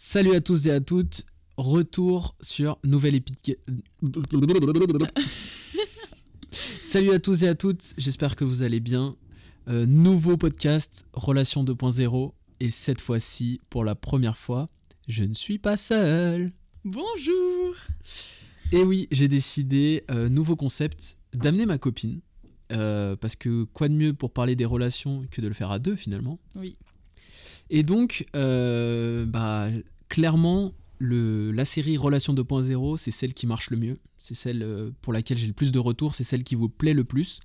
Salut 0.00 0.36
à 0.36 0.40
tous 0.40 0.68
et 0.68 0.70
à 0.70 0.80
toutes, 0.80 1.26
retour 1.56 2.36
sur 2.40 2.78
nouvelle 2.84 3.16
épisode. 3.16 3.58
Salut 6.52 7.10
à 7.10 7.18
tous 7.18 7.42
et 7.42 7.48
à 7.48 7.56
toutes, 7.56 7.94
j'espère 7.98 8.36
que 8.36 8.44
vous 8.44 8.62
allez 8.62 8.78
bien. 8.78 9.16
Euh, 9.66 9.86
nouveau 9.86 10.36
podcast 10.36 11.04
Relation 11.14 11.64
2.0 11.64 12.32
et 12.60 12.70
cette 12.70 13.00
fois-ci, 13.00 13.60
pour 13.70 13.82
la 13.82 13.96
première 13.96 14.36
fois, 14.36 14.68
je 15.08 15.24
ne 15.24 15.34
suis 15.34 15.58
pas 15.58 15.76
seul. 15.76 16.52
Bonjour 16.84 17.74
Et 18.70 18.84
oui, 18.84 19.08
j'ai 19.10 19.26
décidé, 19.26 20.04
euh, 20.12 20.28
nouveau 20.28 20.54
concept, 20.54 21.18
d'amener 21.34 21.66
ma 21.66 21.78
copine. 21.78 22.20
Euh, 22.70 23.16
parce 23.16 23.34
que 23.34 23.64
quoi 23.64 23.88
de 23.88 23.94
mieux 23.94 24.12
pour 24.12 24.32
parler 24.32 24.54
des 24.54 24.66
relations 24.66 25.26
que 25.30 25.40
de 25.40 25.48
le 25.48 25.54
faire 25.54 25.72
à 25.72 25.80
deux 25.80 25.96
finalement? 25.96 26.38
Oui. 26.54 26.76
Et 27.70 27.82
donc, 27.82 28.26
euh, 28.34 29.24
bah, 29.26 29.68
clairement, 30.08 30.72
le, 30.98 31.52
la 31.52 31.64
série 31.64 31.96
Relation 31.96 32.34
2.0, 32.34 32.96
c'est 32.96 33.10
celle 33.10 33.34
qui 33.34 33.46
marche 33.46 33.70
le 33.70 33.76
mieux. 33.76 33.98
C'est 34.18 34.34
celle 34.34 34.62
euh, 34.62 34.90
pour 35.02 35.12
laquelle 35.12 35.38
j'ai 35.38 35.46
le 35.46 35.52
plus 35.52 35.72
de 35.72 35.78
retours. 35.78 36.14
C'est 36.14 36.24
celle 36.24 36.44
qui 36.44 36.54
vous 36.54 36.68
plaît 36.68 36.94
le 36.94 37.04
plus. 37.04 37.40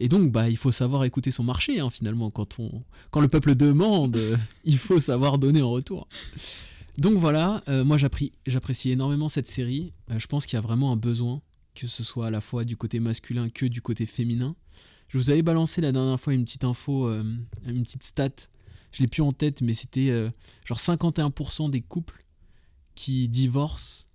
Et 0.00 0.08
donc, 0.08 0.30
bah, 0.30 0.48
il 0.48 0.56
faut 0.56 0.70
savoir 0.70 1.04
écouter 1.04 1.30
son 1.30 1.42
marché, 1.42 1.80
hein, 1.80 1.90
finalement. 1.90 2.30
Quand, 2.30 2.58
on, 2.60 2.82
quand 3.10 3.20
le 3.20 3.28
peuple 3.28 3.56
demande, 3.56 4.18
il 4.64 4.78
faut 4.78 5.00
savoir 5.00 5.38
donner 5.38 5.60
en 5.62 5.70
retour. 5.70 6.08
Donc 6.98 7.16
voilà, 7.16 7.62
euh, 7.68 7.84
moi 7.84 7.96
j'apprécie 7.96 8.90
énormément 8.90 9.28
cette 9.28 9.46
série. 9.46 9.92
Je 10.16 10.26
pense 10.26 10.46
qu'il 10.46 10.56
y 10.56 10.58
a 10.58 10.60
vraiment 10.60 10.90
un 10.90 10.96
besoin, 10.96 11.42
que 11.76 11.86
ce 11.86 12.02
soit 12.02 12.26
à 12.26 12.30
la 12.32 12.40
fois 12.40 12.64
du 12.64 12.76
côté 12.76 12.98
masculin 12.98 13.48
que 13.50 13.66
du 13.66 13.80
côté 13.80 14.04
féminin. 14.04 14.56
Je 15.06 15.16
vous 15.16 15.30
avais 15.30 15.42
balancé 15.42 15.80
la 15.80 15.92
dernière 15.92 16.18
fois 16.18 16.34
une 16.34 16.44
petite 16.44 16.64
info, 16.64 17.08
une 17.08 17.82
petite 17.84 18.02
stat. 18.02 18.30
Je 18.92 19.02
l'ai 19.02 19.08
plus 19.08 19.22
en 19.22 19.32
tête, 19.32 19.62
mais 19.62 19.74
c'était 19.74 20.10
euh, 20.10 20.30
genre 20.64 20.78
51% 20.78 21.70
des 21.70 21.80
couples 21.80 22.24
qui 22.94 23.28
divorcent, 23.28 24.06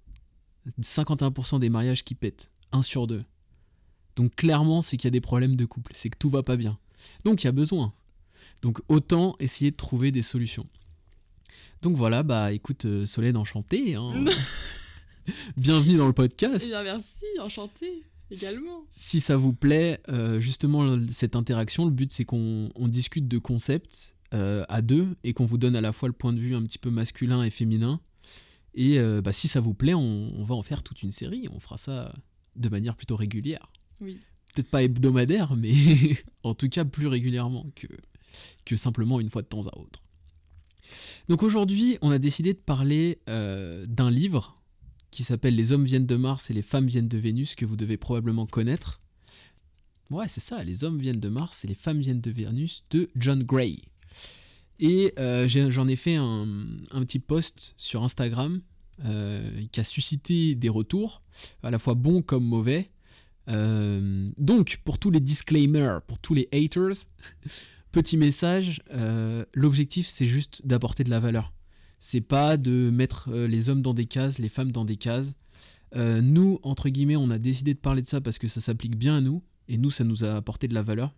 51% 0.81 1.59
des 1.59 1.69
mariages 1.69 2.03
qui 2.03 2.15
pètent, 2.15 2.51
1 2.71 2.81
sur 2.81 3.07
2. 3.07 3.23
Donc 4.15 4.35
clairement, 4.35 4.81
c'est 4.81 4.97
qu'il 4.97 5.05
y 5.05 5.09
a 5.09 5.11
des 5.11 5.21
problèmes 5.21 5.55
de 5.55 5.65
couple, 5.65 5.91
c'est 5.95 6.09
que 6.09 6.17
tout 6.17 6.29
va 6.29 6.43
pas 6.43 6.55
bien. 6.55 6.77
Donc 7.23 7.43
il 7.43 7.47
y 7.47 7.49
a 7.49 7.53
besoin. 7.53 7.93
Donc 8.61 8.81
autant 8.87 9.35
essayer 9.39 9.71
de 9.71 9.75
trouver 9.75 10.11
des 10.11 10.21
solutions. 10.21 10.67
Donc 11.81 11.95
voilà, 11.95 12.23
bah 12.23 12.53
écoute, 12.53 12.85
euh, 12.85 13.05
Solène 13.05 13.35
enchantée. 13.35 13.95
Hein. 13.95 14.25
Bienvenue 15.57 15.97
dans 15.97 16.07
le 16.07 16.13
podcast. 16.13 16.63
Eh 16.65 16.69
bien, 16.69 16.83
merci, 16.83 17.25
enchantée 17.41 18.03
également. 18.31 18.85
Si 18.89 19.19
ça 19.19 19.37
vous 19.37 19.53
plaît, 19.53 20.01
euh, 20.09 20.39
justement, 20.39 20.97
cette 21.11 21.35
interaction, 21.35 21.85
le 21.85 21.91
but 21.91 22.11
c'est 22.11 22.25
qu'on 22.25 22.71
on 22.75 22.87
discute 22.87 23.27
de 23.27 23.37
concepts 23.37 24.12
euh, 24.33 24.65
à 24.69 24.81
deux 24.81 25.15
et 25.23 25.33
qu'on 25.33 25.45
vous 25.45 25.57
donne 25.57 25.75
à 25.75 25.81
la 25.81 25.93
fois 25.93 26.09
le 26.09 26.13
point 26.13 26.33
de 26.33 26.39
vue 26.39 26.55
un 26.55 26.63
petit 26.63 26.79
peu 26.79 26.89
masculin 26.89 27.43
et 27.43 27.49
féminin. 27.49 27.99
Et 28.73 28.99
euh, 28.99 29.21
bah, 29.21 29.31
si 29.31 29.47
ça 29.47 29.59
vous 29.59 29.73
plaît, 29.73 29.93
on, 29.93 30.31
on 30.35 30.43
va 30.43 30.55
en 30.55 30.63
faire 30.63 30.83
toute 30.83 31.03
une 31.03 31.11
série. 31.11 31.47
On 31.51 31.59
fera 31.59 31.77
ça 31.77 32.13
de 32.55 32.69
manière 32.69 32.95
plutôt 32.95 33.15
régulière. 33.15 33.71
Oui. 34.01 34.17
Peut-être 34.53 34.69
pas 34.69 34.83
hebdomadaire, 34.83 35.55
mais 35.57 35.73
en 36.43 36.53
tout 36.53 36.69
cas 36.69 36.85
plus 36.85 37.07
régulièrement 37.07 37.67
que, 37.75 37.87
que 38.65 38.75
simplement 38.75 39.19
une 39.19 39.29
fois 39.29 39.41
de 39.41 39.47
temps 39.47 39.67
à 39.67 39.77
autre. 39.77 40.01
Donc 41.29 41.43
aujourd'hui, 41.43 41.97
on 42.01 42.11
a 42.11 42.19
décidé 42.19 42.53
de 42.53 42.59
parler 42.59 43.19
euh, 43.29 43.85
d'un 43.87 44.11
livre 44.11 44.55
qui 45.11 45.23
s'appelle 45.23 45.55
Les 45.55 45.71
hommes 45.71 45.85
viennent 45.85 46.07
de 46.07 46.15
Mars 46.15 46.49
et 46.49 46.53
les 46.53 46.61
femmes 46.61 46.87
viennent 46.87 47.07
de 47.07 47.17
Vénus, 47.17 47.55
que 47.55 47.65
vous 47.65 47.77
devez 47.77 47.97
probablement 47.97 48.45
connaître. 48.45 48.99
Ouais, 50.09 50.27
c'est 50.27 50.41
ça, 50.41 50.63
Les 50.63 50.83
hommes 50.83 50.97
viennent 50.97 51.19
de 51.19 51.29
Mars 51.29 51.63
et 51.63 51.67
les 51.67 51.75
femmes 51.75 52.01
viennent 52.01 52.21
de 52.21 52.31
Vénus, 52.31 52.83
de 52.89 53.07
John 53.15 53.43
Gray. 53.43 53.81
Et 54.79 55.13
euh, 55.19 55.47
j'en 55.47 55.87
ai 55.87 55.95
fait 55.95 56.15
un, 56.15 56.47
petit 56.91 57.19
post 57.19 57.73
sur 57.77 58.03
Instagram 58.03 58.61
euh, 59.05 59.65
qui 59.71 59.79
a 59.79 59.83
suscité 59.83 60.55
des 60.55 60.69
retours, 60.69 61.21
à 61.61 61.71
la 61.71 61.79
fois 61.79 61.93
bons 61.93 62.21
comme 62.21 62.45
mauvais. 62.45 62.91
Euh, 63.49 64.27
donc, 64.37 64.81
pour 64.83 64.99
tous 64.99 65.11
les 65.11 65.19
disclaimers, 65.19 66.01
pour 66.07 66.19
tous 66.19 66.33
les 66.33 66.49
haters, 66.51 67.07
petit 67.91 68.17
message, 68.17 68.81
l'objectif 69.53 70.07
c'est 70.07 70.27
juste 70.27 70.65
d'apporter 70.65 71.03
de 71.03 71.09
la 71.09 71.19
valeur. 71.19 71.53
C'est 71.99 72.21
pas 72.21 72.57
de 72.57 72.89
mettre 72.89 73.31
les 73.31 73.69
hommes 73.69 73.81
dans 73.81 73.93
des 73.93 74.05
cases, 74.05 74.37
les 74.37 74.49
femmes 74.49 74.71
dans 74.71 74.83
des 74.83 74.97
cases. 74.97 75.35
Nous, 75.95 76.59
entre 76.63 76.89
guillemets, 76.89 77.15
on 77.15 77.29
a 77.29 77.37
décidé 77.37 77.73
de 77.73 77.79
parler 77.79 78.01
de 78.01 78.07
ça 78.07 78.19
parce 78.19 78.39
que 78.39 78.47
ça 78.47 78.59
s'applique 78.59 78.97
bien 78.97 79.17
à 79.17 79.21
nous, 79.21 79.43
et 79.69 79.77
nous, 79.77 79.91
ça 79.91 80.03
nous 80.03 80.25
a 80.25 80.33
apporté 80.33 80.67
de 80.67 80.73
la 80.73 80.81
valeur. 80.81 81.13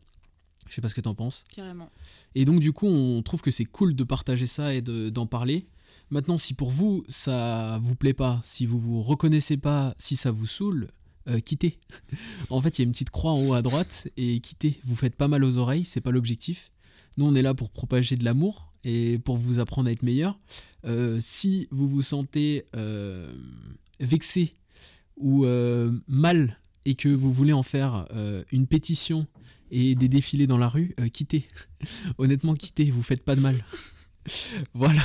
Je 0.68 0.74
sais 0.76 0.82
pas 0.82 0.90
ce 0.90 0.96
que 0.96 1.02
t'en 1.02 1.16
penses. 1.16 1.44
Carrément. 1.56 1.90
Et 2.34 2.46
donc 2.46 2.60
du 2.60 2.72
coup, 2.74 2.88
on 2.88 3.22
trouve 3.22 3.42
que 3.42 3.52
c'est 3.52 3.66
cool 3.66 3.96
de 3.96 4.04
partager 4.04 4.48
ça 4.48 4.74
et 4.74 4.82
de- 4.82 5.10
d'en 5.10 5.26
parler. 5.28 5.68
Maintenant, 6.10 6.38
si 6.38 6.54
pour 6.54 6.70
vous 6.70 7.04
ça 7.10 7.80
vous 7.82 7.96
plaît 7.96 8.14
pas, 8.14 8.42
si 8.44 8.66
vous 8.66 8.80
vous 8.80 9.02
reconnaissez 9.02 9.58
pas, 9.58 9.96
si 9.98 10.16
ça 10.16 10.32
vous 10.32 10.48
saoule, 10.48 10.90
euh, 11.28 11.40
quittez. 11.40 11.78
en 12.50 12.62
fait, 12.62 12.78
il 12.78 12.82
y 12.82 12.84
a 12.84 12.86
une 12.88 12.92
petite 12.92 13.10
croix 13.10 13.32
en 13.32 13.42
haut 13.48 13.54
à 13.54 13.62
droite 13.62 14.08
et 14.18 14.40
quittez. 14.40 14.80
Vous 14.84 14.96
faites 14.96 15.16
pas 15.16 15.28
mal 15.28 15.44
aux 15.44 15.58
oreilles, 15.58 15.86
c'est 15.86 16.02
pas 16.02 16.12
l'objectif. 16.12 16.72
Nous, 17.18 17.26
on 17.26 17.34
est 17.36 17.42
là 17.42 17.54
pour 17.54 17.70
propager 17.70 18.16
de 18.18 18.24
l'amour 18.26 18.72
et 18.84 19.18
pour 19.20 19.38
vous 19.38 19.60
apprendre 19.60 19.88
à 19.90 19.92
être 19.92 20.04
meilleur. 20.04 20.38
Euh, 20.86 21.18
si 21.20 21.68
vous 21.72 21.88
vous 21.88 22.02
sentez 22.04 22.66
euh, 22.76 23.34
vexé 24.00 24.56
ou 25.18 25.46
mal 26.08 26.60
et 26.86 26.96
que 26.96 27.08
vous 27.10 27.32
voulez 27.32 27.54
en 27.54 27.64
faire 27.64 28.06
une 28.52 28.68
pétition 28.68 29.26
et 29.72 29.96
des 29.96 30.08
défilés 30.10 30.48
dans 30.48 30.58
la 30.58 30.70
rue, 30.70 30.94
euh, 31.00 31.08
quittez. 31.08 31.48
Honnêtement, 32.18 32.54
quittez, 32.56 32.90
vous 32.92 33.04
faites 33.04 33.24
pas 33.24 33.36
de 33.36 33.42
mal. 33.42 33.64
voilà. 34.74 35.04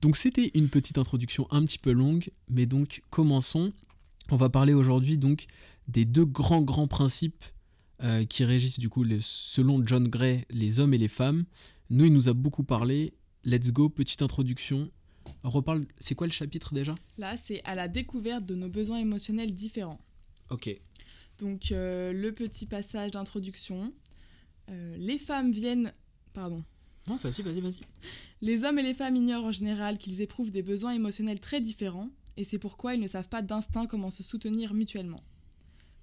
Donc 0.00 0.16
c'était 0.16 0.50
une 0.54 0.68
petite 0.68 0.98
introduction 0.98 1.46
un 1.50 1.64
petit 1.64 1.78
peu 1.78 1.92
longue, 1.92 2.30
mais 2.48 2.66
donc 2.66 3.02
commençons. 3.10 3.72
On 4.30 4.36
va 4.36 4.48
parler 4.48 4.74
aujourd'hui 4.74 5.18
donc 5.18 5.46
des 5.88 6.04
deux 6.04 6.24
grands 6.24 6.62
grands 6.62 6.88
principes 6.88 7.44
euh, 8.02 8.24
qui 8.24 8.44
régissent 8.44 8.78
du 8.78 8.88
coup 8.88 9.02
les- 9.02 9.18
selon 9.20 9.84
John 9.84 10.06
Gray 10.08 10.44
les 10.50 10.80
hommes 10.80 10.94
et 10.94 10.98
les 10.98 11.08
femmes. 11.08 11.44
Nous 11.90 12.04
il 12.06 12.12
nous 12.12 12.28
a 12.28 12.32
beaucoup 12.34 12.64
parlé. 12.64 13.14
Let's 13.44 13.72
go, 13.72 13.88
petite 13.88 14.22
introduction. 14.22 14.90
On 15.44 15.50
reparle. 15.50 15.86
C'est 16.00 16.14
quoi 16.14 16.26
le 16.26 16.32
chapitre 16.32 16.72
déjà? 16.74 16.94
Là, 17.18 17.36
c'est 17.36 17.62
à 17.64 17.74
la 17.74 17.88
découverte 17.88 18.44
de 18.46 18.54
nos 18.54 18.68
besoins 18.68 18.98
émotionnels 18.98 19.52
différents. 19.54 20.00
Ok. 20.50 20.68
Donc, 21.38 21.72
euh, 21.72 22.12
le 22.12 22.32
petit 22.32 22.66
passage 22.66 23.10
d'introduction. 23.10 23.92
Euh, 24.70 24.96
les 24.98 25.18
femmes 25.18 25.50
viennent. 25.50 25.92
Pardon. 26.32 26.64
Non, 27.08 27.16
vas-y, 27.16 27.42
vas-y, 27.42 27.60
vas-y. 27.60 27.80
Les 28.40 28.64
hommes 28.64 28.78
et 28.78 28.82
les 28.82 28.94
femmes 28.94 29.16
ignorent 29.16 29.44
en 29.44 29.52
général 29.52 29.96
qu'ils 29.96 30.20
éprouvent 30.20 30.50
des 30.50 30.62
besoins 30.62 30.92
émotionnels 30.92 31.38
très 31.38 31.60
différents, 31.60 32.10
et 32.36 32.44
c'est 32.44 32.58
pourquoi 32.58 32.94
ils 32.94 33.00
ne 33.00 33.06
savent 33.06 33.28
pas 33.28 33.42
d'instinct 33.42 33.86
comment 33.86 34.10
se 34.10 34.22
soutenir 34.22 34.74
mutuellement. 34.74 35.22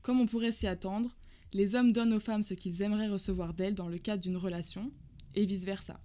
Comme 0.02 0.22
on 0.22 0.26
pourrait 0.26 0.54
s'y 0.54 0.66
attendre, 0.66 1.16
les 1.52 1.76
hommes 1.76 1.92
donnent 1.92 2.14
aux 2.14 2.20
femmes 2.22 2.44
ce 2.44 2.54
qu'ils 2.54 2.82
aimeraient 2.82 3.10
recevoir 3.10 3.54
d'elles 3.54 3.76
dans 3.76 3.90
le 3.90 3.98
cadre 3.98 4.24
d'une 4.24 4.38
relation, 4.38 4.92
et 5.36 5.46
vice-versa. 5.46 6.00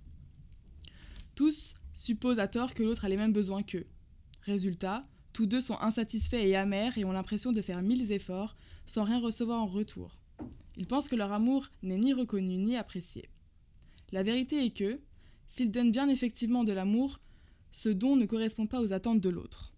Tous 1.35 1.75
supposent 1.95 2.41
à 2.41 2.49
tort 2.49 2.75
que 2.75 2.83
l'autre 2.83 3.05
a 3.05 3.09
les 3.09 3.17
mêmes 3.17 3.33
besoins 3.33 3.63
qu'eux. 3.63 3.87
Résultat, 4.43 5.07
tous 5.33 5.47
deux 5.47 5.61
sont 5.61 5.79
insatisfaits 5.81 6.37
et 6.37 6.57
amers 6.57 6.99
et 6.99 7.05
ont 7.05 7.13
l'impression 7.13 7.53
de 7.53 7.63
faire 7.63 7.83
mille 7.83 8.11
efforts 8.13 8.57
sans 8.87 9.05
rien 9.05 9.21
recevoir 9.21 9.63
en 9.63 9.67
retour. 9.67 10.23
Ils 10.77 10.87
pensent 10.87 11.09
que 11.09 11.17
leur 11.17 11.33
amour 11.33 11.67
n'est 11.83 11.99
ni 11.99 12.13
reconnu 12.13 12.57
ni 12.57 12.77
apprécié. 12.77 13.29
La 14.13 14.23
vérité 14.23 14.65
est 14.65 14.71
que, 14.71 15.01
S'ils 15.49 15.71
donnent 15.71 15.91
bien 15.91 16.09
effectivement 16.09 16.63
de 16.63 16.73
l'amour, 16.73 17.19
ce 17.73 17.89
don 17.89 18.17
ne 18.17 18.27
correspond 18.27 18.67
pas 18.67 18.83
aux 18.83 18.93
attentes 18.93 19.21
de 19.21 19.31
l'autre. 19.31 19.73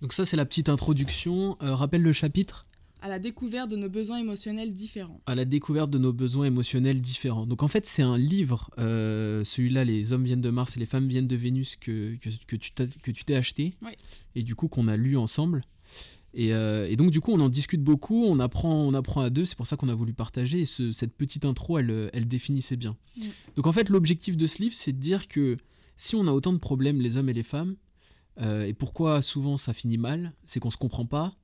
Donc 0.00 0.12
ça 0.12 0.24
c'est 0.24 0.36
la 0.36 0.46
petite 0.46 0.68
introduction. 0.68 1.58
Euh, 1.62 1.74
rappelle 1.74 2.02
le 2.02 2.12
chapitre 2.12 2.66
À 3.00 3.08
la 3.08 3.18
découverte 3.18 3.70
de 3.70 3.76
nos 3.76 3.88
besoins 3.88 4.18
émotionnels 4.18 4.72
différents. 4.72 5.20
à 5.26 5.34
la 5.34 5.44
découverte 5.44 5.90
de 5.90 5.98
nos 5.98 6.12
besoins 6.12 6.46
émotionnels 6.46 7.00
différents. 7.00 7.46
Donc 7.46 7.62
en 7.62 7.68
fait, 7.68 7.86
c'est 7.86 8.02
un 8.02 8.18
livre, 8.18 8.70
euh, 8.78 9.44
celui-là, 9.44 9.84
Les 9.84 10.12
hommes 10.12 10.24
viennent 10.24 10.40
de 10.40 10.50
Mars 10.50 10.76
et 10.76 10.80
les 10.80 10.86
femmes 10.86 11.06
viennent 11.08 11.28
de 11.28 11.36
Vénus, 11.36 11.76
que, 11.76 12.16
que, 12.16 12.28
que 13.02 13.10
tu 13.12 13.24
t'es 13.24 13.34
acheté, 13.34 13.74
Oui. 13.82 13.92
et 14.34 14.42
du 14.42 14.54
coup 14.56 14.66
qu'on 14.68 14.88
a 14.88 14.96
lu 14.96 15.16
ensemble. 15.16 15.60
Et, 16.34 16.52
euh, 16.52 16.86
et 16.88 16.96
donc 16.96 17.10
du 17.10 17.20
coup, 17.20 17.32
on 17.32 17.40
en 17.40 17.48
discute 17.48 17.82
beaucoup, 17.82 18.24
on 18.24 18.38
apprend, 18.38 18.74
on 18.74 18.92
apprend 18.94 19.22
à 19.22 19.30
deux, 19.30 19.44
c'est 19.44 19.56
pour 19.56 19.66
ça 19.66 19.76
qu'on 19.76 19.88
a 19.88 19.94
voulu 19.94 20.12
partager, 20.12 20.60
et 20.60 20.64
ce- 20.66 20.92
cette 20.92 21.14
petite 21.14 21.44
intro, 21.44 21.78
elle, 21.78 22.10
elle 22.12 22.28
définissait 22.28 22.76
bien. 22.76 22.96
Donc 23.56 23.66
en 23.66 23.72
fait, 23.72 23.88
l'objectif 23.88 24.36
de 24.36 24.46
ce 24.46 24.60
livre, 24.62 24.74
c'est 24.76 24.92
de 24.92 24.98
dire 25.00 25.26
que 25.28 25.56
si 25.96 26.16
on 26.16 26.26
a 26.26 26.32
autant 26.32 26.52
de 26.52 26.58
problèmes, 26.58 27.00
les 27.00 27.16
hommes 27.16 27.28
et 27.30 27.32
les 27.32 27.42
femmes, 27.42 27.76
euh, 28.40 28.64
et 28.66 28.74
pourquoi 28.74 29.22
souvent 29.22 29.56
ça 29.56 29.72
finit 29.72 29.96
mal, 29.98 30.32
c'est 30.46 30.60
qu'on 30.60 30.70
se 30.70 30.76
comprend 30.76 31.06
pas, 31.06 31.34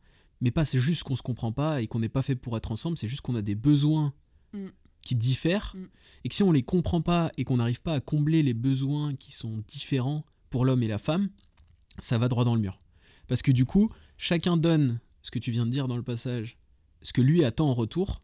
mais 0.44 0.50
pas 0.50 0.64
c'est 0.64 0.78
juste 0.78 1.02
qu'on 1.02 1.16
se 1.16 1.22
comprend 1.22 1.50
pas 1.52 1.80
et 1.82 1.86
qu'on 1.88 1.98
n'est 2.00 2.08
pas 2.10 2.22
fait 2.22 2.36
pour 2.36 2.54
être 2.56 2.70
ensemble, 2.70 2.98
c'est 2.98 3.08
juste 3.08 3.22
qu'on 3.22 3.34
a 3.34 3.42
des 3.42 3.54
besoins 3.56 4.12
Mm. 4.52 4.68
qui 5.04 5.14
diffèrent 5.16 5.72
Mm. 5.74 5.86
et 6.24 6.28
que 6.28 6.34
si 6.34 6.42
on 6.44 6.52
les 6.52 6.62
comprend 6.62 7.00
pas 7.02 7.32
et 7.36 7.44
qu'on 7.44 7.56
n'arrive 7.56 7.80
pas 7.82 7.94
à 7.94 8.00
combler 8.00 8.42
les 8.44 8.54
besoins 8.54 9.14
qui 9.16 9.32
sont 9.32 9.64
différents 9.66 10.24
pour 10.50 10.64
l'homme 10.64 10.82
et 10.82 10.86
la 10.86 10.98
femme, 10.98 11.30
ça 11.98 12.18
va 12.18 12.28
droit 12.28 12.44
dans 12.44 12.54
le 12.54 12.60
mur. 12.60 12.78
Parce 13.26 13.42
que 13.42 13.50
du 13.52 13.64
coup, 13.64 13.90
chacun 14.18 14.56
donne 14.56 15.00
ce 15.22 15.30
que 15.30 15.38
tu 15.38 15.50
viens 15.50 15.64
de 15.66 15.70
dire 15.70 15.88
dans 15.88 15.96
le 15.96 16.02
passage, 16.04 16.56
ce 17.02 17.12
que 17.12 17.22
lui 17.22 17.42
attend 17.44 17.68
en 17.70 17.74
retour, 17.74 18.20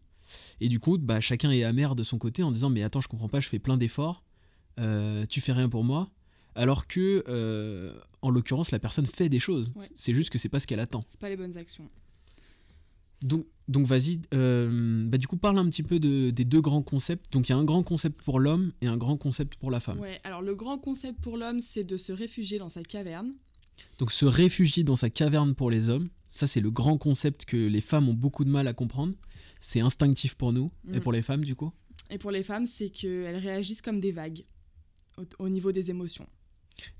et 0.61 0.69
du 0.69 0.79
coup, 0.79 0.99
bah, 0.99 1.21
chacun 1.21 1.51
est 1.51 1.65
amer 1.65 1.97
de 1.97 2.03
son 2.05 2.19
côté 2.19 2.43
en 2.43 2.53
disant 2.53 2.69
mais 2.71 2.83
attends, 2.83 3.01
je 3.01 3.09
comprends 3.09 3.29
pas, 3.29 3.41
je 3.41 3.49
fais 3.49 3.59
plein 3.59 3.77
d'efforts, 3.79 4.23
euh, 4.79 5.25
tu 5.27 5.41
fais 5.41 5.53
rien 5.53 5.69
pour 5.71 5.85
moi. 5.85 6.11
alors 6.57 6.87
que, 6.89 7.23
euh, 7.29 7.95
en 8.23 8.29
l'occurrence, 8.31 8.73
la 8.73 8.81
personne 8.81 9.07
fait 9.07 9.29
des 9.29 9.39
choses. 9.39 9.71
Ouais. 9.77 9.89
C'est 9.95 10.13
juste 10.13 10.31
que 10.31 10.39
c'est 10.39 10.49
pas 10.49 10.59
ce 10.59 10.67
qu'elle 10.67 10.81
attend. 10.81 11.03
C'est 11.07 11.21
pas 11.21 11.29
les 11.29 11.37
bonnes 11.37 11.57
actions. 11.57 11.89
Donc, 13.23 13.47
donc 13.69 13.87
vas-y, 13.87 14.21
euh, 14.35 15.05
bah, 15.09 15.19
du 15.19 15.27
coup, 15.27 15.37
parle 15.37 15.59
un 15.59 15.67
petit 15.69 15.83
peu 15.83 16.01
de- 16.01 16.31
des 16.31 16.45
deux 16.45 16.61
grands 16.61 16.83
concepts. 16.83 17.33
Donc, 17.33 17.49
il 17.49 17.53
y 17.53 17.55
a 17.55 17.59
un 17.59 17.65
grand 17.65 17.83
concept 17.83 18.23
pour 18.23 18.41
l'homme 18.41 18.73
et 18.81 18.87
un 18.87 18.97
grand 18.97 19.17
concept 19.17 19.55
pour 19.57 19.71
la 19.71 19.79
femme. 19.81 20.01
Ouais, 20.01 20.21
alors 20.25 20.43
le 20.43 20.55
grand 20.55 20.79
concept 20.79 21.21
pour 21.21 21.37
l'homme, 21.37 21.61
c'est 21.61 21.85
de 21.85 21.97
se 21.97 22.13
réfugier 22.13 22.59
dans 22.59 22.69
sa 22.69 22.83
caverne. 22.83 23.33
Donc, 23.99 24.11
se 24.13 24.25
réfugier 24.27 24.83
dans 24.85 24.97
sa 24.97 25.09
caverne 25.11 25.55
pour 25.55 25.71
les 25.71 25.89
hommes, 25.91 26.09
ça, 26.29 26.47
c'est 26.47 26.61
le 26.61 26.71
grand 26.71 26.99
concept 26.99 27.45
que 27.45 27.57
les 27.57 27.81
femmes 27.81 28.09
ont 28.09 28.15
beaucoup 28.15 28.45
de 28.45 28.51
mal 28.51 28.67
à 28.69 28.73
comprendre. 28.73 29.15
C'est 29.61 29.81
instinctif 29.81 30.35
pour 30.35 30.53
nous 30.53 30.71
et 30.93 30.97
Mm. 30.99 31.01
pour 31.01 31.13
les 31.13 31.23
femmes, 31.23 31.45
du 31.45 31.55
coup. 31.55 31.71
Et 32.11 32.19
pour 32.19 32.31
les 32.31 32.43
femmes, 32.43 32.67
c'est 32.67 32.89
qu'elles 32.89 33.37
réagissent 33.37 33.83
comme 33.83 34.01
des 34.01 34.13
vagues 34.13 34.45
au, 35.19 35.23
au 35.45 35.49
niveau 35.49 35.71
des 35.73 35.91
émotions. 35.91 36.27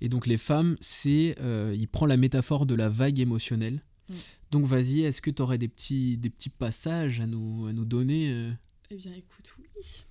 Et 0.01 0.09
donc, 0.09 0.27
les 0.27 0.37
femmes, 0.39 0.77
c'est. 0.81 1.37
euh, 1.41 1.75
il 1.77 1.89
prend 1.89 2.07
la 2.07 2.17
métaphore 2.17 2.67
de 2.67 2.75
la 2.75 2.89
vague 2.89 3.19
émotionnelle. 3.19 3.83
Mm. 4.11 4.15
Donc, 4.51 4.65
vas-y, 4.65 5.01
est-ce 5.03 5.23
que 5.23 5.31
tu 5.31 5.41
aurais 5.43 5.59
des 5.59 5.69
petits, 5.69 6.17
des 6.17 6.31
petits 6.31 6.51
passages 6.51 7.21
à 7.21 7.27
nous, 7.27 7.67
à 7.67 7.73
nous 7.73 7.85
donner 7.87 8.31
euh 8.33 8.51
Eh 8.91 8.97
bien, 8.97 9.13
écoute, 9.13 9.55
oui. 9.59 10.03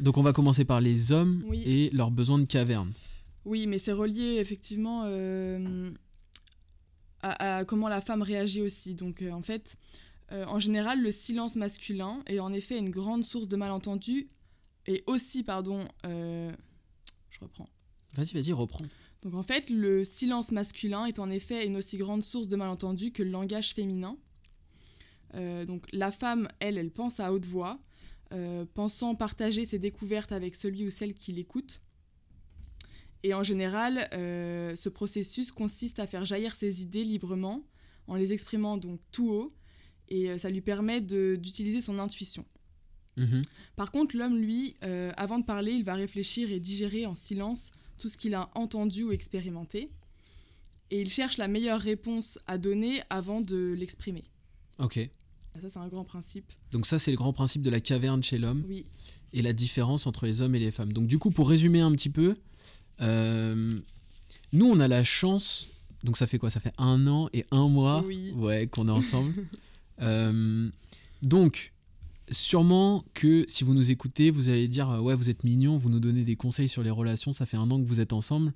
Donc, 0.00 0.16
on 0.16 0.22
va 0.22 0.32
commencer 0.32 0.64
par 0.64 0.80
les 0.80 1.12
hommes 1.12 1.44
Oui. 1.46 1.62
et 1.66 1.90
leurs 1.90 2.10
besoins 2.10 2.38
de 2.38 2.46
caverne. 2.46 2.92
Oui, 3.44 3.66
mais 3.66 3.78
c'est 3.78 3.92
relié 3.92 4.36
effectivement 4.38 5.02
euh, 5.04 5.90
à, 7.20 7.58
à 7.58 7.64
comment 7.64 7.88
la 7.88 8.00
femme 8.00 8.22
réagit 8.22 8.62
aussi. 8.62 8.94
Donc, 8.94 9.22
euh, 9.22 9.30
en 9.32 9.42
fait, 9.42 9.76
euh, 10.32 10.46
en 10.46 10.58
général, 10.58 11.02
le 11.02 11.12
silence 11.12 11.56
masculin 11.56 12.22
est 12.26 12.38
en 12.38 12.52
effet 12.52 12.78
une 12.78 12.90
grande 12.90 13.24
source 13.24 13.46
de 13.46 13.56
malentendus 13.56 14.28
et 14.86 15.04
aussi, 15.06 15.42
pardon, 15.42 15.84
je 16.04 17.40
reprends. 17.40 17.68
Vas-y, 18.14 18.32
vas-y, 18.32 18.52
reprends. 18.52 18.84
Donc 19.24 19.34
en 19.34 19.42
fait, 19.42 19.70
le 19.70 20.04
silence 20.04 20.52
masculin 20.52 21.06
est 21.06 21.18
en 21.18 21.30
effet 21.30 21.66
une 21.66 21.78
aussi 21.78 21.96
grande 21.96 22.22
source 22.22 22.46
de 22.46 22.56
malentendus 22.56 23.10
que 23.10 23.22
le 23.22 23.30
langage 23.30 23.72
féminin. 23.72 24.18
Euh, 25.34 25.64
donc 25.64 25.86
la 25.92 26.12
femme, 26.12 26.46
elle, 26.60 26.76
elle 26.76 26.90
pense 26.90 27.20
à 27.20 27.32
haute 27.32 27.46
voix, 27.46 27.80
euh, 28.32 28.66
pensant 28.74 29.14
partager 29.14 29.64
ses 29.64 29.78
découvertes 29.78 30.30
avec 30.30 30.54
celui 30.54 30.86
ou 30.86 30.90
celle 30.90 31.14
qui 31.14 31.32
l'écoute. 31.32 31.80
Et 33.22 33.32
en 33.32 33.42
général, 33.42 34.08
euh, 34.12 34.76
ce 34.76 34.90
processus 34.90 35.50
consiste 35.50 35.98
à 35.98 36.06
faire 36.06 36.26
jaillir 36.26 36.54
ses 36.54 36.82
idées 36.82 37.04
librement, 37.04 37.66
en 38.06 38.16
les 38.16 38.34
exprimant 38.34 38.76
donc 38.76 39.00
tout 39.10 39.30
haut, 39.30 39.54
et 40.10 40.36
ça 40.36 40.50
lui 40.50 40.60
permet 40.60 41.00
d'utiliser 41.00 41.80
son 41.80 41.98
intuition. 41.98 42.44
Mhm. 43.16 43.40
Par 43.74 43.90
contre, 43.90 44.14
l'homme, 44.18 44.36
lui, 44.36 44.76
avant 45.16 45.38
de 45.38 45.46
parler, 45.46 45.72
il 45.72 45.84
va 45.84 45.94
réfléchir 45.94 46.52
et 46.52 46.60
digérer 46.60 47.06
en 47.06 47.14
silence 47.14 47.72
tout 47.98 48.08
ce 48.08 48.16
qu'il 48.16 48.34
a 48.34 48.50
entendu 48.54 49.04
ou 49.04 49.12
expérimenté. 49.12 49.90
Et 50.90 51.00
il 51.00 51.08
cherche 51.10 51.38
la 51.38 51.48
meilleure 51.48 51.80
réponse 51.80 52.38
à 52.46 52.58
donner 52.58 53.02
avant 53.10 53.40
de 53.40 53.74
l'exprimer. 53.76 54.22
Ok. 54.78 55.00
Ça, 55.62 55.68
c'est 55.68 55.78
un 55.78 55.88
grand 55.88 56.04
principe. 56.04 56.52
Donc 56.72 56.86
ça, 56.86 56.98
c'est 56.98 57.10
le 57.10 57.16
grand 57.16 57.32
principe 57.32 57.62
de 57.62 57.70
la 57.70 57.80
caverne 57.80 58.22
chez 58.22 58.38
l'homme 58.38 58.64
Oui. 58.68 58.84
et 59.32 59.40
la 59.42 59.52
différence 59.52 60.06
entre 60.06 60.26
les 60.26 60.42
hommes 60.42 60.54
et 60.54 60.58
les 60.58 60.70
femmes. 60.72 60.92
Donc 60.92 61.06
du 61.06 61.18
coup, 61.18 61.30
pour 61.30 61.48
résumer 61.48 61.80
un 61.80 61.92
petit 61.92 62.10
peu, 62.10 62.36
euh, 63.00 63.78
nous, 64.52 64.66
on 64.66 64.80
a 64.80 64.88
la 64.88 65.02
chance, 65.04 65.68
donc 66.02 66.16
ça 66.16 66.26
fait 66.26 66.38
quoi? 66.38 66.50
Ça 66.50 66.60
fait 66.60 66.72
un 66.78 67.06
an 67.06 67.28
et 67.32 67.44
un 67.50 67.68
mois 67.68 68.02
Oui. 68.04 68.32
ouais, 68.36 68.66
qu'on 68.66 68.88
est 68.88 68.92
ensemble. 68.92 69.32
Euh, 70.00 70.68
donc, 71.22 71.72
sûrement 72.30 73.04
que 73.14 73.44
si 73.48 73.64
vous 73.64 73.74
nous 73.74 73.90
écoutez, 73.90 74.30
vous 74.30 74.48
allez 74.48 74.68
dire, 74.68 74.90
euh, 74.90 75.00
ouais, 75.00 75.14
vous 75.14 75.30
êtes 75.30 75.44
mignon, 75.44 75.76
vous 75.76 75.90
nous 75.90 76.00
donnez 76.00 76.24
des 76.24 76.36
conseils 76.36 76.68
sur 76.68 76.82
les 76.82 76.90
relations, 76.90 77.32
ça 77.32 77.46
fait 77.46 77.56
un 77.56 77.70
an 77.70 77.80
que 77.80 77.86
vous 77.86 78.00
êtes 78.00 78.12
ensemble. 78.12 78.52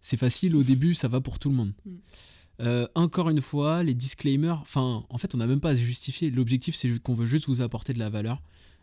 C'est 0.00 0.16
facile 0.16 0.56
au 0.56 0.62
début, 0.62 0.94
ça 0.94 1.08
va 1.08 1.20
pour 1.20 1.38
tout 1.38 1.50
le 1.50 1.56
monde. 1.56 1.72
Mm. 1.84 1.90
Euh, 2.62 2.86
encore 2.94 3.30
une 3.30 3.40
fois, 3.40 3.82
les 3.82 3.94
disclaimers, 3.94 4.58
enfin, 4.60 5.04
en 5.08 5.18
fait, 5.18 5.34
on 5.34 5.38
n'a 5.38 5.46
même 5.46 5.60
pas 5.60 5.70
à 5.70 5.74
se 5.74 5.80
justifier. 5.80 6.30
L'objectif, 6.30 6.74
c'est 6.76 6.98
qu'on 6.98 7.14
veut 7.14 7.26
juste 7.26 7.46
vous 7.46 7.62
apporter 7.62 7.92
de 7.94 7.98
la 7.98 8.10
valeur. 8.10 8.42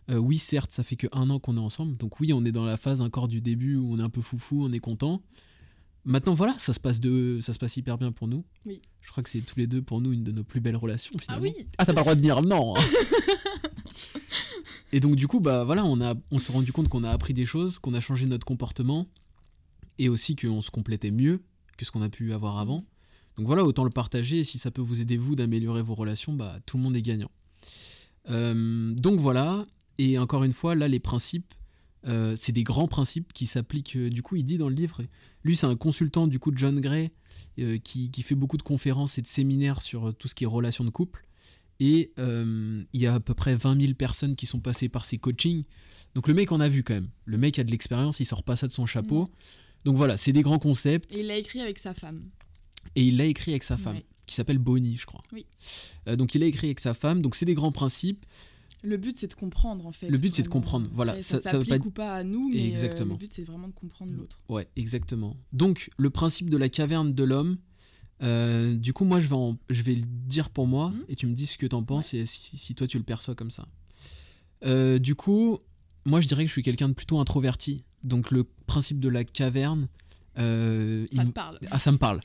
Euh, 0.10 0.18
oui, 0.18 0.38
certes, 0.38 0.72
ça 0.72 0.84
fait 0.84 0.96
que 0.96 1.08
un 1.12 1.30
an 1.30 1.40
qu'on 1.40 1.58
est 1.58 1.60
ensemble, 1.60 1.98
donc 1.98 2.20
oui, 2.20 2.32
on 2.34 2.44
est 2.46 2.52
dans 2.52 2.66
la 2.66 2.78
phase 2.78 3.02
encore 3.02 3.28
du 3.28 3.42
début 3.42 3.76
où 3.76 3.88
on 3.92 4.00
est 4.00 4.04
un 4.04 4.10
peu 4.10 4.22
foufou, 4.22 4.64
on 4.64 4.72
est 4.72 4.80
content. 4.80 5.22
Maintenant, 6.06 6.34
voilà, 6.34 6.56
ça 6.58 6.72
se 6.72 6.80
passe 6.80 7.02
de, 7.02 7.40
ça 7.42 7.52
se 7.52 7.60
passe 7.60 7.76
hyper 7.76 7.98
bien 7.98 8.14
pour 8.14 8.30
nous. 8.30 8.46
Oui. 8.66 8.82
Je 9.02 9.12
crois 9.12 9.22
que 9.22 9.30
c'est 9.30 9.42
tous 9.42 9.60
les 9.60 9.68
deux 9.68 9.82
pour 9.82 10.00
nous 10.00 10.14
une 10.14 10.24
de 10.24 10.32
nos 10.32 10.44
plus 10.44 10.62
belles 10.62 10.78
relations. 10.78 11.14
Finalement. 11.20 11.46
Ah 11.46 11.54
oui 11.60 11.68
Ah, 11.78 11.86
t'as 11.86 11.94
pas 11.94 12.00
le 12.00 12.04
droit 12.04 12.16
de 12.16 12.22
dire 12.22 12.42
non. 12.42 12.78
hein. 12.78 12.82
Et 14.94 15.00
donc 15.00 15.16
du 15.16 15.28
coup, 15.28 15.40
bah 15.40 15.64
voilà, 15.64 15.84
on 15.86 16.40
s'est 16.40 16.54
rendu 16.54 16.72
compte 16.72 16.90
qu'on 16.90 17.04
a 17.04 17.12
appris 17.12 17.34
des 17.34 17.46
choses, 17.46 17.80
qu'on 17.80 17.94
a 17.94 18.00
changé 18.00 18.26
notre 18.26 18.46
comportement, 18.46 19.08
et 19.98 20.10
aussi 20.10 20.36
qu'on 20.36 20.62
se 20.62 20.72
complétait 20.72 21.12
mieux 21.12 21.42
que 21.78 21.86
ce 21.86 21.92
qu'on 21.92 22.02
a 22.02 22.10
pu 22.10 22.34
avoir 22.34 22.58
avant. 22.58 22.86
Donc 23.38 23.46
voilà, 23.46 23.64
autant 23.64 23.84
le 23.84 23.90
partager. 23.90 24.40
Et 24.40 24.44
si 24.44 24.58
ça 24.58 24.72
peut 24.72 24.82
vous 24.82 25.02
aider 25.02 25.18
vous 25.18 25.36
d'améliorer 25.36 25.82
vos 25.82 25.96
relations, 25.96 26.34
bah 26.34 26.58
tout 26.66 26.78
le 26.78 26.84
monde 26.84 26.96
est 26.96 27.02
gagnant. 27.02 27.32
Euh, 28.30 28.94
donc 28.96 29.20
voilà. 29.20 29.66
Et 29.98 30.18
encore 30.18 30.44
une 30.44 30.54
fois, 30.54 30.76
là 30.76 30.88
les 30.88 31.00
principes, 31.00 31.54
euh, 32.08 32.36
c'est 32.36 32.52
des 32.52 32.64
grands 32.64 32.88
principes 32.88 33.34
qui 33.34 33.46
s'appliquent. 33.46 33.96
euh, 33.96 34.10
du 34.10 34.22
coup, 34.22 34.36
il 34.36 34.44
dit 34.44 34.58
dans 34.58 34.70
le 34.70 34.76
livre. 34.76 35.02
Lui, 35.44 35.56
c'est 35.56 35.66
un 35.66 35.76
consultant 35.76 36.28
du 36.28 36.40
coup 36.40 36.52
de 36.52 36.58
John 36.58 36.80
Gray 36.80 37.12
qui, 37.84 38.12
qui 38.12 38.22
fait 38.22 38.36
beaucoup 38.36 38.58
de 38.58 38.62
conférences 38.62 39.18
et 39.18 39.24
de 39.24 39.28
séminaires 39.28 39.82
sur 39.82 40.14
tout 40.14 40.28
ce 40.28 40.36
qui 40.36 40.44
est 40.44 40.48
relations 40.48 40.84
de 40.84 40.92
couple. 40.92 41.26
Et 41.80 42.12
euh, 42.20 42.84
il 42.94 43.02
y 43.02 43.06
a 43.08 43.14
à 43.14 43.20
peu 43.20 43.34
près 43.34 43.56
20 43.56 43.80
000 43.82 43.94
personnes 43.94 44.36
qui 44.36 44.46
sont 44.46 44.60
passées 44.60 44.90
par 44.90 45.06
ses 45.06 45.18
coachings. 45.18 45.64
Donc 46.16 46.28
le 46.28 46.34
mec 46.34 46.52
en 46.52 46.60
a 46.60 46.70
vu 46.70 46.84
quand 46.84 46.96
même. 46.96 47.10
Le 47.26 47.38
mec 47.38 47.60
a 47.60 47.64
de 47.64 47.70
l'expérience, 47.72 48.20
il 48.20 48.26
sort 48.26 48.44
pas 48.44 48.56
ça 48.56 48.68
de 48.68 48.74
son 48.74 48.86
chapeau. 48.86 49.28
Donc 49.86 49.96
voilà, 49.96 50.18
c'est 50.18 50.32
des 50.34 50.42
grands 50.42 50.60
concepts. 50.60 51.14
Et 51.16 51.20
il 51.20 51.28
l'a 51.28 51.38
écrit 51.38 51.62
avec 51.62 51.78
sa 51.80 51.94
femme. 51.94 52.24
Et 52.96 53.04
il 53.08 53.18
l'a 53.18 53.26
écrit 53.26 53.52
avec 53.52 53.64
sa 53.64 53.78
femme, 53.78 53.98
Ouais. 53.98 54.06
qui 54.26 54.34
s'appelle 54.34 54.58
Bonnie, 54.58 54.96
je 54.98 55.06
crois. 55.06 55.22
Oui. 55.34 55.46
Euh, 56.08 56.16
donc 56.16 56.34
il 56.34 56.42
l'a 56.42 56.48
écrit 56.48 56.68
avec 56.68 56.80
sa 56.80 56.94
femme. 56.96 57.22
Donc 57.22 57.36
c'est 57.36 57.46
des 57.46 57.54
grands 57.54 57.72
principes. 57.72 58.26
Le 58.84 58.96
but, 58.98 59.18
c'est 59.18 59.28
de 59.28 59.34
comprendre, 59.34 59.88
en 59.88 59.92
fait. 59.92 60.08
Le 60.08 60.18
but, 60.20 60.36
c'est 60.36 60.44
de 60.44 60.48
comprendre, 60.50 60.88
voilà. 60.94 61.14
Après, 61.14 61.24
Ça- 61.24 61.38
Ça, 61.40 61.50
ça 61.52 61.58
veut 61.58 61.66
s'applique 61.66 61.82
pas- 61.84 61.88
ou 61.88 61.92
pas 61.92 62.14
à 62.16 62.24
nous, 62.24 62.50
mais 62.50 62.62
euh, 62.62 62.68
Exactement. 62.68 63.14
le 63.16 63.18
but, 63.20 63.34
c'est 63.34 63.44
vraiment 63.44 63.68
de 63.68 63.74
comprendre 63.74 64.14
l'autre. 64.16 64.40
Ouais, 64.50 64.68
exactement. 64.76 65.36
Donc 65.52 65.90
le 65.98 66.10
principe 66.12 66.50
de 66.52 66.58
la 66.58 66.70
caverne 66.70 67.14
de 67.14 67.24
l'homme. 67.24 67.58
Euh, 68.24 68.76
du 68.76 68.94
coup, 68.94 69.06
moi, 69.06 69.20
je 69.20 69.28
vais, 69.28 69.36
en- 69.36 69.58
je 69.70 69.82
vais 69.84 69.96
le 69.96 70.04
dire 70.06 70.50
pour 70.50 70.68
moi, 70.68 70.90
Mhm. 70.90 71.06
et 71.10 71.16
tu 71.16 71.28
me 71.28 71.34
dis 71.34 71.46
ce 71.46 71.58
que 71.58 71.66
t'en 71.68 71.84
penses 71.84 72.14
et 72.14 72.26
si, 72.26 72.58
si 72.58 72.76
toi 72.76 72.88
tu 72.88 72.98
le 72.98 73.04
perçois 73.04 73.36
comme 73.36 73.52
ça. 73.52 73.68
Euh, 74.66 74.98
du 75.00 75.16
coup, 75.16 75.60
moi, 76.06 76.20
je 76.22 76.28
dirais 76.28 76.44
que 76.44 76.48
je 76.48 76.54
suis 76.54 76.64
quelqu'un 76.64 76.90
de 76.90 76.94
plutôt 76.94 77.20
introverti. 77.20 77.84
Donc 78.04 78.32
le 78.32 78.44
principe 78.66 79.00
de 79.00 79.10
la 79.10 79.24
caverne, 79.24 79.88
euh, 80.38 81.06
il 81.12 81.18
Ça 81.18 81.24
me- 81.24 81.30
te 81.30 81.34
parle. 81.34 81.60
Ah, 81.72 81.80
ça 81.80 81.92
me 81.92 81.98
parle. 81.98 82.22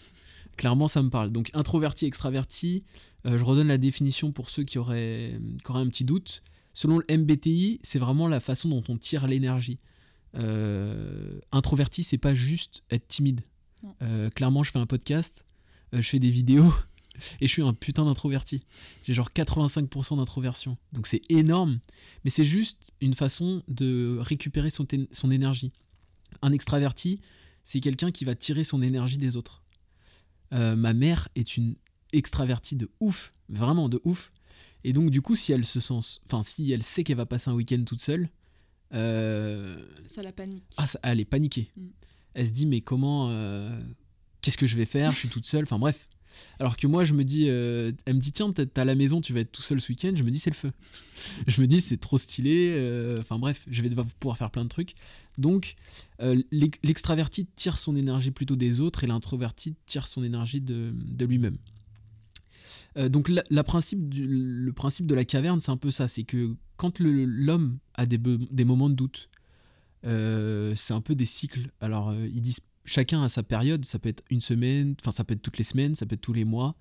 Clairement, 0.57 0.87
ça 0.89 1.03
me 1.03 1.09
parle. 1.11 1.31
Donc, 1.33 1.51
introverti, 1.55 2.05
extraverti, 2.07 2.85
je 3.25 3.43
redonne 3.43 3.69
la 3.69 3.79
définition 3.79 4.33
pour 4.33 4.51
ceux 4.51 4.65
qui 4.65 4.79
auraient, 4.79 5.39
qui 5.65 5.71
auraient 5.71 5.81
un 5.81 5.89
petit 5.89 6.05
doute. 6.05 6.43
Selon 6.75 6.99
le 6.99 7.05
MBTI, 7.09 7.81
c'est 7.83 7.99
vraiment 7.99 8.29
la 8.29 8.39
façon 8.41 8.69
dont 8.69 8.83
on 8.89 8.97
tire 8.99 9.27
l'énergie. 9.27 9.79
Introverti, 11.53 12.03
c'est 12.03 12.19
pas 12.19 12.35
juste 12.35 12.83
être 12.91 13.07
timide. 13.09 13.41
Euh, 14.03 14.31
clairement, 14.31 14.63
je 14.63 14.71
fais 14.71 14.79
un 14.79 14.87
podcast, 14.87 15.45
je 16.01 16.09
fais 16.09 16.19
des 16.19 16.31
vidéos 16.31 16.73
et 17.41 17.47
je 17.47 17.53
suis 17.53 17.63
un 17.63 17.75
putain 17.75 18.05
d'introverti. 18.05 18.63
J'ai 19.05 19.15
genre 19.15 19.31
85% 19.35 20.17
d'introversion. 20.17 20.77
Donc, 20.93 21.07
c'est 21.07 21.23
énorme, 21.29 21.81
mais 22.25 22.31
c'est 22.31 22.45
juste 22.45 22.93
une 23.01 23.15
façon 23.15 23.63
de 23.69 24.19
récupérer 24.21 24.71
son, 24.71 24.87
énergie. 25.31 25.73
Un 26.41 26.53
extraverti, 26.53 27.21
c'est 27.65 27.81
quelqu'un 27.81 28.11
qui 28.11 28.25
va 28.25 28.35
tirer 28.35 28.65
son 28.65 28.83
énergie 28.83 29.19
des 29.19 29.37
autres. 29.37 29.63
Euh, 30.53 30.77
ma 30.77 30.93
mère 30.93 31.29
est 31.35 31.57
une 31.57 31.77
extravertie 32.13 32.77
de 32.77 32.91
ouf, 33.01 33.33
vraiment 33.49 33.89
de 33.89 34.01
ouf. 34.05 34.33
Et 34.85 34.93
donc 34.93 35.11
du 35.11 35.23
coup, 35.23 35.37
si 35.37 35.53
elle 35.53 35.65
se 35.65 35.81
sent, 35.81 36.21
enfin 36.27 36.43
si 36.43 36.71
elle 36.73 36.83
sait 36.83 37.05
qu'elle 37.05 37.17
va 37.17 37.27
passer 37.27 37.51
un 37.51 37.55
week-end 37.55 37.83
toute 37.85 38.03
seule, 38.03 38.29
euh, 38.93 39.83
Ça 40.09 40.23
la 40.23 40.33
panique. 40.33 40.65
ah, 40.77 40.87
ça- 40.87 40.99
elle 41.03 41.21
est 41.21 41.25
paniquée. 41.25 41.71
Mm. 41.77 41.87
Elle 42.35 42.47
se 42.47 42.53
dit 42.53 42.67
mais 42.67 42.81
comment, 42.81 43.29
euh, 43.31 43.81
qu'est-ce 44.43 44.59
que 44.59 44.67
je 44.67 44.77
vais 44.77 44.85
faire 44.85 45.13
Je 45.13 45.17
suis 45.19 45.29
toute 45.29 45.47
seule. 45.47 45.63
Enfin 45.65 45.79
bref. 45.79 46.07
Alors 46.59 46.79
que 46.79 46.87
moi, 46.87 47.05
je 47.05 47.13
me 47.13 47.25
dis, 47.25 47.49
euh, 47.51 47.93
elle 48.07 48.15
me 48.17 48.21
dit 48.21 48.33
tiens, 48.33 48.51
peut-être 48.53 48.77
à 48.79 48.87
la 48.87 48.95
maison, 48.95 49.21
tu 49.21 49.35
vas 49.35 49.41
être 49.41 49.53
tout 49.53 49.61
seul 49.61 49.81
ce 49.83 49.93
week-end. 49.93 50.13
Je 50.15 50.23
me 50.23 50.31
dis 50.31 50.39
c'est 50.39 50.49
le 50.51 50.55
feu. 50.57 50.73
je 51.47 51.61
me 51.61 51.67
dis 51.67 51.81
c'est 51.83 51.99
trop 51.99 52.17
stylé. 52.17 52.73
euh, 52.75 53.21
Enfin 53.21 53.39
bref, 53.39 53.65
je 53.71 53.83
vais 53.83 53.89
devoir 53.91 54.07
pouvoir 54.19 54.39
faire 54.39 54.51
plein 54.51 54.65
de 54.65 54.69
trucs. 54.69 54.95
Donc 55.39 55.75
euh, 56.23 56.43
l'ex- 56.51 56.79
l'extraverti 56.83 57.47
tire 57.55 57.79
son 57.79 57.97
énergie 57.97 58.31
plutôt 58.31 58.57
des 58.57 58.81
autres 58.81 59.05
et 59.05 59.07
l'introverti 59.07 59.75
tire 59.87 60.07
son 60.07 60.23
énergie 60.25 60.61
de, 60.63 60.93
lui-même. 61.25 61.57
Euh, 62.97 63.09
donc 63.11 63.29
le 63.29 63.63
principe 63.63 64.09
de 65.07 65.15
la 65.15 65.25
caverne, 65.25 65.61
c'est 65.61 65.71
un 65.71 65.77
peu 65.77 65.91
ça, 65.91 66.09
c'est 66.09 66.25
que 66.25 66.57
quand 66.77 66.99
l'homme 66.99 67.79
a 67.95 68.07
des, 68.07 68.19
des 68.19 68.65
moments 68.65 68.89
de 68.91 68.95
doute, 68.95 69.29
c'est 70.03 70.95
un 70.95 71.01
peu 71.03 71.15
des 71.15 71.27
cycles. 71.27 71.71
Alors 71.81 72.15
ils 72.15 72.41
disent 72.41 72.61
chacun 72.85 73.23
a 73.23 73.29
sa 73.29 73.43
période, 73.43 73.85
ça 73.85 73.99
peut 73.99 74.09
être 74.09 74.23
une 74.31 74.41
semaine, 74.41 74.95
enfin 75.01 75.11
ça 75.11 75.25
peut 75.25 75.35
être 75.35 75.43
toutes 75.43 75.59
les 75.59 75.65
semaines, 75.65 75.95
ça 75.95 76.07
peut 76.07 76.15
être 76.15 76.21
tous 76.21 76.33
les 76.33 76.45
mois. 76.45 76.77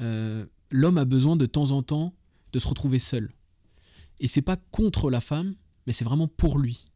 Euh, 0.00 0.46
L'homme 0.70 0.98
a 0.98 1.04
besoin 1.04 1.36
de 1.36 1.46
temps 1.46 1.70
en 1.70 1.82
temps 1.82 2.14
de 2.52 2.58
se 2.58 2.68
retrouver 2.68 2.98
seul. 2.98 3.30
Et 4.20 4.28
c'est 4.28 4.42
pas 4.42 4.56
contre 4.56 5.10
la 5.10 5.20
femme, 5.20 5.54
mais 5.86 5.92
c'est 5.92 6.04
vraiment 6.04 6.28
pour 6.28 6.58
lui. 6.58 6.90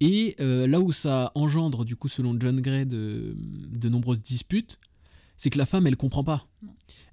Et 0.00 0.36
euh, 0.40 0.66
là 0.66 0.80
où 0.80 0.92
ça 0.92 1.32
engendre, 1.34 1.84
du 1.84 1.96
coup, 1.96 2.08
selon 2.08 2.38
John 2.38 2.60
Gray, 2.60 2.86
de, 2.86 3.34
de 3.36 3.88
nombreuses 3.88 4.22
disputes, 4.22 4.78
c'est 5.36 5.50
que 5.50 5.58
la 5.58 5.66
femme, 5.66 5.86
elle 5.86 5.96
comprend 5.96 6.24
pas. 6.24 6.46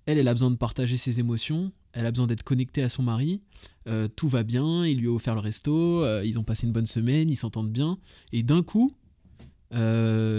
Elle, 0.06 0.18
elle 0.18 0.28
a 0.28 0.34
besoin 0.34 0.52
de 0.52 0.56
partager 0.56 0.98
ses 0.98 1.20
émotions, 1.20 1.72
elle 1.94 2.06
a 2.06 2.12
besoin 2.12 2.28
d'être 2.28 2.44
connectée 2.44 2.84
à 2.84 2.90
son 2.90 3.04
mari. 3.04 3.42
Euh, 3.88 4.08
tout 4.08 4.28
va 4.28 4.44
bien, 4.44 4.86
il 4.86 5.00
lui 5.00 5.08
a 5.08 5.12
offert 5.12 5.36
le 5.36 5.42
resto, 5.42 6.04
euh, 6.04 6.26
ils 6.26 6.40
ont 6.40 6.44
passé 6.44 6.68
une 6.68 6.74
bonne 6.74 6.86
semaine, 6.86 7.30
ils 7.30 7.38
s'entendent 7.38 7.72
bien. 7.72 7.98
Et 8.32 8.44
d'un 8.44 8.64
coup, 8.64 8.94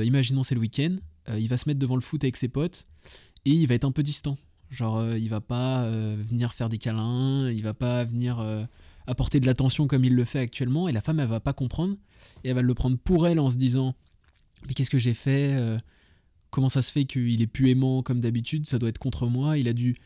imaginons 0.04 0.42
c'est 0.42 0.54
le 0.54 0.60
week-end, 0.60 0.96
euh, 1.28 1.38
il 1.38 1.48
va 1.48 1.56
se 1.56 1.68
mettre 1.68 1.78
devant 1.80 1.94
le 1.96 2.00
foot 2.00 2.22
avec 2.24 2.36
ses 2.36 2.48
potes 2.48 2.84
et 3.44 3.50
il 3.50 3.66
va 3.66 3.74
être 3.74 3.84
un 3.84 3.92
peu 3.92 4.02
distant. 4.02 4.36
Genre, 4.70 4.96
euh, 4.96 5.18
il 5.18 5.28
va 5.28 5.40
pas 5.40 5.84
euh, 5.84 6.16
venir 6.18 6.52
faire 6.52 6.68
des 6.68 6.78
câlins, 6.78 7.50
il 7.50 7.62
va 7.62 7.74
pas 7.74 8.04
venir 8.04 8.40
euh, 8.40 8.64
apporter 9.06 9.38
de 9.40 9.46
l'attention 9.46 9.86
comme 9.86 10.04
il 10.04 10.14
le 10.14 10.24
fait 10.24 10.40
actuellement. 10.40 10.88
Et 10.88 10.92
la 10.92 11.00
femme, 11.00 11.20
elle 11.20 11.28
va 11.28 11.40
pas 11.40 11.52
comprendre 11.52 11.96
et 12.42 12.48
elle 12.48 12.54
va 12.54 12.62
le 12.62 12.74
prendre 12.74 12.98
pour 12.98 13.26
elle 13.26 13.38
en 13.38 13.50
se 13.50 13.56
disant 13.56 13.94
Mais 14.66 14.74
qu'est-ce 14.74 14.90
que 14.90 14.98
j'ai 14.98 15.14
fait 15.14 15.54
Euh, 15.54 15.78
Comment 16.50 16.68
ça 16.68 16.82
se 16.82 16.92
fait 16.92 17.04
qu'il 17.04 17.42
est 17.42 17.48
plus 17.48 17.70
aimant 17.70 18.02
comme 18.04 18.20
d'habitude 18.20 18.66
Ça 18.66 18.78
doit 18.78 18.88
être 18.88 18.98
contre 18.98 19.26
moi. 19.26 19.58
Il 19.58 19.66
a 19.66 19.72
dû. 19.72 19.96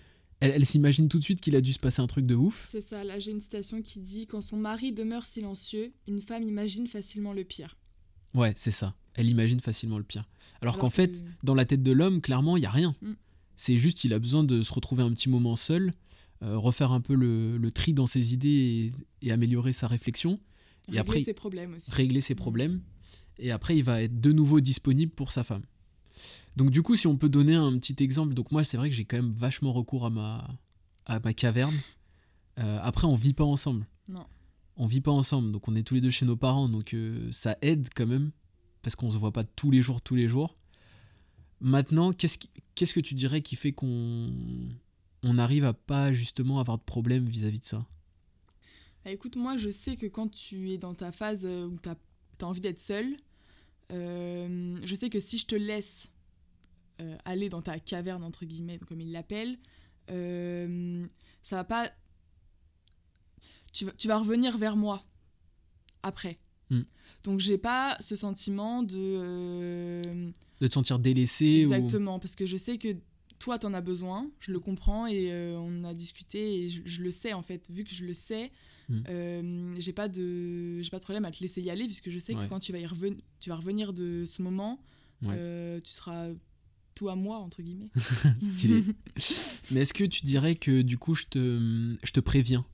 Elle, 0.41 0.53
elle 0.53 0.65
s'imagine 0.65 1.09
tout 1.09 1.19
de 1.19 1.25
suite 1.25 1.43
qu'il 1.43 1.55
a 1.57 1.61
dû 1.61 1.75
se 1.75 1.79
passer 1.79 2.01
un 2.01 2.07
truc 2.07 2.25
de 2.25 2.35
ouf. 2.35 2.69
C'est 2.71 2.81
ça, 2.81 3.05
là 3.05 3.19
j'ai 3.19 3.33
une 3.33 3.41
citation 3.41 3.83
qui 3.83 4.01
dit 4.01 4.27
Quand 4.27 4.41
son 4.41 4.57
mari 4.57 4.93
demeure 4.93 5.27
silencieux, 5.27 5.93
une 6.07 6.21
femme 6.21 6.43
imagine 6.43 6.87
facilement 6.87 7.35
le 7.35 7.45
pire. 7.45 7.77
Ouais, 8.35 8.53
c'est 8.57 8.71
ça. 8.71 8.95
Elle 9.15 9.29
imagine 9.29 9.61
facilement 9.61 9.99
le 9.99 10.05
pire. 10.05 10.29
Alors, 10.61 10.75
Alors 10.75 10.79
qu'en 10.79 10.89
que- 10.89 10.95
fait, 10.95 11.25
dans 11.43 11.55
la 11.55 11.65
tête 11.65 11.83
de 11.83 11.93
l'homme, 11.93 12.21
clairement, 12.21 12.57
il 12.57 12.63
y 12.63 12.67
a 12.67 12.71
rien. 12.71 12.95
Mm. 13.03 13.13
C'est 13.57 13.77
juste 13.77 13.99
qu'il 13.99 14.13
a 14.13 14.19
besoin 14.19 14.45
de 14.45 14.63
se 14.63 14.73
retrouver 14.73 15.03
un 15.03 15.13
petit 15.13 15.29
moment 15.29 15.57
seul, 15.57 15.93
euh, 16.43 16.57
refaire 16.57 16.93
un 16.93 17.01
peu 17.01 17.15
le, 17.15 17.59
le 17.59 17.71
tri 17.73 17.93
dans 17.95 18.07
ses 18.07 18.33
idées 18.33 18.93
et, 19.23 19.27
et 19.27 19.33
améliorer 19.33 19.73
sa 19.73 19.89
réflexion, 19.89 20.39
Et 20.87 20.93
Régler 20.93 20.99
après- 21.01 21.21
ses 21.21 21.35
problèmes 21.35 21.75
aussi. 21.75 21.91
régler 21.91 22.21
ses 22.21 22.35
Mm. 22.35 22.37
problèmes. 22.39 22.81
Et 23.41 23.51
après, 23.51 23.77
il 23.77 23.83
va 23.85 24.03
être 24.03 24.21
de 24.21 24.33
nouveau 24.33 24.61
disponible 24.61 25.13
pour 25.13 25.33
sa 25.33 25.43
femme. 25.45 25.63
Donc, 26.57 26.71
du 26.71 26.83
coup, 26.83 26.97
si 26.97 27.07
on 27.07 27.17
peut 27.17 27.29
donner 27.29 27.55
un 27.55 27.77
petit 27.79 27.97
exemple, 28.03 28.35
donc 28.35 28.51
moi, 28.53 28.65
c'est 28.65 28.77
vrai 28.77 28.91
que 28.91 28.95
j'ai 28.97 29.05
quand 29.05 29.17
même 29.17 29.31
vachement 29.31 29.73
recours 29.73 30.07
à 30.07 30.11
ma, 30.11 30.49
à 31.07 31.21
ma 31.21 31.33
caverne. 31.33 31.75
Euh, 32.59 32.79
après, 32.83 33.07
on 33.07 33.15
vit 33.15 33.35
pas 33.35 33.45
ensemble. 33.45 33.87
Non. 34.09 34.27
On 34.79 34.87
vit 34.87 35.01
pas 35.01 35.11
ensemble, 35.11 35.53
donc 35.53 35.69
on 35.69 35.75
est 35.75 35.83
tous 35.83 35.95
les 35.95 36.01
deux 36.01 36.11
chez 36.11 36.25
nos 36.25 36.37
parents, 36.37 36.69
donc 36.69 36.95
euh, 36.95 37.29
ça 37.33 37.59
aide 37.63 37.89
quand 37.95 38.07
même, 38.07 38.31
parce 38.83 38.97
qu'on 38.97 39.11
se 39.11 39.19
voit 39.19 39.33
pas 39.33 39.45
tous 39.45 39.71
les 39.71 39.83
jours, 39.83 40.01
tous 40.01 40.15
les 40.15 40.29
jours. 40.29 40.55
Maintenant, 41.61 42.13
qu'est-ce 42.13 42.39
qu'est-ce 42.75 42.95
que 42.95 43.01
tu 43.01 43.15
dirais 43.15 43.43
qui 43.43 43.57
fait 43.57 43.73
qu'on 43.73 44.33
on 45.25 45.39
à 45.39 45.73
pas 45.73 46.13
justement 46.13 46.61
avoir 46.61 46.79
de 46.79 46.85
problème 46.85 47.27
vis-à-vis 47.27 47.59
de 47.59 47.65
ça? 47.65 47.81
Bah, 49.05 49.11
écoute, 49.11 49.35
moi 49.35 49.57
je 49.57 49.69
sais 49.69 49.97
que 49.97 50.07
quand 50.07 50.29
tu 50.29 50.71
es 50.71 50.79
dans 50.79 50.95
ta 50.95 51.11
phase 51.11 51.45
euh, 51.45 51.67
où 51.67 51.77
tu 51.83 51.89
as, 51.89 52.47
envie 52.47 52.61
d'être 52.61 52.79
seul, 52.79 53.17
euh, 53.93 54.79
je 54.85 54.95
sais 54.95 55.11
que 55.11 55.19
si 55.19 55.39
je 55.39 55.47
te 55.47 55.57
laisse 55.57 56.13
aller 57.25 57.49
dans 57.49 57.63
ta 57.63 57.79
caverne, 57.79 58.25
entre 58.25 58.45
guillemets, 58.45 58.81
comme 58.81 59.01
il 59.01 59.13
l'appelle, 59.13 59.57
euh, 60.11 61.07
ça 61.43 61.57
va 61.57 61.65
pas. 61.65 61.91
Tu 63.73 63.85
vas, 63.85 63.93
tu 63.93 64.09
vas 64.09 64.19
revenir 64.19 64.57
vers 64.59 64.77
moi 64.77 65.03
après. 66.03 66.39
Hmm. 66.71 66.83
Donc 67.25 67.41
j'ai 67.41 67.59
pas 67.59 67.97
ce 68.01 68.17
sentiment 68.17 68.83
de. 68.83 68.97
euh, 68.99 70.31
De 70.61 70.67
te 70.67 70.75
sentir 70.75 70.99
délaissé 70.99 71.67
ou... 71.67 71.73
Exactement, 71.75 72.19
parce 72.19 72.35
que 72.35 72.47
je 72.47 72.57
sais 72.57 72.79
que 72.79 72.97
toi, 73.39 73.59
t'en 73.59 73.73
as 73.75 73.81
besoin, 73.81 74.31
je 74.41 74.51
le 74.53 74.59
comprends 74.59 75.07
et 75.07 75.31
euh, 75.31 75.57
on 75.59 75.85
a 75.85 75.95
discuté 75.95 76.63
et 76.65 76.69
je, 76.69 76.83
je 76.85 77.03
le 77.03 77.11
sais 77.11 77.33
en 77.33 77.43
fait. 77.43 77.71
Vu 77.71 77.85
que 77.85 77.91
je 77.95 78.05
le 78.05 78.15
sais, 78.15 78.51
Mm. 78.91 79.03
euh, 79.11 79.75
j'ai 79.79 79.93
pas 79.93 80.09
de 80.09 80.81
j'ai 80.81 80.89
pas 80.89 80.97
de 80.97 81.03
problème 81.03 81.27
à 81.27 81.31
te 81.31 81.41
laisser 81.43 81.61
y 81.61 81.69
aller 81.69 81.85
puisque 81.85 82.09
je 82.09 82.19
sais 82.19 82.35
Ouais. 82.35 82.45
que 82.45 82.49
quand 82.49 82.59
tu 82.59 82.73
vas 82.73 82.79
y 82.79 82.87
revenir, 82.87 83.19
tu 83.39 83.51
vas 83.51 83.57
revenir 83.57 83.93
de 83.93 84.25
ce 84.25 84.41
moment, 84.41 84.81
Ouais. 85.21 85.81
tu 85.85 85.93
seras 85.93 86.29
tout 86.95 87.11
à 87.11 87.15
moi 87.15 87.37
entre 87.37 87.61
guillemets. 87.63 87.91
Stylé. 88.41 88.83
Mais 89.73 89.81
est-ce 89.83 89.93
que 89.93 90.05
tu 90.05 90.25
dirais 90.25 90.55
que 90.57 90.81
du 90.81 90.97
coup 90.97 91.15
je 91.15 91.25
te, 91.27 91.97
je 92.03 92.13
te 92.13 92.21
préviens 92.21 92.65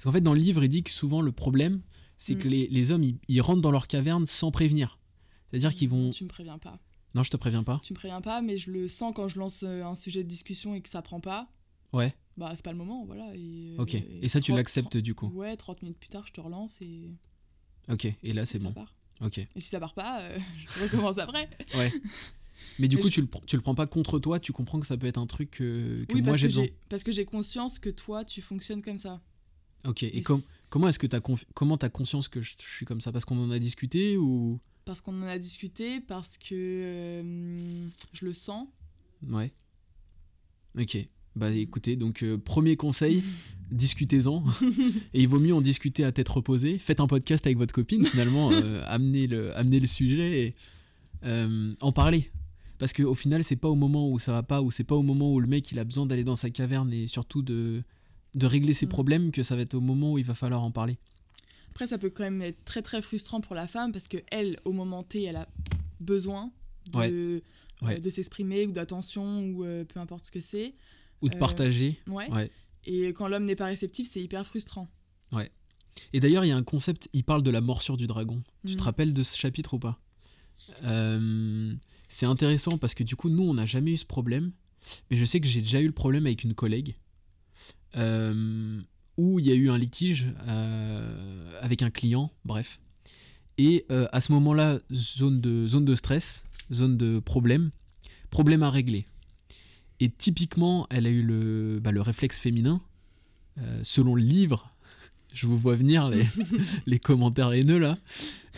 Parce 0.00 0.04
qu'en 0.04 0.12
fait 0.12 0.22
dans 0.22 0.32
le 0.32 0.40
livre 0.40 0.64
il 0.64 0.68
dit 0.70 0.82
que 0.82 0.90
souvent 0.90 1.20
le 1.20 1.30
problème 1.30 1.82
c'est 2.16 2.34
que 2.34 2.48
Mm. 2.48 2.50
les, 2.50 2.66
les 2.68 2.90
hommes 2.90 3.02
ils, 3.02 3.18
ils 3.28 3.40
rentrent 3.42 3.60
dans 3.60 3.70
leur 3.70 3.86
caverne 3.86 4.24
sans 4.24 4.50
prévenir. 4.50 4.98
C'est-à-dire 5.50 5.74
qu'ils 5.74 5.90
vont... 5.90 6.08
Tu 6.08 6.24
me 6.24 6.28
préviens 6.30 6.58
pas. 6.58 6.78
Non 7.14 7.22
je 7.22 7.30
te 7.30 7.36
préviens 7.36 7.62
pas. 7.64 7.80
Tu 7.82 7.92
me 7.92 7.96
préviens 7.98 8.20
pas, 8.22 8.40
mais 8.40 8.56
je 8.56 8.70
le 8.70 8.88
sens 8.88 9.12
quand 9.14 9.28
je 9.28 9.38
lance 9.38 9.62
euh, 9.62 9.84
un 9.84 9.94
sujet 9.94 10.22
de 10.24 10.28
discussion 10.28 10.74
et 10.74 10.80
que 10.80 10.88
ça 10.88 11.02
prend 11.02 11.20
pas. 11.20 11.50
Ouais, 11.92 12.14
Bah 12.38 12.52
c'est 12.56 12.64
pas 12.64 12.70
le 12.72 12.78
moment, 12.78 13.04
voilà. 13.04 13.30
Et, 13.34 13.74
ok. 13.78 13.94
euh, 13.96 14.00
Et 14.22 14.28
ça 14.28 14.40
tu 14.40 14.52
30 14.52 14.56
l'acceptes 14.58 14.96
du 14.96 15.14
coup. 15.14 15.26
Ouais, 15.34 15.54
30 15.56 15.82
minutes 15.82 15.98
plus 15.98 16.08
tard, 16.08 16.24
je 16.26 16.32
te 16.32 16.40
relance 16.40 16.80
et, 16.80 17.10
Ok, 17.90 18.06
et 18.22 18.32
là 18.32 18.46
c'est 18.46 18.58
ça 18.58 18.64
bon. 18.68 18.72
part. 18.72 18.94
Ok. 19.20 19.38
Et 19.38 19.48
si 19.60 19.68
ça 19.68 19.80
part 19.80 19.92
pas, 19.94 20.22
euh, 20.22 20.38
je 20.76 20.82
recommence 20.84 21.18
après. 21.18 21.50
Ouais. 21.74 21.92
Mais 22.78 22.88
du 22.88 22.96
Mais 22.96 23.02
coup 23.02 23.08
je- 23.10 23.14
tu, 23.14 23.20
le, 23.22 23.28
tu 23.46 23.56
le 23.56 23.62
prends 23.62 23.74
pas 23.74 23.86
contre 23.86 24.18
toi, 24.18 24.38
tu 24.38 24.52
comprends 24.52 24.78
que 24.80 24.86
ça 24.86 24.96
peut 24.96 25.06
être 25.06 25.18
un 25.18 25.26
truc 25.26 25.60
euh, 25.60 26.04
que 26.06 26.14
oui, 26.14 26.22
moi 26.22 26.36
j'ai 26.36 26.46
besoin. 26.48 26.66
parce 26.88 27.02
que 27.02 27.10
j'ai 27.12 27.24
conscience 27.24 27.78
que 27.78 27.90
toi, 27.90 28.24
tu 28.24 28.40
fonctionnes 28.42 28.82
comme 28.82 28.98
ça. 28.98 29.20
Ok, 29.86 30.02
et 30.02 30.18
Et 30.18 30.22
com- 30.22 30.38
c- 30.40 30.46
comment 30.68 30.88
est-ce 30.88 30.98
que 30.98 31.06
tu 31.06 31.16
as 31.16 31.20
comment 31.54 31.76
t'as 31.78 31.88
conscience 31.88 32.28
que 32.28 32.40
je, 32.40 32.52
je 32.62 32.68
suis 32.68 32.86
comme 32.86 33.00
ça? 33.00 33.12
Parce 33.12 33.24
qu'on 33.24 33.42
en 33.42 33.50
a 33.50 33.58
discuté 33.58 34.16
ou... 34.16 34.58
Parce 34.84 35.00
qu'on 35.00 35.20
en 35.22 35.26
a 35.26 35.38
discuté, 35.38 36.00
parce 36.00 36.36
que 36.36 36.54
euh, 36.54 37.88
je 38.12 38.24
le 38.26 38.32
sens. 38.32 38.66
Ouais. 39.28 39.52
Ok. 40.78 40.98
Bah 41.36 41.50
écoutez, 41.52 41.94
donc 41.96 42.22
euh, 42.24 42.36
premier 42.38 42.76
conseil, 42.76 43.22
discutez-en. 43.70 44.44
Et 45.14 45.22
il 45.22 45.28
vaut 45.28 45.38
mieux 45.38 45.54
en 45.54 45.60
discuter 45.60 46.04
à 46.04 46.12
tête 46.12 46.28
reposée. 46.28 46.78
Faites 46.78 47.00
un 47.00 47.06
podcast 47.06 47.46
avec 47.46 47.56
votre 47.56 47.72
copine, 47.74 48.04
finalement, 48.04 48.50
euh, 48.52 48.82
amenez, 48.86 49.26
le, 49.28 49.56
amenez 49.56 49.78
le 49.80 49.86
sujet 49.86 50.40
et 50.46 50.54
euh, 51.24 51.72
en 51.80 51.92
parler. 51.92 52.30
Parce 52.78 52.92
qu'au 52.92 53.14
final, 53.14 53.44
c'est 53.44 53.56
pas 53.56 53.68
au 53.68 53.74
moment 53.76 54.10
où 54.10 54.18
ça 54.18 54.32
va 54.32 54.42
pas, 54.42 54.60
ou 54.62 54.70
c'est 54.70 54.84
pas 54.84 54.96
au 54.96 55.02
moment 55.02 55.32
où 55.32 55.38
le 55.40 55.46
mec 55.46 55.70
il 55.70 55.78
a 55.78 55.84
besoin 55.84 56.06
d'aller 56.06 56.24
dans 56.24 56.36
sa 56.36 56.50
caverne 56.50 56.92
et 56.92 57.06
surtout 57.06 57.42
de, 57.42 57.82
de 58.34 58.46
régler 58.46 58.74
ses 58.74 58.86
Mm. 58.86 58.90
problèmes 58.90 59.30
que 59.32 59.42
ça 59.42 59.56
va 59.56 59.62
être 59.62 59.74
au 59.74 59.80
moment 59.80 60.12
où 60.12 60.18
il 60.18 60.24
va 60.24 60.34
falloir 60.34 60.62
en 60.62 60.70
parler. 60.70 60.98
Après, 61.70 61.86
ça 61.86 61.98
peut 61.98 62.10
quand 62.10 62.24
même 62.24 62.42
être 62.42 62.64
très 62.64 62.82
très 62.82 63.00
frustrant 63.02 63.40
pour 63.40 63.54
la 63.54 63.66
femme 63.66 63.92
parce 63.92 64.08
que 64.08 64.18
elle, 64.30 64.58
au 64.64 64.72
moment 64.72 65.02
T, 65.02 65.22
elle 65.24 65.36
a 65.36 65.48
besoin 66.00 66.50
de, 66.92 66.98
Ouais. 66.98 67.10
euh, 67.12 67.40
Ouais. 67.82 67.98
de 68.00 68.10
s'exprimer 68.10 68.66
ou 68.66 68.72
d'attention 68.72 69.44
ou 69.44 69.64
euh, 69.64 69.84
peu 69.84 70.00
importe 70.00 70.26
ce 70.26 70.30
que 70.30 70.40
c'est. 70.40 70.74
Ou 71.22 71.28
de 71.28 71.36
Euh, 71.36 71.38
partager. 71.38 71.98
Ouais. 72.06 72.30
Ouais. 72.30 72.50
Et 72.84 73.08
quand 73.08 73.28
l'homme 73.28 73.44
n'est 73.44 73.56
pas 73.56 73.66
réceptif, 73.66 74.08
c'est 74.10 74.22
hyper 74.22 74.44
frustrant. 74.46 74.88
Et 76.12 76.20
d'ailleurs, 76.20 76.44
il 76.44 76.48
y 76.48 76.52
a 76.52 76.56
un 76.56 76.62
concept, 76.62 77.08
il 77.12 77.24
parle 77.24 77.42
de 77.42 77.50
la 77.50 77.60
morsure 77.60 77.96
du 77.96 78.06
dragon. 78.06 78.42
Tu 78.64 78.74
te 78.74 78.78
Mhm. 78.80 78.84
rappelles 78.84 79.12
de 79.12 79.22
ce 79.22 79.36
chapitre 79.36 79.74
ou 79.74 79.78
pas? 79.78 80.00
C'est 82.08 82.26
intéressant 82.26 82.78
parce 82.78 82.94
que 82.94 83.04
du 83.04 83.16
coup, 83.16 83.28
nous, 83.28 83.42
on 83.44 83.54
n'a 83.54 83.66
jamais 83.66 83.92
eu 83.92 83.96
ce 83.96 84.06
problème. 84.06 84.52
Mais 85.10 85.16
je 85.16 85.24
sais 85.24 85.40
que 85.40 85.46
j'ai 85.46 85.60
déjà 85.60 85.80
eu 85.80 85.86
le 85.86 85.92
problème 85.92 86.26
avec 86.26 86.42
une 86.44 86.54
collègue 86.54 86.94
où 87.96 89.38
il 89.38 89.46
y 89.46 89.50
a 89.50 89.54
eu 89.54 89.70
un 89.70 89.78
litige 89.78 90.26
euh, 90.48 91.60
avec 91.60 91.82
un 91.82 91.90
client, 91.90 92.30
bref. 92.44 92.80
Et 93.58 93.84
euh, 93.90 94.06
à 94.12 94.20
ce 94.20 94.32
moment-là, 94.32 94.78
zone 94.92 95.40
de, 95.40 95.66
zone 95.66 95.84
de 95.84 95.94
stress, 95.94 96.44
zone 96.72 96.96
de 96.96 97.18
problème, 97.18 97.70
problème 98.30 98.62
à 98.62 98.70
régler. 98.70 99.04
Et 99.98 100.08
typiquement, 100.08 100.86
elle 100.88 101.06
a 101.06 101.10
eu 101.10 101.22
le, 101.22 101.78
bah, 101.82 101.92
le 101.92 102.00
réflexe 102.00 102.38
féminin, 102.40 102.80
euh, 103.58 103.80
selon 103.82 104.14
le 104.14 104.22
livre, 104.22 104.70
je 105.34 105.46
vous 105.46 105.58
vois 105.58 105.76
venir 105.76 106.08
les, 106.08 106.24
les 106.86 106.98
commentaires 106.98 107.52
haineux 107.52 107.78
là, 107.78 107.98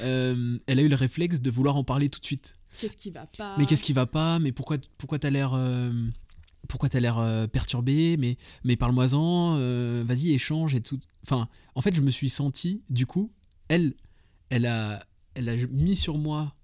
Euh, 0.00 0.58
elle 0.66 0.78
a 0.78 0.82
eu 0.82 0.88
le 0.88 0.96
réflexe 0.96 1.40
de 1.42 1.50
vouloir 1.50 1.76
en 1.76 1.84
parler 1.84 2.08
tout 2.08 2.18
de 2.18 2.24
suite. 2.24 2.56
Qu'est-ce 2.80 2.96
qui 2.96 3.10
va 3.10 3.26
pas? 3.26 3.54
Mais 3.58 3.66
qu'est-ce 3.66 3.84
qui 3.84 3.92
va 3.92 4.06
pas? 4.06 4.38
Mais 4.38 4.50
pourquoi, 4.50 4.78
pourquoi 4.96 5.18
t'as 5.18 5.28
l'air... 5.30 5.52
euh, 5.52 5.92
pourquoi 6.68 6.88
t'as 6.88 7.00
l'air 7.00 7.18
euh, 7.18 7.46
perturbé 7.46 8.16
Mais, 8.18 8.36
mais 8.64 8.76
parle-moi-en, 8.76 9.56
euh, 9.58 10.02
vas-y, 10.06 10.30
échange 10.32 10.74
et 10.74 10.80
tout. 10.80 10.98
Enfin, 11.24 11.48
en 11.74 11.80
fait, 11.80 11.94
je 11.94 12.00
me 12.00 12.10
suis 12.10 12.28
senti, 12.30 12.82
du 12.90 13.06
coup, 13.06 13.32
elle, 13.68 13.94
elle 14.50 14.66
a, 14.66 15.04
elle 15.34 15.48
a 15.48 15.56
mis 15.70 15.96
sur 15.96 16.18
moi 16.18 16.54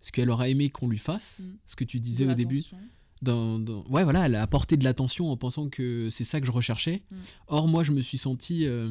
ce 0.00 0.12
qu'elle 0.12 0.30
aurait 0.30 0.50
aimé 0.52 0.70
qu'on 0.70 0.88
lui 0.88 0.98
fasse, 0.98 1.40
Mm. 1.40 1.56
ce 1.66 1.76
que 1.76 1.84
tu 1.84 1.98
De 1.98 2.04
disais 2.04 2.26
au 2.26 2.34
début. 2.34 2.62
Dans, 3.20 3.58
dans- 3.58 3.84
Ouais, 3.88 4.04
voilà, 4.04 4.26
elle 4.26 4.36
a 4.36 4.42
apporté 4.42 4.76
de 4.76 4.84
l'attention 4.84 5.30
en 5.32 5.36
pensant 5.36 5.68
que 5.68 6.08
c'est 6.08 6.22
ça 6.24 6.40
que 6.40 6.46
je 6.46 6.52
recherchais. 6.52 7.02
Mm. 7.10 7.16
Or, 7.48 7.66
moi, 7.68 7.82
je 7.82 7.90
me 7.92 8.00
suis 8.00 8.16
senti 8.18 8.64
euh, 8.64 8.88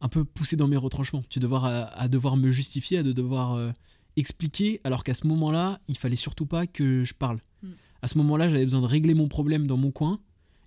un 0.00 0.08
peu 0.08 0.24
poussé 0.24 0.56
dans 0.56 0.66
mes 0.68 0.76
retranchements. 0.76 1.22
Tu 1.28 1.38
devoir 1.38 1.64
à, 1.64 1.84
à 1.84 2.08
devoir 2.08 2.36
me 2.36 2.50
justifier, 2.50 2.98
à 2.98 3.02
de 3.04 3.12
devoir 3.12 3.54
euh, 3.54 3.70
expliquer, 4.16 4.80
alors 4.84 5.04
qu'à 5.04 5.14
ce 5.14 5.26
moment-là, 5.28 5.80
il 5.88 5.96
fallait 5.96 6.16
surtout 6.16 6.46
pas 6.46 6.66
que 6.66 7.04
je 7.04 7.14
parle. 7.14 7.38
Mm. 7.62 7.68
À 8.02 8.08
ce 8.08 8.18
moment-là, 8.18 8.48
j'avais 8.48 8.64
besoin 8.64 8.80
de 8.80 8.86
régler 8.86 9.14
mon 9.14 9.28
problème 9.28 9.66
dans 9.66 9.76
mon 9.76 9.90
coin. 9.92 10.20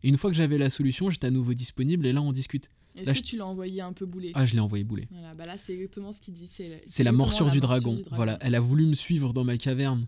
Et 0.03 0.09
une 0.09 0.17
fois 0.17 0.29
que 0.29 0.35
j'avais 0.37 0.57
la 0.57 0.69
solution, 0.69 1.09
j'étais 1.09 1.27
à 1.27 1.31
nouveau 1.31 1.53
disponible 1.53 2.05
et 2.05 2.13
là, 2.13 2.21
on 2.21 2.31
discute. 2.31 2.69
Est-ce 2.97 3.11
que 3.11 3.17
je- 3.17 3.23
tu 3.23 3.37
l'as 3.37 3.45
envoyé 3.47 3.81
un 3.81 3.91
peu 3.91 4.05
bouler? 4.05 4.31
Ah, 4.35 4.45
je 4.45 4.53
l'ai 4.53 4.59
envoyé 4.59 4.83
bouler. 4.83 5.07
Voilà, 5.11 5.33
bah 5.33 5.45
là, 5.45 5.57
c'est 5.57 5.73
exactement 5.73 6.11
ce 6.13 6.21
qu'il 6.21 6.33
dit. 6.33 6.47
C'est 6.47 7.03
la 7.03 7.11
morsure 7.11 7.47
la 7.47 7.51
du, 7.51 7.59
morsure 7.59 7.67
dragon. 7.81 7.95
du 7.95 8.01
dragon. 8.03 8.15
Voilà, 8.15 8.37
elle 8.41 8.55
a 8.55 8.59
voulu 8.59 8.85
me 8.85 8.93
suivre 8.95 9.33
dans 9.33 9.43
ma 9.43 9.57
caverne 9.57 10.07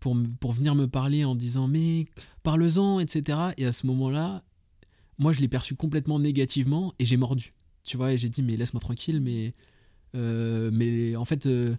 pour 0.00 0.52
venir 0.52 0.74
me 0.74 0.86
parler 0.86 1.24
en 1.24 1.34
disant 1.34 1.68
mais 1.68 2.06
parle-en, 2.42 2.98
etc. 3.00 3.38
Et 3.56 3.66
à 3.66 3.72
ce 3.72 3.86
moment-là, 3.86 4.42
moi 5.18 5.32
je 5.32 5.40
l'ai 5.40 5.48
perçu 5.48 5.74
complètement 5.76 6.18
négativement 6.18 6.92
et 6.98 7.04
j'ai 7.04 7.16
mordu. 7.16 7.52
Tu 7.84 7.96
vois, 7.96 8.12
et 8.12 8.16
j'ai 8.16 8.28
dit 8.28 8.42
mais 8.42 8.56
laisse-moi 8.56 8.80
tranquille, 8.80 9.20
mais 9.20 9.52
Euh, 10.14 10.70
mais 10.72 11.16
en 11.16 11.26
fait, 11.26 11.44
euh, 11.44 11.76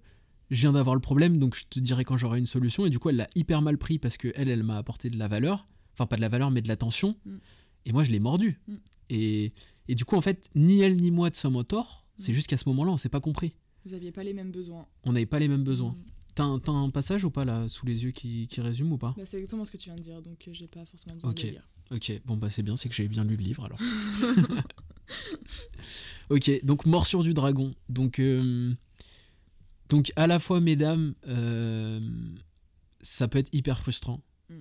je 0.50 0.62
viens 0.62 0.74
d'avoir 0.74 0.96
le 0.96 1.02
problème, 1.02 1.38
donc 1.40 1.56
je 1.56 1.66
te 1.70 1.80
dirai 1.80 2.04
quand 2.06 2.18
j'aurai 2.18 2.40
une 2.40 2.46
solution. 2.46 2.86
Et 2.86 2.90
du 2.90 3.00
coup, 3.00 3.10
elle 3.10 3.18
l'a 3.18 3.30
hyper 3.36 3.62
mal 3.62 3.78
pris 3.78 4.00
parce 4.00 4.18
que 4.18 4.30
elle, 4.36 4.50
elle 4.50 4.64
m'a 4.64 4.78
apporté 4.78 5.10
de 5.10 5.18
la 5.18 5.28
valeur. 5.28 5.68
Enfin, 5.94 6.06
pas 6.08 6.16
de 6.16 6.22
la 6.22 6.30
valeur, 6.30 6.50
mais 6.52 6.62
de 6.62 6.68
l'attention. 6.68 7.14
Mm. 7.26 7.36
Et 7.86 7.92
moi, 7.92 8.04
je 8.04 8.12
l'ai 8.12 8.20
mordu. 8.20 8.60
Mm. 8.68 8.76
Et, 9.12 9.52
et 9.88 9.96
du 9.96 10.06
coup, 10.06 10.16
en 10.16 10.22
fait, 10.22 10.50
ni 10.56 10.82
elle 10.82 10.98
ni 10.98 11.12
moi 11.12 11.30
ne 11.30 11.36
sommes 11.36 11.56
en 11.56 11.64
tort. 11.64 12.06
C'est 12.18 12.32
Mm. 12.32 12.36
juste 12.36 12.48
qu'à 12.48 12.58
ce 12.58 12.68
moment-là, 12.70 12.92
on 12.92 12.98
s'est 12.98 13.10
pas 13.10 13.20
compris. 13.22 13.54
Vous 13.86 13.94
aviez 13.94 14.12
pas 14.12 14.24
les 14.24 14.34
mêmes 14.34 14.52
besoins. 14.52 14.86
On 15.04 15.14
n'avait 15.14 15.26
pas 15.26 15.40
les 15.40 15.48
mêmes 15.48 15.64
besoins. 15.64 15.96
T'as 16.36 16.44
un, 16.46 16.62
un 16.68 16.90
passage 16.90 17.26
ou 17.26 17.32
pas 17.32 17.44
là, 17.46 17.68
sous 17.68 17.86
les 17.86 18.04
yeux, 18.04 18.12
qui, 18.12 18.48
qui 18.48 18.62
résume 18.62 18.92
ou 18.94 18.98
pas 18.98 19.14
Bah, 19.18 19.26
c'est 19.26 19.38
exactement 19.38 19.66
ce 19.66 19.72
que 19.72 19.78
tu 19.78 19.90
viens 19.90 19.96
de 19.98 20.02
dire, 20.02 20.22
donc 20.22 20.48
euh, 20.48 20.52
j'ai 20.54 20.68
pas 20.68 20.86
forcément 20.86 21.16
besoin 21.16 21.32
Ok. 21.32 21.42
de 21.42 21.44
le 21.48 21.52
lire. 21.52 21.70
Ok, 21.92 22.12
bon 22.26 22.38
bah 22.38 22.50
c'est 22.52 22.62
bien, 22.62 22.76
c'est 22.76 22.88
que 22.88 22.94
j'ai 22.96 23.08
bien 23.08 23.24
lu 23.24 23.36
le 23.36 23.44
livre 23.44 23.66
alors. 23.66 23.80
ok, 26.30 26.64
donc 26.64 26.86
morsure 26.86 27.24
du 27.24 27.34
dragon. 27.34 27.74
Donc, 27.90 28.20
euh, 28.20 28.74
donc 29.90 30.12
à 30.16 30.28
la 30.28 30.40
fois, 30.40 30.60
mesdames, 30.60 31.16
euh, 31.28 32.00
ça 33.02 33.28
peut 33.28 33.40
être 33.40 33.54
hyper 33.54 33.80
frustrant. 33.80 34.22
Mm. 34.50 34.54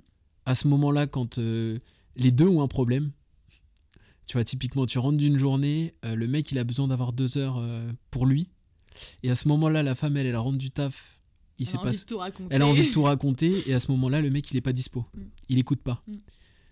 À 0.46 0.54
ce 0.54 0.68
moment-là, 0.68 1.06
quand 1.06 1.38
euh, 1.38 1.78
les 2.16 2.30
deux 2.30 2.48
ont 2.48 2.62
un 2.62 2.68
problème, 2.68 3.12
tu 4.26 4.34
vois, 4.34 4.44
typiquement, 4.44 4.86
tu 4.86 4.98
rentres 4.98 5.18
d'une 5.18 5.38
journée, 5.38 5.94
euh, 6.04 6.14
le 6.14 6.26
mec 6.26 6.50
il 6.52 6.58
a 6.58 6.64
besoin 6.64 6.88
d'avoir 6.88 7.12
deux 7.12 7.38
heures 7.38 7.62
pour 8.10 8.26
lui, 8.26 8.48
et 9.22 9.30
à 9.30 9.34
ce 9.34 9.48
moment-là, 9.48 9.82
la 9.82 9.94
femme 9.94 10.16
elle, 10.16 10.26
elle 10.26 10.36
rentre 10.36 10.58
du 10.58 10.70
taf, 10.70 11.20
il 11.58 11.62
Elle 11.62 11.66
s'est 11.66 11.76
a 11.76 11.80
envie 11.80 11.88
passé. 11.90 12.00
de 12.04 12.08
tout 12.08 12.18
raconter. 12.18 12.54
Elle 12.54 12.62
a 12.62 12.66
envie 12.66 12.88
de 12.88 12.92
tout 12.92 13.02
raconter, 13.04 13.70
et 13.70 13.74
à 13.74 13.80
ce 13.80 13.90
moment-là, 13.92 14.20
le 14.20 14.30
mec 14.30 14.50
il 14.50 14.56
est 14.56 14.62
pas 14.62 14.72
dispo. 14.72 15.06
Mm. 15.14 15.22
Il 15.50 15.58
écoute 15.58 15.80
pas. 15.80 16.02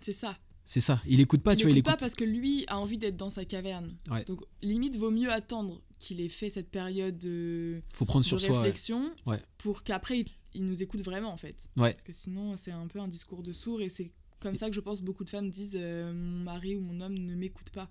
C'est 0.01 0.13
ça. 0.13 0.37
C'est 0.69 0.81
ça. 0.81 1.01
Il 1.07 1.21
écoute 1.21 1.43
pas, 1.43 1.53
il 1.55 1.57
tu 1.57 1.63
vois, 1.63 1.71
il 1.71 1.79
écoute 1.79 1.93
pas 1.93 1.97
parce 1.97 2.15
que 2.17 2.25
lui 2.25 2.65
a 2.67 2.79
envie 2.79 2.99
d'être 2.99 3.17
dans 3.17 3.31
sa 3.31 3.45
caverne. 3.45 3.97
Ouais. 4.11 4.25
Donc 4.25 4.43
limite 4.63 4.97
vaut 4.97 5.11
mieux 5.13 5.33
attendre 5.33 5.81
qu'il 6.01 6.21
ait 6.21 6.29
fait 6.29 6.51
cette 6.51 6.69
période 6.71 7.19
de, 7.19 7.81
Faut 7.93 8.05
prendre 8.05 8.25
de 8.25 8.29
sur 8.29 8.41
soi. 8.41 8.51
ouais. 8.51 8.57
réflexion 8.59 9.15
Ouais. 9.27 9.41
pour 9.59 9.85
qu'après 9.85 10.19
il, 10.21 10.27
il 10.55 10.65
nous 10.65 10.83
écoute 10.83 11.01
vraiment 11.03 11.33
en 11.33 11.37
fait. 11.37 11.71
Ouais. 11.77 11.93
Parce 11.93 12.03
que 12.03 12.13
sinon 12.13 12.57
c'est 12.57 12.73
un 12.73 12.87
peu 12.89 12.99
un 13.01 13.07
discours 13.09 13.43
de 13.45 13.53
sourd 13.53 13.81
et 13.81 13.89
c'est 13.89 14.11
comme 14.41 14.57
ça 14.57 14.69
que 14.69 14.75
je 14.75 14.81
pense 14.81 15.03
beaucoup 15.03 15.23
de 15.25 15.31
femmes 15.31 15.51
disent 15.51 15.79
euh, 15.81 16.13
mon 16.13 16.43
mari 16.43 16.75
ou 16.77 16.81
mon 16.81 17.01
homme 17.01 17.17
ne 17.17 17.35
m'écoute 17.35 17.71
pas. 17.71 17.89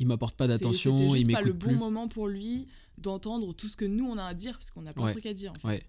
Il 0.00 0.08
m'apporte 0.08 0.34
pas 0.36 0.48
d'attention, 0.48 0.98
il 0.98 1.10
juste 1.12 1.30
pas 1.30 1.38
m'écoute 1.38 1.46
le 1.46 1.52
bon 1.52 1.66
plus. 1.68 1.76
moment 1.76 2.08
pour 2.08 2.26
lui 2.26 2.66
d'entendre 2.98 3.54
tout 3.54 3.68
ce 3.68 3.76
que 3.76 3.84
nous 3.84 4.04
on 4.04 4.18
a 4.18 4.24
à 4.24 4.34
dire 4.34 4.54
parce 4.54 4.72
qu'on 4.72 4.84
a 4.86 4.92
plein 4.92 5.04
Ouais. 5.04 5.08
de 5.10 5.14
trucs 5.14 5.26
à 5.26 5.32
dire. 5.32 5.52
En 5.52 5.60
fait. 5.60 5.68
Ouais. 5.68 5.82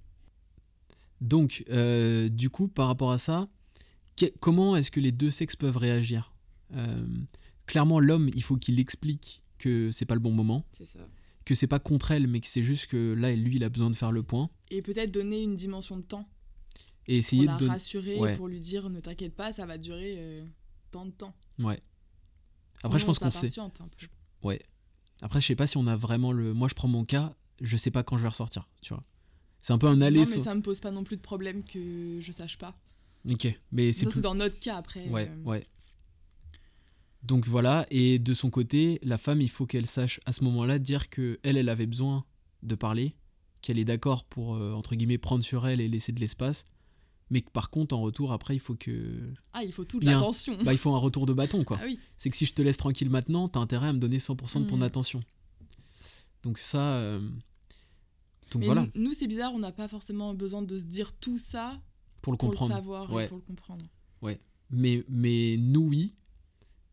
Donc, 1.21 1.63
euh, 1.69 2.29
du 2.29 2.49
coup, 2.49 2.67
par 2.67 2.87
rapport 2.87 3.11
à 3.11 3.17
ça, 3.17 3.47
que- 4.15 4.31
comment 4.39 4.75
est-ce 4.75 4.91
que 4.91 4.99
les 4.99 5.11
deux 5.11 5.31
sexes 5.31 5.55
peuvent 5.55 5.77
réagir? 5.77 6.31
Euh, 6.73 7.05
Clairement, 7.67 7.99
l'homme, 7.99 8.29
il 8.35 8.43
faut 8.43 8.57
qu'il 8.57 8.79
explique 8.79 9.41
que 9.57 9.89
c'est 9.91 10.05
pas 10.05 10.13
le 10.13 10.19
bon 10.19 10.31
moment, 10.31 10.63
C'est 10.71 10.85
ça. 10.85 10.99
que 11.45 11.55
c'est 11.55 11.65
pas 11.65 11.79
contre 11.79 12.11
elle, 12.11 12.27
mais 12.27 12.39
que 12.39 12.45
c'est 12.47 12.61
juste 12.61 12.85
que 12.87 13.13
là, 13.13 13.33
lui, 13.33 13.55
il 13.55 13.63
a 13.63 13.69
besoin 13.69 13.89
de 13.89 13.95
faire 13.95 14.11
le 14.11 14.21
point 14.21 14.51
Et 14.69 14.83
peut-être 14.83 15.09
donner 15.11 15.41
une 15.41 15.55
dimension 15.55 15.97
de 15.97 16.03
temps 16.03 16.29
et 17.07 17.13
pour 17.13 17.17
essayer 17.17 17.45
la 17.47 17.53
de 17.53 17.57
donner. 17.59 17.71
rassurer, 17.71 18.19
Ouais. 18.19 18.35
pour 18.35 18.47
lui 18.47 18.59
dire 18.59 18.89
ne 18.91 18.99
t'inquiète 18.99 19.33
pas, 19.35 19.51
ça 19.51 19.65
va 19.65 19.79
durer 19.79 20.13
euh, 20.19 20.45
tant 20.91 21.07
de 21.07 21.11
temps. 21.11 21.33
Ouais. 21.57 21.81
Après, 22.83 22.99
je 22.99 23.05
pense 23.05 23.17
qu'on 23.17 23.31
sait. 23.31 23.59
un 23.59 23.69
peu. 23.69 24.57
Après, 25.21 25.41
je 25.41 25.47
sais 25.47 25.55
pas 25.55 25.65
si 25.65 25.77
on 25.77 25.87
a 25.87 25.95
vraiment 25.95 26.31
le. 26.31 26.53
Moi, 26.53 26.67
je 26.67 26.75
prends 26.75 26.87
mon 26.87 27.03
cas, 27.05 27.35
je 27.61 27.77
sais 27.77 27.89
pas 27.89 28.03
quand 28.03 28.17
je 28.17 28.21
vais 28.23 28.29
ressortir, 28.29 28.69
tu 28.81 28.93
vois. 28.93 29.03
C'est 29.61 29.73
un 29.73 29.77
peu 29.79 29.87
un 29.87 30.01
aller. 30.01 30.19
Non, 30.19 30.25
mais 30.29 30.39
ça 30.39 30.53
me 30.53 30.61
pose 30.61 30.79
pas 30.79 30.91
non 30.91 31.03
plus 31.03 31.17
de 31.17 31.21
problème 31.21 31.63
que 31.63 32.19
je 32.19 32.31
sache 32.31 32.57
pas. 32.59 32.77
Ok, 33.29 33.47
mais 33.71 33.91
c'est 33.93 34.09
c'est 34.11 34.21
dans 34.21 34.35
notre 34.35 34.59
cas 34.59 34.77
après. 34.77 35.07
Ouais, 35.09 35.29
euh, 35.31 35.43
ouais. 35.49 35.65
Donc 37.23 37.47
voilà, 37.47 37.87
et 37.89 38.19
de 38.19 38.33
son 38.35 38.51
côté, 38.51 38.99
la 39.01 39.17
femme, 39.17 39.41
il 39.41 39.49
faut 39.49 39.65
qu'elle 39.65 39.87
sache 39.87 40.19
à 40.25 40.31
ce 40.31 40.43
moment-là 40.43 40.77
dire 40.77 41.09
que 41.09 41.39
elle, 41.41 41.57
elle 41.57 41.69
avait 41.69 41.87
besoin 41.87 42.23
de 42.61 42.75
parler, 42.75 43.15
qu'elle 43.61 43.79
est 43.79 43.85
d'accord 43.85 44.25
pour 44.25 44.55
euh, 44.55 44.73
entre 44.73 44.95
guillemets 44.95 45.17
prendre 45.17 45.43
sur 45.43 45.65
elle 45.67 45.81
et 45.81 45.87
laisser 45.87 46.11
de 46.11 46.19
l'espace, 46.19 46.65
mais 47.31 47.41
que 47.41 47.49
par 47.49 47.71
contre 47.71 47.95
en 47.95 48.01
retour 48.01 48.31
après 48.31 48.55
il 48.55 48.59
faut 48.59 48.75
que 48.75 49.33
Ah, 49.53 49.63
il 49.63 49.71
faut 49.71 49.85
toute 49.85 50.05
un- 50.05 50.11
l'attention. 50.11 50.55
bah 50.63 50.71
il 50.71 50.77
faut 50.77 50.93
un 50.93 50.99
retour 50.99 51.25
de 51.25 51.33
bâton 51.33 51.63
quoi. 51.63 51.77
Ah 51.81 51.85
oui. 51.85 51.99
C'est 52.17 52.29
que 52.29 52.37
si 52.37 52.45
je 52.45 52.53
te 52.53 52.61
laisse 52.61 52.77
tranquille 52.77 53.09
maintenant, 53.09 53.47
t'as 53.49 53.59
intérêt 53.59 53.87
à 53.87 53.93
me 53.93 53.97
donner 53.99 54.19
100% 54.19 54.59
de 54.61 54.67
ton 54.69 54.77
Mhm. 54.77 54.83
attention. 54.83 55.19
Donc 56.43 56.59
ça, 56.59 56.93
euh, 56.97 57.19
donc 58.51 58.59
Mais 58.59 58.65
voilà 58.67 58.85
nous, 58.93 59.05
nous, 59.05 59.13
c'est 59.15 59.25
bizarre, 59.25 59.51
on 59.55 59.59
n'a 59.59 59.71
pas 59.71 59.87
forcément 59.87 60.35
besoin 60.35 60.61
de 60.61 60.77
se 60.77 60.85
dire 60.85 61.11
tout 61.13 61.39
ça 61.39 61.81
pour 62.25 62.33
le 62.33 62.37
pour 62.37 62.49
comprendre. 62.49 62.71
le 62.71 62.75
savoir 62.77 63.11
Ouais. 63.13 63.25
et 63.25 63.27
pour 63.27 63.37
le 63.37 63.43
comprendre. 63.43 63.85
Mais, 64.71 65.03
mais 65.07 65.57
nous, 65.59 65.81
oui. 65.81 66.15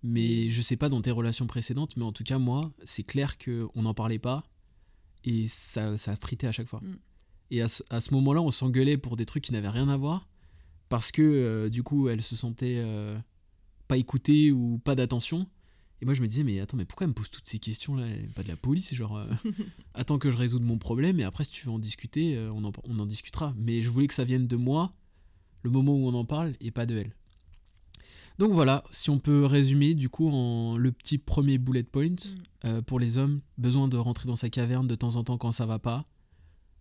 Mais 0.03 0.51
je 0.51 0.61
sais 0.61 0.77
pas 0.77 0.91
dans 0.91 1.01
tes 1.01 1.11
relations 1.11 1.47
précédentes, 1.47 1.97
mais 1.97 2.05
en 2.05 2.13
tout 2.13 2.23
cas, 2.23 2.37
moi, 2.37 2.61
c'est 2.85 3.03
clair 3.03 3.39
qu'on 3.39 3.83
n'en 3.83 3.95
parlait 3.95 4.19
pas. 4.19 4.43
Et 5.25 5.47
ça, 5.47 5.97
ça 5.97 6.13
a 6.13 6.17
frité 6.17 6.47
à 6.47 6.53
chaque 6.53 6.67
fois. 6.67 6.81
Mm. 6.83 6.99
Et 7.53 7.63
à 7.63 7.69
ce, 7.69 7.83
à 7.89 8.01
ce 8.03 8.13
moment-là, 8.15 8.43
on 8.43 8.51
s'engueulait 8.51 8.99
pour 8.99 9.17
des 9.17 9.25
trucs 9.25 9.45
qui 9.45 9.53
n'avaient 9.53 9.69
rien 9.71 9.89
à 9.89 9.97
voir. 9.97 10.29
Parce 10.91 11.13
que, 11.13 11.23
euh, 11.23 11.69
du 11.71 11.83
coup, 11.83 12.09
elle 12.09 12.21
se 12.21 12.37
sentait 12.37 12.83
euh, 12.85 13.19
pas 13.89 13.97
écoutée 13.97 14.53
ou 14.53 14.79
pas 14.85 14.95
d'attention. 14.95 15.49
Et 16.03 16.05
moi, 16.05 16.13
je 16.15 16.21
me 16.21 16.27
disais, 16.27 16.43
mais 16.43 16.61
attends, 16.61 16.77
mais 16.77 16.85
pourquoi 16.85 17.05
elle 17.05 17.11
me 17.11 17.15
pose 17.15 17.31
toutes 17.31 17.49
ces 17.49 17.59
questions-là? 17.61 18.07
Elle 18.07 18.25
est 18.25 18.35
Pas 18.35 18.43
de 18.43 18.49
la 18.49 18.57
police, 18.57 18.93
genre, 18.95 19.17
euh, 19.17 19.27
attends 19.95 20.19
que 20.19 20.31
je 20.31 20.37
résoudre 20.37 20.67
mon 20.67 20.77
problème. 20.77 21.21
Et 21.21 21.25
après, 21.25 21.45
si 21.45 21.53
tu 21.53 21.67
veux 21.67 21.73
en 21.73 21.79
discuter, 21.79 22.37
on, 22.53 22.65
en, 22.65 22.73
on 22.85 22.99
en 22.99 23.07
discutera. 23.07 23.53
Mais 23.57 23.81
je 23.81 23.89
voulais 23.89 24.09
que 24.09 24.15
ça 24.15 24.25
vienne 24.25 24.47
de 24.47 24.57
moi, 24.57 24.93
le 25.63 25.71
moment 25.71 25.95
où 25.95 26.07
on 26.09 26.15
en 26.15 26.25
parle, 26.25 26.55
et 26.61 26.71
pas 26.71 26.87
de 26.87 26.97
elle. 26.97 27.15
Donc 28.39 28.53
voilà, 28.53 28.83
si 28.91 29.11
on 29.11 29.19
peut 29.21 29.45
résumer 29.45 29.95
du 29.95 30.09
coup 30.09 30.29
en 30.31 30.77
le 30.77 30.91
petit 30.91 31.19
premier 31.19 31.59
bullet 31.59 31.83
point 31.85 32.09
Mm. 32.09 32.17
euh, 32.65 32.83
pour 32.83 32.99
les 32.99 33.19
hommes, 33.19 33.41
besoin 33.59 33.89
de 33.89 33.97
rentrer 33.97 34.27
dans 34.27 34.37
sa 34.37 34.49
caverne 34.51 34.87
de 34.87 34.95
temps 34.95 35.17
en 35.17 35.25
temps 35.25 35.39
quand 35.39 35.53
ça 35.53 35.67
va 35.67 35.79
pas. 35.79 36.07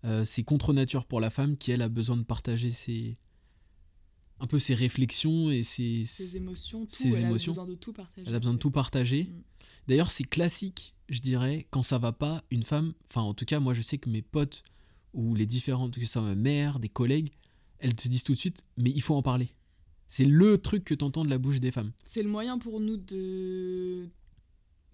Euh, 0.05 0.23
c'est 0.25 0.43
contre 0.43 0.73
nature 0.73 1.05
pour 1.05 1.19
la 1.19 1.29
femme 1.29 1.57
qui 1.57 1.71
elle 1.71 1.81
a 1.83 1.89
besoin 1.89 2.17
de 2.17 2.23
partager 2.23 2.71
ses 2.71 3.17
un 4.39 4.47
peu 4.47 4.57
ses 4.57 4.73
réflexions 4.73 5.51
et 5.51 5.61
ses, 5.61 6.03
Ses 6.03 6.37
émotions, 6.37 6.85
tout, 6.87 6.95
Ses 6.95 7.15
elle 7.17 7.25
émotions. 7.25 7.51
a 7.51 7.55
besoin 7.55 7.67
de 7.67 7.75
tout 7.75 7.93
partager. 7.93 8.27
elle 8.27 8.33
a 8.33 8.39
besoin 8.39 8.53
de 8.55 8.59
tout 8.59 8.71
partager. 8.71 9.25
Mm. 9.25 9.43
D'ailleurs, 9.87 10.09
c'est 10.09 10.23
classique, 10.23 10.95
je 11.09 11.19
dirais, 11.19 11.67
quand 11.69 11.83
ça 11.83 11.99
va 11.99 12.11
pas, 12.11 12.43
une 12.49 12.63
femme, 12.63 12.93
enfin 13.07 13.21
en 13.21 13.35
tout 13.35 13.45
cas, 13.45 13.59
moi 13.59 13.73
je 13.75 13.81
sais 13.83 13.99
que 13.99 14.09
mes 14.09 14.23
potes 14.23 14.63
ou 15.13 15.35
les 15.35 15.45
différentes, 15.45 15.93
que 15.93 16.01
ce 16.01 16.13
soit 16.13 16.21
ma 16.23 16.33
mère, 16.33 16.79
des 16.79 16.89
collègues, 16.89 17.29
elles 17.81 17.95
te 17.95 18.07
disent 18.07 18.23
tout 18.23 18.33
de 18.33 18.37
suite, 18.37 18.63
mais 18.77 18.89
il 18.91 19.01
faut 19.01 19.15
en 19.15 19.21
parler. 19.21 19.49
C'est 20.07 20.25
le 20.25 20.57
truc 20.57 20.83
que 20.83 20.93
t'entends 20.93 21.23
de 21.23 21.29
la 21.29 21.37
bouche 21.37 21.59
des 21.59 21.71
femmes. 21.71 21.91
C'est 22.05 22.23
le 22.23 22.29
moyen 22.29 22.57
pour 22.57 22.79
nous 22.79 22.97
de 22.97 24.09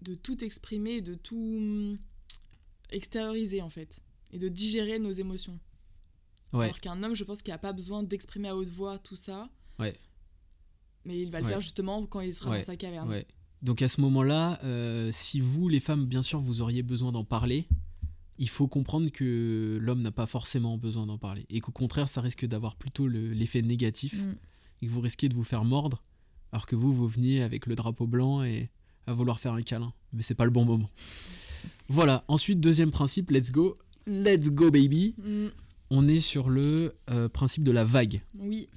de 0.02 0.14
tout 0.14 0.44
exprimer, 0.44 1.00
de 1.00 1.14
tout 1.14 1.36
hum, 1.56 1.98
extérioriser 2.90 3.60
en 3.62 3.68
fait, 3.70 4.00
et 4.32 4.38
de 4.38 4.48
digérer 4.48 4.98
nos 4.98 5.10
émotions. 5.10 5.58
Ouais. 6.52 6.66
Alors 6.66 6.80
qu'un 6.80 7.02
homme, 7.02 7.14
je 7.14 7.24
pense 7.24 7.42
qu'il 7.42 7.52
n'a 7.52 7.58
pas 7.58 7.72
besoin 7.72 8.02
d'exprimer 8.02 8.48
à 8.48 8.56
haute 8.56 8.68
voix 8.68 8.98
tout 8.98 9.16
ça. 9.16 9.50
Ouais. 9.78 9.94
Mais 11.04 11.20
il 11.20 11.30
va 11.30 11.40
le 11.40 11.46
Ouais. 11.46 11.50
faire 11.52 11.60
justement 11.60 12.06
quand 12.06 12.20
il 12.20 12.32
sera 12.32 12.54
dans 12.56 12.62
sa 12.62 12.76
caverne. 12.76 13.22
Donc 13.60 13.82
à 13.82 13.88
ce 13.88 14.00
moment-là, 14.02 14.60
euh, 14.64 15.10
si 15.12 15.40
vous, 15.40 15.68
les 15.68 15.80
femmes, 15.80 16.06
bien 16.06 16.22
sûr, 16.22 16.38
vous 16.40 16.60
auriez 16.60 16.82
besoin 16.84 17.10
d'en 17.10 17.24
parler, 17.24 17.66
il 18.38 18.48
faut 18.48 18.68
comprendre 18.68 19.10
que 19.10 19.78
l'homme 19.80 20.02
n'a 20.02 20.12
pas 20.12 20.26
forcément 20.26 20.78
besoin 20.78 21.06
d'en 21.06 21.18
parler. 21.18 21.44
Et 21.50 21.60
qu'au 21.60 21.72
contraire, 21.72 22.08
ça 22.08 22.20
risque 22.20 22.46
d'avoir 22.46 22.76
plutôt 22.76 23.06
le- 23.08 23.32
l'effet 23.32 23.62
négatif. 23.62 24.14
Mm. 24.14 24.36
Et 24.82 24.86
que 24.86 24.90
vous 24.92 25.00
risquez 25.00 25.28
de 25.28 25.34
vous 25.34 25.42
faire 25.44 25.64
mordre, 25.64 26.00
alors 26.52 26.66
que 26.66 26.76
vous, 26.76 26.92
vous 26.94 27.08
veniez 27.08 27.42
avec 27.42 27.66
le 27.66 27.74
drapeau 27.74 28.06
blanc 28.06 28.42
et 28.44 28.70
à 29.06 29.12
vouloir 29.12 29.40
faire 29.40 29.54
un 29.54 29.62
câlin. 29.62 29.92
Mais 30.12 30.22
c'est 30.22 30.34
pas 30.34 30.44
le 30.44 30.50
bon 30.52 30.64
moment. 30.64 30.88
Voilà, 31.88 32.24
ensuite, 32.28 32.60
deuxième 32.60 32.90
principe, 32.92 33.30
let's 33.30 33.50
go. 33.50 33.76
Let's 34.06 34.48
go, 34.50 34.70
baby. 34.70 35.14
Mm, 35.18 35.48
On 35.90 36.06
est 36.08 36.20
sur 36.20 36.48
le 36.50 36.94
euh, 37.10 37.28
principe 37.28 37.64
de 37.64 37.72
la 37.72 37.84
vague. 37.84 38.22
oui. 38.38 38.68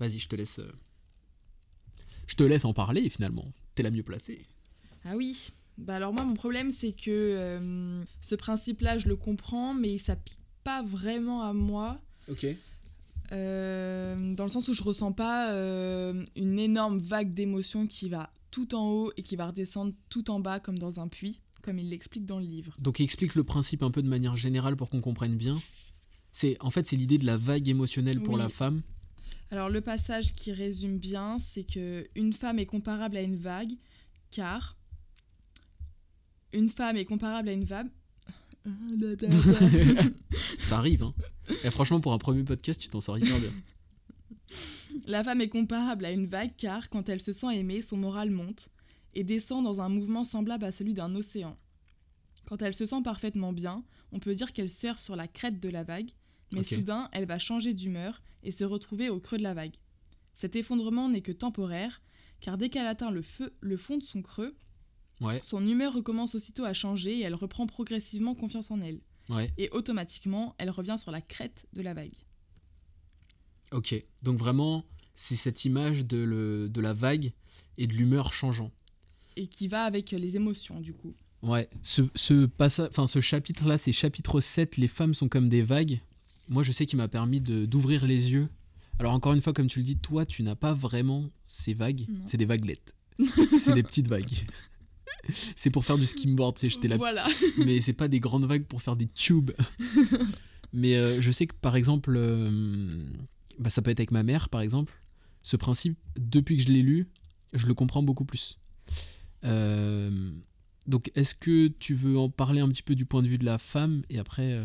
Vas-y, 0.00 0.20
je 0.20 0.28
te 0.28 0.36
laisse. 0.36 0.60
euh, 0.60 0.70
Je 2.28 2.36
te 2.36 2.44
laisse 2.44 2.64
en 2.64 2.72
parler 2.72 3.08
finalement. 3.10 3.44
T'es 3.74 3.82
la 3.82 3.90
mieux 3.90 4.04
placée. 4.04 4.46
Ah 5.04 5.16
oui. 5.16 5.50
Bah 5.78 5.94
alors 5.96 6.12
moi 6.12 6.24
mon 6.24 6.34
problème 6.34 6.70
c'est 6.70 6.92
que 6.92 7.10
euh, 7.10 8.04
ce 8.20 8.34
principe-là 8.34 8.98
je 8.98 9.08
le 9.08 9.16
comprends 9.16 9.74
mais 9.74 9.92
il 9.92 9.98
s'applique 10.00 10.38
pas 10.64 10.82
vraiment 10.82 11.42
à 11.42 11.52
moi 11.52 12.00
Ok. 12.28 12.46
euh, 13.32 14.34
dans 14.34 14.44
le 14.44 14.50
sens 14.50 14.68
où 14.68 14.74
je 14.74 14.82
ressens 14.82 15.12
pas 15.12 15.52
euh, 15.52 16.24
une 16.36 16.58
énorme 16.58 16.98
vague 16.98 17.32
d'émotions 17.32 17.86
qui 17.86 18.08
va 18.08 18.30
tout 18.50 18.74
en 18.74 18.88
haut 18.90 19.12
et 19.16 19.22
qui 19.22 19.36
va 19.36 19.46
redescendre 19.46 19.92
tout 20.08 20.30
en 20.30 20.40
bas 20.40 20.58
comme 20.60 20.78
dans 20.78 21.00
un 21.00 21.08
puits 21.08 21.40
comme 21.62 21.78
il 21.80 21.88
l'explique 21.90 22.24
dans 22.24 22.38
le 22.38 22.46
livre. 22.46 22.74
Donc 22.78 23.00
explique 23.00 23.34
le 23.34 23.42
principe 23.44 23.82
un 23.82 23.90
peu 23.90 24.00
de 24.02 24.08
manière 24.08 24.36
générale 24.36 24.76
pour 24.76 24.88
qu'on 24.90 25.00
comprenne 25.00 25.34
bien. 25.36 25.56
C'est 26.32 26.56
en 26.60 26.70
fait 26.70 26.86
c'est 26.86 26.96
l'idée 26.96 27.18
de 27.18 27.26
la 27.26 27.36
vague 27.36 27.68
émotionnelle 27.68 28.20
pour 28.20 28.34
Oui. 28.34 28.40
la 28.40 28.48
femme. 28.48 28.82
Alors 29.50 29.68
le 29.68 29.80
passage 29.80 30.34
qui 30.34 30.52
résume 30.52 30.98
bien 30.98 31.38
c'est 31.38 31.64
que 31.64 32.06
une 32.14 32.32
femme 32.32 32.58
est 32.58 32.66
comparable 32.66 33.16
à 33.16 33.22
une 33.22 33.36
vague 33.36 33.72
car 34.30 34.76
une 36.52 36.68
femme 36.68 36.96
est 36.96 37.04
comparable 37.04 37.48
à 37.48 37.52
une 37.52 37.64
vague. 37.64 37.88
Ça 40.58 40.78
arrive 40.78 41.04
hein. 41.04 41.10
Et 41.64 41.70
franchement 41.70 42.00
pour 42.00 42.12
un 42.12 42.18
premier 42.18 42.44
podcast 42.44 42.78
tu 42.80 42.88
t'en 42.88 43.00
sors 43.00 43.16
hyper 43.16 43.38
bien. 43.38 43.50
La 45.06 45.24
femme 45.24 45.40
est 45.40 45.48
comparable 45.48 46.04
à 46.04 46.10
une 46.10 46.26
vague 46.26 46.52
car, 46.56 46.90
quand 46.90 47.08
elle 47.08 47.20
se 47.20 47.32
sent 47.32 47.56
aimée, 47.56 47.82
son 47.82 47.96
moral 47.96 48.30
monte 48.30 48.70
et 49.14 49.24
descend 49.24 49.64
dans 49.64 49.80
un 49.80 49.88
mouvement 49.88 50.24
semblable 50.24 50.64
à 50.64 50.72
celui 50.72 50.94
d'un 50.94 51.14
océan. 51.14 51.56
Quand 52.46 52.62
elle 52.62 52.74
se 52.74 52.86
sent 52.86 53.02
parfaitement 53.02 53.52
bien, 53.52 53.84
on 54.12 54.18
peut 54.18 54.34
dire 54.34 54.52
qu'elle 54.52 54.70
surfe 54.70 55.00
sur 55.00 55.16
la 55.16 55.28
crête 55.28 55.60
de 55.60 55.68
la 55.68 55.82
vague, 55.82 56.10
mais 56.52 56.62
soudain, 56.62 57.08
elle 57.12 57.26
va 57.26 57.38
changer 57.38 57.74
d'humeur 57.74 58.22
et 58.42 58.52
se 58.52 58.64
retrouver 58.64 59.10
au 59.10 59.20
creux 59.20 59.38
de 59.38 59.42
la 59.42 59.54
vague. 59.54 59.76
Cet 60.32 60.56
effondrement 60.56 61.08
n'est 61.08 61.20
que 61.20 61.32
temporaire, 61.32 62.00
car 62.40 62.56
dès 62.56 62.68
qu'elle 62.68 62.86
atteint 62.86 63.10
le, 63.10 63.22
feu, 63.22 63.52
le 63.60 63.76
fond 63.76 63.98
de 63.98 64.02
son 64.02 64.22
creux, 64.22 64.56
Ouais, 65.20 65.40
son 65.42 65.66
humeur 65.66 65.92
recommence 65.94 66.34
aussitôt 66.34 66.64
à 66.64 66.72
changer 66.72 67.18
et 67.18 67.22
elle 67.22 67.34
reprend 67.34 67.66
progressivement 67.66 68.34
confiance 68.34 68.70
en 68.70 68.80
elle. 68.80 69.00
ouais. 69.30 69.50
Et 69.58 69.68
automatiquement, 69.70 70.54
elle 70.58 70.70
revient 70.70 70.96
sur 70.98 71.10
la 71.10 71.20
crête 71.20 71.66
de 71.72 71.82
la 71.82 71.92
vague. 71.94 72.12
Ok. 73.72 73.94
Donc 74.22 74.38
vraiment, 74.38 74.84
c'est 75.14 75.36
cette 75.36 75.64
image 75.64 76.06
de, 76.06 76.18
le, 76.18 76.68
de 76.68 76.80
la 76.80 76.92
vague 76.92 77.32
et 77.76 77.86
de 77.86 77.94
l'humeur 77.94 78.32
changeant. 78.32 78.70
Et 79.36 79.46
qui 79.46 79.68
va 79.68 79.84
avec 79.84 80.10
les 80.12 80.36
émotions, 80.36 80.80
du 80.80 80.94
coup. 80.94 81.14
Ouais, 81.42 81.68
ce, 81.82 82.02
ce, 82.16 82.46
passa- 82.46 82.88
enfin, 82.88 83.06
ce 83.06 83.20
chapitre-là, 83.20 83.78
c'est 83.78 83.92
chapitre 83.92 84.40
7, 84.40 84.76
les 84.76 84.88
femmes 84.88 85.14
sont 85.14 85.28
comme 85.28 85.48
des 85.48 85.62
vagues. 85.62 86.00
Moi, 86.48 86.62
je 86.62 86.72
sais 86.72 86.86
qu'il 86.86 86.96
m'a 86.96 87.06
permis 87.08 87.40
de- 87.40 87.66
d'ouvrir 87.66 88.06
les 88.06 88.30
yeux. 88.32 88.46
Alors, 88.98 89.12
encore 89.12 89.32
une 89.34 89.40
fois, 89.40 89.52
comme 89.52 89.68
tu 89.68 89.78
le 89.78 89.84
dis, 89.84 89.96
toi, 89.96 90.26
tu 90.26 90.42
n'as 90.42 90.56
pas 90.56 90.72
vraiment 90.72 91.30
ces 91.44 91.74
vagues. 91.74 92.06
C'est 92.26 92.36
des 92.36 92.46
vaguelettes. 92.46 92.96
c'est 93.58 93.74
des 93.74 93.84
petites 93.84 94.08
vagues. 94.08 94.46
c'est 95.56 95.70
pour 95.70 95.84
faire 95.84 95.98
du 95.98 96.06
skimboard, 96.06 96.56
tu 96.56 96.60
sais, 96.62 96.70
j'étais 96.70 96.88
là. 96.88 96.96
Voilà. 96.96 97.26
Mais 97.58 97.80
c'est 97.80 97.92
pas 97.92 98.08
des 98.08 98.20
grandes 98.20 98.46
vagues 98.46 98.64
pour 98.64 98.82
faire 98.82 98.96
des 98.96 99.06
tubes. 99.08 99.52
mais 100.72 100.96
euh, 100.96 101.20
je 101.20 101.30
sais 101.30 101.46
que, 101.46 101.54
par 101.54 101.76
exemple, 101.76 102.14
euh, 102.16 103.10
bah, 103.58 103.70
ça 103.70 103.82
peut 103.82 103.90
être 103.90 104.00
avec 104.00 104.10
ma 104.10 104.22
mère, 104.22 104.48
par 104.48 104.60
exemple. 104.60 104.92
Ce 105.42 105.56
principe, 105.56 105.98
depuis 106.18 106.56
que 106.56 106.62
je 106.62 106.68
l'ai 106.68 106.82
lu, 106.82 107.08
je 107.54 107.66
le 107.66 107.74
comprends 107.74 108.02
beaucoup 108.02 108.24
plus. 108.24 108.58
Euh, 109.44 110.30
donc, 110.86 111.10
est-ce 111.14 111.34
que 111.34 111.68
tu 111.68 111.94
veux 111.94 112.18
en 112.18 112.28
parler 112.28 112.60
un 112.60 112.68
petit 112.68 112.82
peu 112.82 112.94
du 112.94 113.06
point 113.06 113.22
de 113.22 113.28
vue 113.28 113.38
de 113.38 113.46
la 113.46 113.56
femme? 113.56 114.02
Et 114.10 114.18
après, 114.18 114.62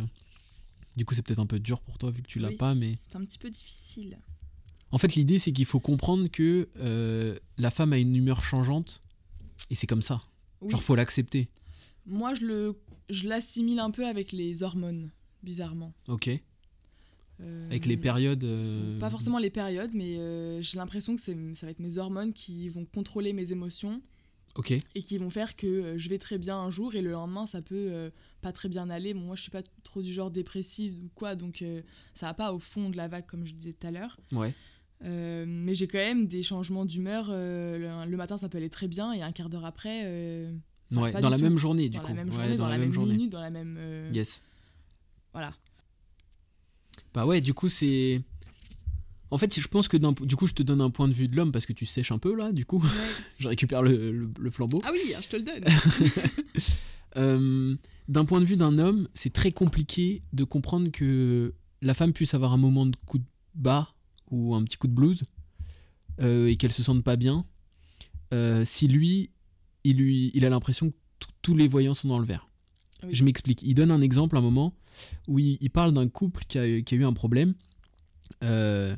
du 0.97 1.05
coup, 1.05 1.13
c'est 1.13 1.21
peut-être 1.21 1.39
un 1.39 1.45
peu 1.45 1.59
dur 1.59 1.81
pour 1.81 1.97
toi 1.97 2.11
vu 2.11 2.21
que 2.21 2.27
tu 2.27 2.39
l'as 2.39 2.49
Oui, 2.49 2.57
pas, 2.57 2.75
mais. 2.75 2.97
C'est 3.07 3.17
un 3.17 3.23
petit 3.23 3.39
peu 3.39 3.49
difficile. 3.49 4.17
En 4.93 4.99
fait, 4.99 5.15
l'idée, 5.15 5.39
c'est 5.39 5.51
qu'il 5.51 5.65
faut 5.65 5.79
comprendre 5.79 6.27
que 6.27 6.69
euh, 6.79 7.39
la 7.57 7.71
femme 7.71 7.93
a 7.93 7.97
une 7.97 8.15
humeur 8.15 8.43
changeante 8.43 9.01
et 9.71 9.75
c'est 9.75 9.87
comme 9.87 10.03
ça. 10.03 10.21
Oui. 10.63 10.71
Genre, 10.71 10.81
faut 10.83 10.95
l'accepter. 10.95 11.47
Moi, 12.05 12.33
je 12.33 12.45
le, 12.45 12.75
je 13.09 13.27
l'assimile 13.27 13.79
un 13.79 13.91
peu 13.91 14.05
avec 14.05 14.31
les 14.31 14.63
hormones, 14.63 15.09
bizarrement. 15.43 15.93
Ok 16.07 16.29
Euh, 17.41 17.65
Avec 17.67 17.85
les 17.87 17.97
périodes. 17.97 18.43
euh, 18.43 18.99
Pas 18.99 19.09
forcément 19.09 19.39
les 19.39 19.49
périodes, 19.49 19.91
mais 19.93 20.17
euh, 20.17 20.61
j'ai 20.61 20.77
l'impression 20.77 21.15
que 21.15 21.21
ça 21.21 21.65
va 21.65 21.71
être 21.71 21.79
mes 21.79 21.97
hormones 21.97 22.31
qui 22.33 22.69
vont 22.69 22.85
contrôler 22.85 23.33
mes 23.33 23.51
émotions 23.51 24.01
Ok. 24.55 24.71
et 24.71 25.01
qui 25.01 25.17
vont 25.17 25.31
faire 25.31 25.55
que 25.55 25.97
je 25.97 26.09
vais 26.09 26.19
très 26.19 26.37
bien 26.37 26.57
un 26.57 26.69
jour 26.69 26.93
et 26.93 27.01
le 27.01 27.11
lendemain 27.11 27.47
ça 27.47 27.61
peut 27.63 28.11
pas 28.41 28.51
très 28.51 28.69
bien 28.69 28.87
aller. 28.91 29.13
Bon, 29.15 29.21
moi, 29.21 29.35
je 29.35 29.41
suis 29.41 29.51
pas 29.51 29.63
trop 29.83 30.01
du 30.03 30.13
genre 30.13 30.29
dépressive 30.29 30.93
ou 31.03 31.09
quoi, 31.15 31.35
donc 31.35 31.63
ça 32.13 32.27
va 32.27 32.33
pas 32.35 32.53
au 32.53 32.59
fond 32.59 32.89
de 32.91 32.97
la 32.97 33.07
vague 33.07 33.25
comme 33.25 33.45
je 33.45 33.53
disais 33.55 33.73
tout 33.73 33.87
à 33.87 33.91
l'heure. 33.91 34.19
Ouais. 34.31 34.53
Euh, 35.05 35.45
mais 35.47 35.73
j'ai 35.75 35.87
quand 35.87 35.97
même 35.97 36.27
des 36.27 36.43
changements 36.43 36.85
d'humeur. 36.85 37.27
euh, 37.29 38.05
le, 38.05 38.09
le 38.11 38.17
matin, 38.17 38.37
ça 38.37 38.47
peut 38.49 38.57
aller 38.57 38.69
très 38.69 38.87
bien 38.87 39.11
et 39.13 39.21
un 39.21 39.31
quart 39.31 39.49
d'heure 39.49 39.65
après. 39.65 40.03
euh, 40.05 40.53
ça 40.87 40.95
va 40.97 41.01
Ouais, 41.03 41.11
pas 41.11 41.21
dans 41.21 41.27
du 41.29 41.31
la 41.33 41.37
tout. 41.37 41.43
même 41.43 41.57
journée, 41.57 41.89
du 41.89 41.97
dans 41.97 42.03
coup. 42.03 42.09
la 42.09 42.13
même 42.15 42.29
Ouais, 42.29 42.35
journée, 42.35 42.57
dans, 42.57 42.67
la, 42.67 42.77
même, 42.77 42.91
journée. 42.93 43.11
minute, 43.13 43.31
dans 43.31 43.41
la 43.41 43.49
même. 43.49 43.75
euh, 43.79 44.09
Yes. 44.13 44.43
Voilà. 45.33 45.53
Bah 47.13 47.25
ouais, 47.25 47.41
du 47.41 47.53
coup, 47.53 47.69
c'est. 47.69 48.21
En 49.31 49.37
fait, 49.37 49.59
je 49.59 49.67
pense 49.67 49.87
que 49.87 49.97
du 49.97 50.35
coup, 50.35 50.45
je 50.47 50.53
te 50.53 50.61
donne 50.61 50.79
un 50.81 50.89
point 50.91 51.07
de 51.07 51.13
vue 51.13 51.27
de 51.27 51.35
l'homme 51.35 51.51
parce 51.51 51.65
que 51.65 51.73
tu 51.73 51.85
sèches 51.87 52.11
un 52.11 52.19
peu 52.19 52.35
là, 52.35 52.51
du 52.51 52.65
coup, 52.65 52.77
Ouais. 52.77 52.89
je 53.39 53.47
récupère 53.47 53.81
le, 53.81 54.11
le- 54.11 54.31
le 54.39 54.49
flambeau. 54.51 54.81
Ah 54.85 54.89
oui, 54.93 54.99
je 55.21 55.27
te 55.27 55.35
le 55.35 55.41
donne. 55.43 55.63
D'un 58.09 58.25
point 58.25 58.39
de 58.41 58.45
vue 58.45 58.57
d'un 58.57 58.77
homme, 58.79 59.07
c'est 59.13 59.31
très 59.31 59.51
compliqué 59.51 60.23
de 60.33 60.43
comprendre 60.43 60.89
que 60.91 61.53
la 61.81 61.93
femme 61.93 62.11
puisse 62.13 62.33
avoir 62.33 62.51
un 62.53 62.57
moment 62.57 62.85
de 62.85 62.95
coup 63.05 63.17
de 63.17 63.23
bas 63.55 63.87
ou 64.31 64.55
un 64.55 64.63
petit 64.63 64.77
coup 64.77 64.87
de 64.87 64.93
blues 64.93 65.23
euh, 66.21 66.47
et 66.47 66.55
qu'elle 66.57 66.71
se 66.71 66.83
sente 66.83 67.03
pas 67.03 67.15
bien. 67.15 67.45
euh, 68.33 68.63
si 68.65 68.87
lui, 68.87 69.29
il, 69.83 69.97
lui, 69.97 70.31
il 70.33 70.45
a 70.45 70.49
l'impression 70.49 70.89
que 70.91 70.95
tous 71.41 71.55
les 71.55 71.67
voyants 71.67 71.93
sont 71.93 72.07
dans 72.07 72.19
le 72.19 72.25
vert. 72.25 72.47
Oui. 73.03 73.13
Je 73.13 73.23
m'explique. 73.23 73.61
Il 73.63 73.73
donne 73.75 73.91
un 73.91 74.01
exemple 74.01 74.35
à 74.37 74.39
un 74.39 74.43
moment 74.43 74.73
où 75.27 75.39
il, 75.39 75.57
il 75.61 75.69
parle 75.69 75.93
d'un 75.93 76.07
couple 76.07 76.43
qui 76.47 76.57
a, 76.57 76.81
qui 76.81 76.95
a 76.95 76.97
eu 76.97 77.05
un 77.05 77.13
problème. 77.13 77.53
Euh, 78.43 78.95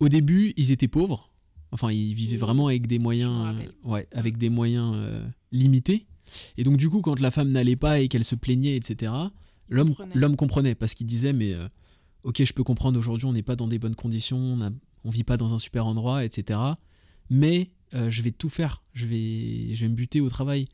au 0.00 0.08
début, 0.08 0.52
ils 0.56 0.70
étaient 0.72 0.88
pauvres. 0.88 1.30
Enfin, 1.70 1.90
ils 1.90 2.14
vivaient 2.14 2.32
Oui. 2.32 2.38
vraiment 2.38 2.66
avec 2.68 2.86
des 2.86 2.98
moyens, 2.98 3.56
ouais, 3.84 4.06
avec 4.12 4.36
des 4.36 4.48
moyens 4.50 4.94
limités. 5.52 6.06
Et 6.56 6.64
donc, 6.64 6.76
du 6.76 6.88
coup, 6.90 7.00
quand 7.00 7.18
la 7.20 7.30
femme 7.30 7.50
n'allait 7.50 7.76
pas 7.76 8.00
et 8.00 8.08
qu'elle 8.08 8.24
se 8.24 8.34
plaignait, 8.34 8.76
etc., 8.76 9.12
l'homme 9.68 9.94
comprenait. 9.94 10.36
comprenait 10.36 10.74
parce 10.74 10.94
qu'il 10.94 11.06
disait 11.06 11.32
mais 11.32 11.54
ok 12.24 12.44
je 12.44 12.52
peux 12.52 12.64
comprendre 12.64 12.98
aujourd'hui 12.98 13.26
on 13.26 13.32
n'est 13.32 13.42
pas 13.42 13.56
dans 13.56 13.68
des 13.68 13.78
bonnes 13.78 13.94
conditions 13.94 14.38
on, 14.38 14.60
a, 14.60 14.70
on 15.04 15.10
vit 15.10 15.24
pas 15.24 15.36
dans 15.36 15.54
un 15.54 15.58
super 15.58 15.86
endroit 15.86 16.24
etc 16.24 16.60
mais 17.30 17.70
euh, 17.94 18.10
je 18.10 18.22
vais 18.22 18.30
tout 18.30 18.48
faire. 18.48 18.82
Je 18.94 19.06
vais 19.06 19.74
je 19.74 19.84
vais 19.84 19.88
me 19.90 19.94
buter 19.94 20.20
au 20.20 20.28
travail. 20.28 20.66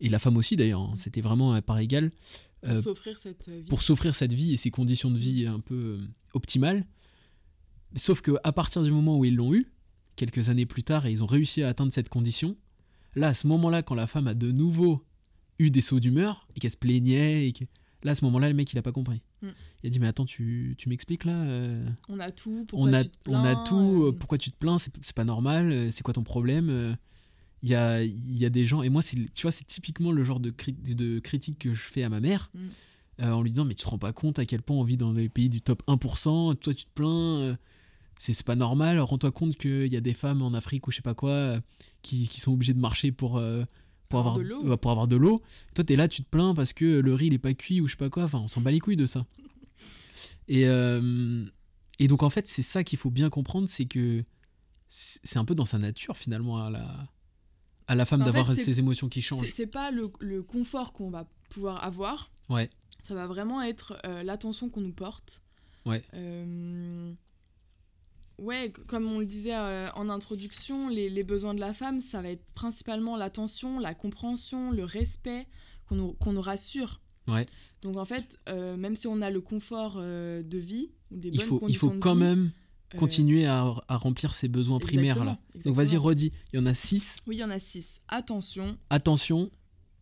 Et 0.00 0.08
la 0.08 0.18
femme 0.18 0.36
aussi 0.36 0.56
d'ailleurs 0.56 0.82
hein, 0.82 0.94
c'était 0.96 1.20
vraiment 1.20 1.54
euh, 1.54 1.60
par 1.60 1.78
égal 1.78 2.10
Pour 2.62 2.72
euh, 2.72 2.76
s'offrir 2.76 3.18
cette 3.18 3.48
vie. 3.48 3.64
pour 3.68 3.82
s'offrir 3.82 4.14
cette 4.14 4.32
vie 4.32 4.52
et 4.52 4.56
ces 4.56 4.70
conditions 4.70 5.10
de 5.10 5.18
vie 5.18 5.46
un 5.46 5.60
peu 5.60 5.74
euh, 5.74 6.06
optimales. 6.34 6.84
Sauf 7.96 8.20
que 8.20 8.32
à 8.42 8.52
partir 8.52 8.82
du 8.82 8.90
moment 8.90 9.16
où 9.16 9.24
ils 9.24 9.36
l'ont 9.36 9.54
eu 9.54 9.72
quelques 10.16 10.48
années 10.48 10.66
plus 10.66 10.82
tard 10.82 11.06
et 11.06 11.12
ils 11.12 11.22
ont 11.22 11.26
réussi 11.26 11.62
à 11.62 11.68
atteindre 11.68 11.92
cette 11.92 12.08
condition 12.08 12.56
là 13.14 13.28
à 13.28 13.34
ce 13.34 13.46
moment 13.46 13.70
là 13.70 13.82
quand 13.82 13.94
la 13.94 14.08
femme 14.08 14.26
a 14.26 14.34
de 14.34 14.50
nouveau 14.50 15.04
eu 15.60 15.70
des 15.70 15.80
sauts 15.80 16.00
d'humeur 16.00 16.48
et 16.54 16.60
qu'elle 16.60 16.70
se 16.70 16.76
plaignait 16.76 17.46
et 17.48 17.52
que 17.52 17.64
là 18.02 18.12
à 18.12 18.14
ce 18.14 18.24
moment 18.24 18.40
là 18.40 18.48
le 18.48 18.54
mec 18.54 18.72
il 18.72 18.78
a 18.78 18.82
pas 18.82 18.92
compris 18.92 19.22
Mm. 19.44 19.52
il 19.82 19.86
a 19.86 19.90
dit 19.90 19.98
mais 20.00 20.06
attends 20.06 20.24
tu, 20.24 20.74
tu 20.78 20.88
m'expliques 20.88 21.24
là 21.24 21.36
euh, 21.36 21.86
On 22.08 22.18
a 22.20 22.30
tout. 22.30 22.64
Pourquoi 22.68 22.88
on 22.88 22.92
a 22.92 23.02
tu 23.04 23.10
te 23.10 23.30
on 23.30 23.36
a 23.38 23.42
plains, 23.54 23.64
tout 23.64 24.04
euh, 24.06 24.12
pourquoi 24.12 24.38
tu 24.38 24.50
te 24.50 24.56
plains 24.56 24.78
c'est 24.78 24.92
c'est 25.02 25.14
pas 25.14 25.24
normal 25.24 25.70
euh, 25.72 25.90
c'est 25.90 26.02
quoi 26.02 26.14
ton 26.14 26.22
problème 26.22 26.96
il 27.62 27.68
y 27.70 27.74
a, 27.74 28.02
il 28.02 28.36
y 28.38 28.44
a 28.44 28.50
des 28.50 28.64
gens 28.66 28.82
et 28.82 28.88
moi 28.90 29.00
c'est 29.02 29.16
tu 29.32 29.42
vois 29.42 29.50
c'est 29.50 29.64
typiquement 29.66 30.12
le 30.12 30.22
genre 30.24 30.38
de, 30.40 30.50
cri- 30.50 30.94
de 30.94 31.18
critique 31.18 31.58
que 31.58 31.72
je 31.72 31.82
fais 31.82 32.02
à 32.02 32.08
ma 32.08 32.20
mère 32.20 32.50
Mm. 32.54 33.22
en 33.32 33.42
lui 33.42 33.50
disant 33.52 33.64
mais 33.64 33.74
tu 33.74 33.84
te 33.84 33.88
rends 33.90 33.98
pas 33.98 34.12
compte 34.12 34.38
à 34.40 34.44
quel 34.46 34.60
point 34.62 34.76
on 34.76 34.82
vit 34.82 34.96
dans 34.96 35.12
les 35.12 35.28
pays 35.28 35.48
du 35.48 35.60
top 35.60 35.82
1% 35.86 36.56
toi 36.56 36.74
tu 36.74 36.84
te 36.84 36.90
plains 36.94 37.56
c'est 38.18 38.32
c'est 38.32 38.44
pas 38.46 38.56
normal 38.56 38.98
rends-toi 39.00 39.30
compte 39.32 39.56
qu'il 39.56 39.92
y 39.92 39.96
a 39.96 40.00
des 40.00 40.14
femmes 40.14 40.42
en 40.42 40.52
Afrique 40.54 40.86
ou 40.86 40.90
je 40.90 40.96
sais 40.96 41.02
pas 41.02 41.14
quoi 41.14 41.60
qui, 42.02 42.28
qui 42.28 42.40
sont 42.40 42.52
obligées 42.52 42.74
de 42.74 42.80
marcher 42.80 43.12
pour 43.12 43.38
pour 44.22 44.28
Avoir 44.30 44.36
de 44.36 44.42
l'eau. 44.42 44.72
euh, 44.72 44.76
pour 44.76 44.90
avoir 44.90 45.06
de 45.08 45.16
l'eau 45.16 45.42
toi 45.74 45.84
t'es 45.84 45.96
là 45.96 46.08
tu 46.08 46.22
te 46.22 46.28
plains 46.28 46.54
parce 46.54 46.72
que 46.72 47.00
le 47.00 47.14
riz 47.14 47.26
il 47.26 47.34
est 47.34 47.38
pas 47.38 47.54
cuit 47.54 47.80
ou 47.80 47.86
je 47.86 47.92
sais 47.92 47.96
pas 47.98 48.10
quoi 48.10 48.24
enfin 48.24 48.38
on 48.38 48.48
s'en 48.48 48.60
bat 48.60 48.70
les 48.70 48.80
couilles 48.80 48.96
de 48.96 49.06
ça 49.06 49.24
et, 50.48 50.66
euh, 50.66 51.44
et 51.98 52.08
donc 52.08 52.22
en 52.22 52.30
fait 52.30 52.46
c'est 52.48 52.62
ça 52.62 52.84
qu'il 52.84 52.98
faut 52.98 53.10
bien 53.10 53.30
comprendre 53.30 53.68
c'est 53.68 53.86
que 53.86 54.22
c'est 54.88 55.38
un 55.38 55.44
peu 55.44 55.54
dans 55.54 55.64
sa 55.64 55.78
nature 55.78 56.16
finalement 56.16 56.58
à 56.58 56.70
la, 56.70 57.08
à 57.86 57.94
la 57.94 58.04
femme 58.04 58.22
En 58.22 58.24
fait, 58.26 58.32
d'avoir 58.32 58.54
ces 58.54 58.78
émotions 58.78 59.08
qui 59.08 59.22
changent 59.22 59.48
c'est 59.52 59.66
pas 59.66 59.90
le, 59.90 60.10
le 60.20 60.42
confort 60.42 60.92
qu'on 60.92 61.10
va 61.10 61.26
pouvoir 61.50 61.82
avoir. 61.84 62.30
Ouais. 62.48 62.68
Ça 63.02 63.14
va 63.14 63.26
vraiment 63.26 63.60
être 63.62 63.96
euh, 64.06 64.22
l'attention 64.22 64.68
qu'on 64.70 64.80
nous 64.80 64.92
porte. 64.92 65.42
Ouais. 65.84 66.02
Euh, 66.14 67.12
Ouais, 68.38 68.72
comme 68.88 69.06
on 69.10 69.20
le 69.20 69.26
disait 69.26 69.54
euh, 69.54 69.88
en 69.94 70.08
introduction, 70.08 70.88
les, 70.88 71.08
les 71.08 71.22
besoins 71.22 71.54
de 71.54 71.60
la 71.60 71.72
femme, 71.72 72.00
ça 72.00 72.20
va 72.20 72.30
être 72.30 72.44
principalement 72.54 73.16
l'attention, 73.16 73.78
la 73.78 73.94
compréhension, 73.94 74.72
le 74.72 74.84
respect 74.84 75.46
qu'on 75.86 75.94
nous, 75.94 76.16
nous 76.26 76.40
rassure. 76.40 77.00
Ouais. 77.28 77.46
Donc 77.82 77.96
en 77.96 78.04
fait, 78.04 78.40
euh, 78.48 78.76
même 78.76 78.96
si 78.96 79.06
on 79.06 79.22
a 79.22 79.30
le 79.30 79.40
confort 79.40 79.96
euh, 79.98 80.42
de 80.42 80.58
vie 80.58 80.90
ou 81.10 81.18
des 81.18 81.28
il 81.28 81.40
faut, 81.40 81.56
il 81.56 81.60
conditions 81.60 81.88
faut 81.88 81.94
de 81.94 82.00
quand 82.00 82.14
vie, 82.14 82.20
même 82.20 82.50
continuer 82.96 83.46
à, 83.46 83.74
à 83.88 83.96
remplir 83.96 84.34
ses 84.34 84.48
besoins 84.48 84.78
primaires 84.78 85.24
là 85.24 85.36
exactement, 85.54 85.74
donc 85.76 85.84
vas-y 85.84 85.96
redis 85.96 86.32
il 86.52 86.56
y 86.56 86.62
en 86.62 86.66
a 86.66 86.74
six. 86.74 87.18
Oui, 87.26 87.36
il 87.36 87.40
y 87.40 87.44
en 87.44 87.50
a 87.50 87.58
six. 87.58 88.00
Attention, 88.08 88.78
attention. 88.88 89.50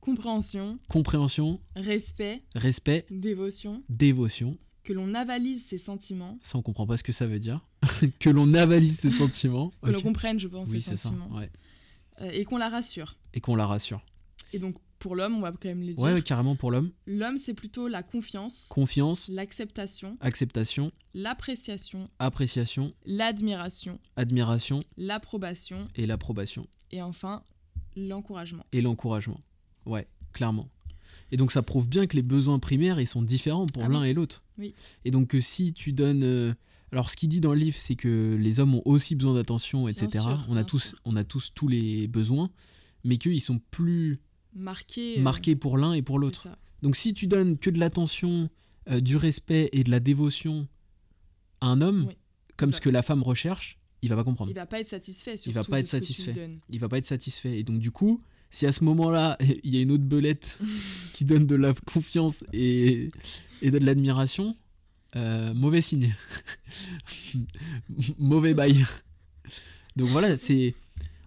Compréhension, 0.00 0.78
compréhension. 0.88 1.60
Respect, 1.76 2.42
respect. 2.54 3.06
Dévotion, 3.10 3.82
dévotion 3.88 4.56
que 4.84 4.92
l'on 4.92 5.14
avalise 5.14 5.64
ses 5.64 5.78
sentiments, 5.78 6.38
ça 6.42 6.58
on 6.58 6.62
comprend 6.62 6.86
pas 6.86 6.96
ce 6.96 7.02
que 7.02 7.12
ça 7.12 7.26
veut 7.26 7.38
dire 7.38 7.60
que 8.20 8.30
l'on 8.30 8.52
avalise 8.54 8.98
ses 8.98 9.10
sentiments 9.10 9.70
que 9.82 9.90
l'on 9.90 10.00
comprenne, 10.00 10.40
je 10.40 10.48
pense, 10.48 10.70
oui 10.70 10.80
ses 10.80 10.96
ça 10.96 11.08
sentiments, 11.08 11.30
ouais. 11.36 11.50
euh, 12.20 12.30
et 12.32 12.44
qu'on 12.44 12.58
la 12.58 12.68
rassure. 12.68 13.16
et 13.34 13.40
qu'on 13.40 13.54
la 13.56 13.66
rassure 13.66 14.04
Et 14.52 14.58
donc, 14.58 14.76
pour 14.98 15.16
l'homme, 15.16 15.34
on 15.34 15.40
va 15.40 15.50
quand 15.52 15.68
même 15.68 15.82
les 15.82 15.94
dire. 15.94 16.04
ouais, 16.04 16.12
ouais, 16.12 16.22
carrément 16.22 16.54
pour 16.56 16.70
l'homme 16.70 16.90
L'homme, 17.06 17.36
c'est 17.38 17.54
plutôt 17.54 17.88
la 17.88 18.02
confiance, 18.04 18.66
confiance 18.68 19.28
l'acceptation, 19.28 20.16
acceptation 20.20 20.90
l'appréciation, 21.14 22.08
appréciation 22.18 22.92
l'admiration, 23.04 23.98
admiration 24.16 24.80
l'approbation 24.96 25.88
et 25.96 26.06
l'approbation 26.06 26.64
et 26.92 27.02
enfin 27.02 27.42
l'encouragement. 27.96 28.64
et 28.72 28.80
l'encouragement. 28.80 29.38
Ouais, 29.86 30.06
clairement. 30.32 30.68
Et 31.30 31.36
donc 31.36 31.52
ça 31.52 31.62
prouve 31.62 31.88
bien 31.88 32.06
que 32.06 32.16
les 32.16 32.22
besoins 32.22 32.58
primaires 32.58 33.00
ils 33.00 33.06
sont 33.06 33.22
différents 33.22 33.66
pour 33.66 33.82
Ah 33.84 33.88
l'un 33.88 34.02
oui. 34.02 34.08
et 34.08 34.14
l'autre. 34.14 34.42
Oui. 34.58 34.74
Et 35.04 35.10
donc 35.10 35.28
que 35.28 35.40
si 35.40 35.72
tu 35.72 35.92
donnes 35.92 36.22
euh, 36.24 36.52
alors 36.92 37.08
ce 37.10 37.16
qu'il 37.16 37.28
dit 37.28 37.40
dans 37.40 37.52
le 37.54 37.58
livre 37.60 37.76
c'est 37.78 37.96
que 37.96 38.36
les 38.38 38.60
hommes 38.60 38.74
ont 38.74 38.82
aussi 38.84 39.14
besoin 39.14 39.34
d'attention 39.34 39.88
etc. 39.88 40.08
sûr, 40.10 40.46
on 40.48 40.56
a 40.56 40.64
tous 40.64 40.78
sûr. 40.90 40.98
on 41.04 41.14
a 41.16 41.24
tous 41.24 41.52
tous 41.54 41.68
les 41.68 42.06
besoins 42.08 42.50
mais 43.04 43.16
qu'ils 43.18 43.40
sont 43.40 43.60
plus 43.70 44.20
Marqué. 44.54 45.18
euh, 45.18 45.22
marqués 45.22 45.56
pour 45.56 45.78
l'un 45.78 45.94
et 45.94 46.02
pour 46.02 46.18
l'autre. 46.18 46.48
Donc 46.82 46.96
si 46.96 47.14
tu 47.14 47.26
donnes 47.26 47.56
que 47.58 47.70
de 47.70 47.78
l'attention, 47.78 48.50
euh, 48.90 49.00
du 49.00 49.16
respect 49.16 49.70
et 49.72 49.82
de 49.84 49.90
la 49.90 49.98
dévotion 50.00 50.68
à 51.60 51.66
un 51.68 51.80
homme, 51.80 52.06
Oui. 52.08 52.16
comme 52.56 52.68
Ouais. 52.70 52.76
ce 52.76 52.80
que 52.80 52.90
la 52.90 53.02
femme 53.02 53.22
recherche, 53.22 53.78
il 54.02 54.08
va 54.08 54.16
pas 54.16 54.24
comprendre. 54.24 54.50
Il 54.50 54.54
va 54.54 54.66
pas 54.66 54.80
être 54.80 54.88
satisfait. 54.88 55.36
Il 55.46 55.52
va 55.52 55.62
pas 55.64 55.78
être 55.80 55.86
satisfait. 55.88 56.56
il 56.68 56.78
va 56.80 56.88
pas 56.88 56.98
être 56.98 57.06
satisfait. 57.06 57.58
Et 57.58 57.62
donc 57.62 57.78
du 57.78 57.90
coup, 57.92 58.20
si 58.52 58.66
à 58.66 58.72
ce 58.72 58.84
moment-là, 58.84 59.36
il 59.64 59.74
y 59.74 59.78
a 59.78 59.80
une 59.80 59.90
autre 59.90 60.04
belette 60.04 60.60
qui 61.14 61.24
donne 61.24 61.46
de 61.46 61.56
la 61.56 61.74
confiance 61.92 62.44
et, 62.52 63.08
et 63.62 63.72
de 63.72 63.78
l'admiration, 63.78 64.56
euh, 65.16 65.52
mauvais 65.54 65.80
signe. 65.80 66.14
mauvais 68.18 68.54
bail. 68.54 68.86
Donc 69.96 70.08
voilà, 70.08 70.36
c'est... 70.36 70.74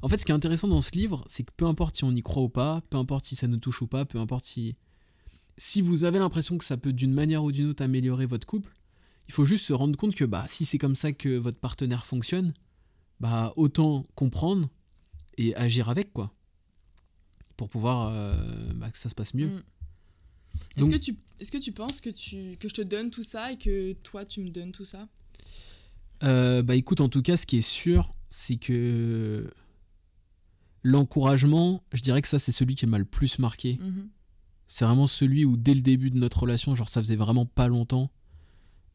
En 0.02 0.08
fait, 0.08 0.20
ce 0.20 0.26
qui 0.26 0.32
est 0.32 0.36
intéressant 0.36 0.68
dans 0.68 0.82
ce 0.82 0.92
livre, 0.92 1.26
c'est 1.28 1.44
que 1.44 1.52
peu 1.58 1.66
importe 1.66 1.96
si 1.96 2.04
on 2.04 2.12
y 2.12 2.22
croit 2.22 2.44
ou 2.44 2.50
pas, 2.50 2.82
peu 2.90 2.98
importe 2.98 3.26
si 3.26 3.36
ça 3.36 3.48
nous 3.48 3.58
touche 3.58 3.82
ou 3.82 3.88
pas, 3.88 4.06
peu 4.06 4.20
importe 4.20 4.46
si... 4.46 4.76
Si 5.58 5.82
vous 5.82 6.04
avez 6.04 6.20
l'impression 6.20 6.58
que 6.58 6.66
ça 6.66 6.78
peut 6.78 6.94
d'une 6.94 7.14
manière 7.14 7.44
ou 7.44 7.52
d'une 7.52 7.68
autre 7.70 7.82
améliorer 7.82 8.26
votre 8.26 8.46
couple, 8.46 8.74
il 9.28 9.34
faut 9.34 9.46
juste 9.46 9.66
se 9.66 9.74
rendre 9.74 9.98
compte 9.98 10.14
que 10.14 10.26
bah, 10.26 10.46
si 10.48 10.66
c'est 10.66 10.78
comme 10.78 10.96
ça 10.96 11.14
que 11.14 11.38
votre 11.38 11.58
partenaire 11.58 12.06
fonctionne, 12.06 12.54
bah, 13.20 13.54
autant 13.56 14.06
comprendre 14.16 14.70
et 15.38 15.56
agir 15.56 15.90
avec, 15.90 16.12
quoi. 16.12 16.30
Pour 17.58 17.70
pouvoir 17.70 18.10
euh, 18.12 18.36
bah, 18.76 18.90
que 18.90 18.98
ça 18.98 19.10
se 19.10 19.16
passe 19.16 19.34
mieux. 19.34 19.48
Mm. 19.48 19.64
Est-ce 20.78 20.90
que, 20.90 20.96
tu, 20.96 21.16
est-ce 21.40 21.52
que 21.52 21.58
tu 21.58 21.72
penses 21.72 22.00
que, 22.00 22.10
tu, 22.10 22.58
que 22.60 22.70
je 22.70 22.74
te 22.74 22.82
donne 22.82 23.12
tout 23.12 23.24
ça 23.24 23.52
et 23.52 23.58
que 23.58 23.94
toi 24.04 24.26
tu 24.26 24.42
me 24.42 24.50
donnes 24.50 24.72
tout 24.72 24.86
ça? 24.86 25.08
Euh, 26.24 26.64
bah 26.64 26.76
écoute, 26.76 27.02
en 27.02 27.10
tout 27.10 27.22
cas, 27.22 27.36
ce 27.36 27.46
qui 27.46 27.58
est 27.58 27.62
sûr, 27.62 28.12
c'est 28.30 28.56
que 28.56 29.50
l'encouragement, 30.84 31.84
je 31.94 32.02
dirais 32.02 32.22
que 32.22 32.28
ça, 32.28 32.40
c'est 32.40 32.54
celui 32.54 32.76
qui 32.76 32.88
m'a 32.88 32.98
le 32.98 33.06
plus 33.06 33.38
marqué. 33.40 33.78
Mhm. 33.82 34.10
C'est 34.68 34.86
vraiment 34.86 35.08
celui 35.08 35.44
où, 35.46 35.58
dès 35.58 35.74
le 35.74 35.82
début 35.82 36.10
de 36.10 36.18
notre 36.18 36.40
relation, 36.40 36.74
genre 36.74 36.90
ça 36.90 37.02
faisait 37.02 37.18
vraiment 37.18 37.46
pas 37.46 37.68
longtemps. 37.68 38.12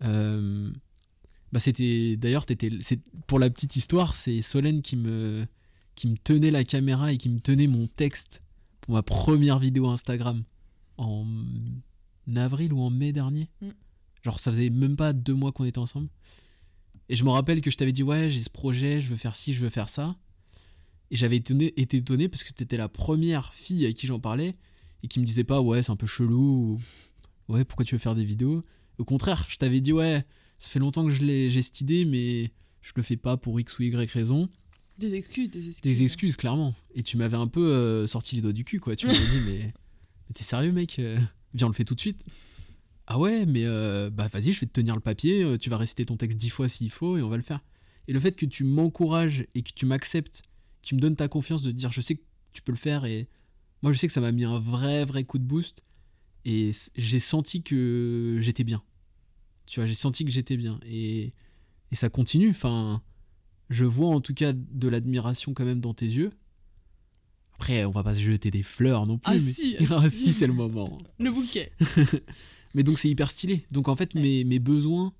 euh, 0.02 0.72
bah 1.52 1.58
c'était 1.60 2.16
d'ailleurs 2.16 2.46
pour 3.26 3.40
la 3.40 3.50
petite 3.50 3.74
histoire 3.74 4.14
c'est 4.14 4.40
Solène 4.40 4.82
qui 4.82 4.94
me 4.96 5.46
qui 5.96 6.06
me 6.06 6.16
tenait 6.16 6.52
la 6.52 6.62
caméra 6.64 7.12
et 7.12 7.18
qui 7.18 7.28
me 7.28 7.40
tenait 7.40 7.66
mon 7.66 7.88
texte 7.88 8.40
pour 8.90 8.96
ma 8.96 9.04
première 9.04 9.60
vidéo 9.60 9.86
Instagram 9.86 10.42
en 10.96 11.24
avril 12.34 12.72
ou 12.72 12.80
en 12.80 12.90
mai 12.90 13.12
dernier. 13.12 13.48
Mm. 13.60 13.68
genre 14.24 14.40
ça 14.40 14.50
faisait 14.50 14.68
même 14.68 14.96
pas 14.96 15.12
deux 15.12 15.32
mois 15.32 15.52
qu'on 15.52 15.64
était 15.64 15.78
ensemble. 15.78 16.08
Et 17.08 17.14
je 17.14 17.22
me 17.22 17.30
rappelle 17.30 17.60
que 17.60 17.70
je 17.70 17.76
t'avais 17.76 17.92
dit 17.92 18.02
ouais 18.02 18.28
j'ai 18.30 18.40
ce 18.40 18.50
projet 18.50 19.00
je 19.00 19.08
veux 19.08 19.16
faire 19.16 19.36
ci 19.36 19.52
je 19.52 19.60
veux 19.60 19.70
faire 19.70 19.88
ça. 19.88 20.16
Et 21.12 21.16
j'avais 21.16 21.36
été 21.36 21.96
étonné 21.98 22.28
parce 22.28 22.42
que 22.42 22.52
t'étais 22.52 22.76
la 22.76 22.88
première 22.88 23.54
fille 23.54 23.84
avec 23.84 23.96
qui 23.96 24.08
j'en 24.08 24.18
parlais 24.18 24.56
et 25.04 25.06
qui 25.06 25.20
me 25.20 25.24
disait 25.24 25.44
pas 25.44 25.60
ouais 25.60 25.84
c'est 25.84 25.92
un 25.92 25.96
peu 25.96 26.08
chelou 26.08 26.76
ou 27.46 27.52
ouais 27.52 27.64
pourquoi 27.64 27.84
tu 27.84 27.94
veux 27.94 28.00
faire 28.00 28.16
des 28.16 28.24
vidéos? 28.24 28.60
Au 28.98 29.04
contraire 29.04 29.46
je 29.48 29.56
t'avais 29.56 29.80
dit 29.80 29.92
ouais 29.92 30.24
ça 30.58 30.68
fait 30.68 30.80
longtemps 30.80 31.04
que 31.04 31.12
je 31.12 31.22
l'ai 31.22 31.48
j'ai 31.48 31.62
cette 31.62 31.80
idée 31.80 32.04
mais 32.04 32.50
je 32.80 32.90
le 32.96 33.02
fais 33.02 33.16
pas 33.16 33.36
pour 33.36 33.60
x 33.60 33.78
ou 33.78 33.84
y 33.84 33.94
raison 34.10 34.48
Des 35.00 35.14
excuses, 35.14 35.50
des 35.50 35.66
excuses. 35.68 35.80
des 35.80 36.02
excuses 36.02 36.36
clairement. 36.36 36.74
Et 36.94 37.02
tu 37.02 37.16
m'avais 37.16 37.36
un 37.38 37.46
peu 37.46 37.72
euh, 37.72 38.06
sorti 38.06 38.36
les 38.36 38.42
doigts 38.42 38.52
du 38.52 38.64
cul 38.64 38.80
quoi. 38.80 38.94
Tu 38.96 39.06
m'avais 39.06 39.18
dit 39.18 39.40
mais, 39.46 39.58
mais 40.28 40.34
t'es 40.34 40.44
sérieux 40.44 40.72
mec 40.72 40.98
Euh, 40.98 41.18
viens 41.54 41.66
on 41.66 41.70
le 41.70 41.74
fait 41.74 41.84
tout 41.86 41.94
de 41.94 42.00
suite. 42.00 42.22
Ah 43.06 43.18
ouais 43.18 43.46
mais 43.46 43.64
euh, 43.64 44.10
bah 44.10 44.28
vas-y 44.28 44.52
je 44.52 44.60
vais 44.60 44.66
te 44.66 44.72
tenir 44.72 44.94
le 44.94 45.00
papier 45.00 45.56
tu 45.58 45.70
vas 45.70 45.78
réciter 45.78 46.04
ton 46.04 46.16
texte 46.16 46.36
dix 46.38 46.50
fois 46.50 46.68
s'il 46.68 46.90
faut 46.90 47.16
et 47.16 47.22
on 47.22 47.28
va 47.30 47.36
le 47.38 47.42
faire. 47.42 47.64
Et 48.08 48.12
le 48.12 48.20
fait 48.20 48.32
que 48.36 48.46
tu 48.46 48.62
m'encourages 48.62 49.46
et 49.54 49.62
que 49.62 49.70
tu 49.74 49.86
m'acceptes 49.86 50.42
tu 50.82 50.94
me 50.94 51.00
donnes 51.00 51.16
ta 51.16 51.28
confiance 51.28 51.62
de 51.62 51.72
dire 51.72 51.90
je 51.90 52.00
sais 52.02 52.16
que 52.16 52.22
tu 52.52 52.60
peux 52.62 52.72
le 52.72 52.78
faire 52.78 53.04
et 53.06 53.26
moi 53.82 53.92
je 53.92 53.98
sais 53.98 54.06
que 54.06 54.12
ça 54.12 54.20
m'a 54.20 54.32
mis 54.32 54.44
un 54.44 54.58
vrai 54.60 55.04
vrai 55.04 55.24
coup 55.24 55.38
de 55.38 55.44
boost 55.44 55.82
et 56.44 56.70
j'ai 56.96 57.20
senti 57.20 57.62
que 57.62 58.36
j'étais 58.40 58.64
bien. 58.64 58.82
Tu 59.66 59.80
vois 59.80 59.86
j'ai 59.86 59.94
senti 59.94 60.24
que 60.24 60.30
j'étais 60.30 60.56
bien. 60.58 60.78
Et, 60.86 61.32
et 61.90 61.94
ça 61.94 62.10
continue 62.10 62.50
enfin 62.50 63.02
je 63.70 63.84
vois 63.86 64.08
en 64.10 64.20
tout 64.20 64.34
cas 64.34 64.52
de 64.52 64.88
l'admiration 64.88 65.54
quand 65.54 65.64
même 65.64 65.80
dans 65.80 65.94
tes 65.94 66.06
yeux 66.06 66.30
après 67.54 67.84
on 67.84 67.90
va 67.90 68.02
pas 68.02 68.14
se 68.14 68.20
jeter 68.20 68.50
des 68.50 68.62
fleurs 68.62 69.06
non 69.06 69.16
plus 69.18 69.30
Ah 69.30 69.34
mais 69.34 69.52
si, 69.52 69.76
ah 69.90 70.08
si. 70.08 70.24
si 70.24 70.32
c'est 70.32 70.46
le 70.46 70.52
moment 70.52 70.98
Le 71.18 71.30
bouquet. 71.30 71.72
mais 72.74 72.82
donc 72.82 72.98
c'est 72.98 73.08
hyper 73.08 73.30
stylé. 73.30 73.64
Donc 73.70 73.88
en 73.88 73.96
fait 73.96 74.14
Ouais. 74.14 74.20
mes, 74.20 74.44
mes 74.44 74.58
besoins 74.58 75.12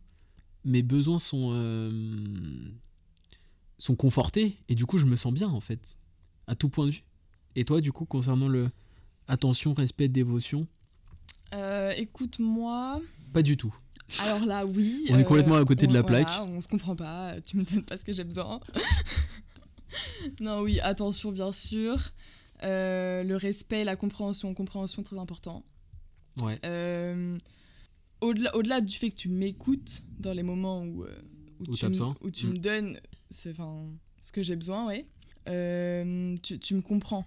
mes 0.64 0.82
besoins 0.82 1.18
sont 1.18 1.50
euh, 1.52 2.70
sont 3.78 3.96
confortés 3.96 4.56
et 4.68 4.74
du 4.74 4.84
coup 4.86 4.98
je 4.98 5.06
me 5.06 5.16
sens 5.16 5.32
bien 5.32 5.48
en 5.48 5.60
fait 5.60 5.98
à 6.46 6.54
tout 6.54 6.68
point 6.68 6.86
de 6.86 6.90
vue. 6.92 7.02
Et 7.56 7.64
toi 7.64 7.80
du 7.80 7.92
coup 7.92 8.04
concernant 8.04 8.48
le 8.48 8.68
attention, 9.28 9.72
respect, 9.74 10.08
dévotion, 10.08 10.66
Euh, 11.54 11.92
Écoute-moi. 11.96 13.00
pas 13.32 13.42
du 13.42 13.56
tout. 13.56 13.74
Alors 14.18 14.44
là, 14.44 14.66
oui. 14.66 15.07
On 15.11 15.16
est 15.18 15.20
euh, 15.20 15.25
complètement 15.25 15.57
à 15.57 15.64
côté 15.64 15.87
de 15.87 15.92
la 15.94 16.03
voilà, 16.03 16.25
plaque. 16.25 16.49
on 16.49 16.61
se 16.61 16.68
comprend 16.68 16.96
pas. 16.96 17.40
Tu 17.42 17.57
me 17.57 17.62
donnes 17.62 17.85
pas 17.85 17.96
ce 17.96 18.05
que 18.05 18.12
j'ai 18.12 18.25
besoin. 18.25 18.61
non, 20.40 20.61
oui, 20.61 20.81
attention, 20.81 21.33
bien 21.33 21.53
sûr. 21.53 22.12
Euh, 22.62 23.23
le 23.23 23.37
respect, 23.37 23.85
la 23.85 23.96
compréhension. 23.96 24.53
Compréhension, 24.55 25.03
très 25.03 25.18
important. 25.18 25.64
Ouais. 26.42 26.59
Euh, 26.64 27.37
au-delà, 28.20 28.55
au-delà 28.57 28.81
du 28.81 28.96
fait 28.96 29.11
que 29.11 29.16
tu 29.16 29.29
m'écoutes 29.29 30.03
dans 30.18 30.33
les 30.33 30.42
moments 30.42 30.83
où, 30.83 31.05
euh, 31.05 31.14
où, 31.61 31.70
Où 31.70 31.77
tu, 31.77 31.87
où 31.87 32.49
Mm. 32.49 32.53
me 32.53 32.59
donnes 32.59 33.01
c'est, 33.31 33.55
ce 34.20 34.33
que 34.33 34.42
j'ai 34.42 34.57
besoin, 34.57 34.87
ouais. 34.87 35.07
Euh, 35.49 36.37
tu, 36.42 36.59
tu 36.59 36.75
me 36.75 36.83
comprends 36.83 37.25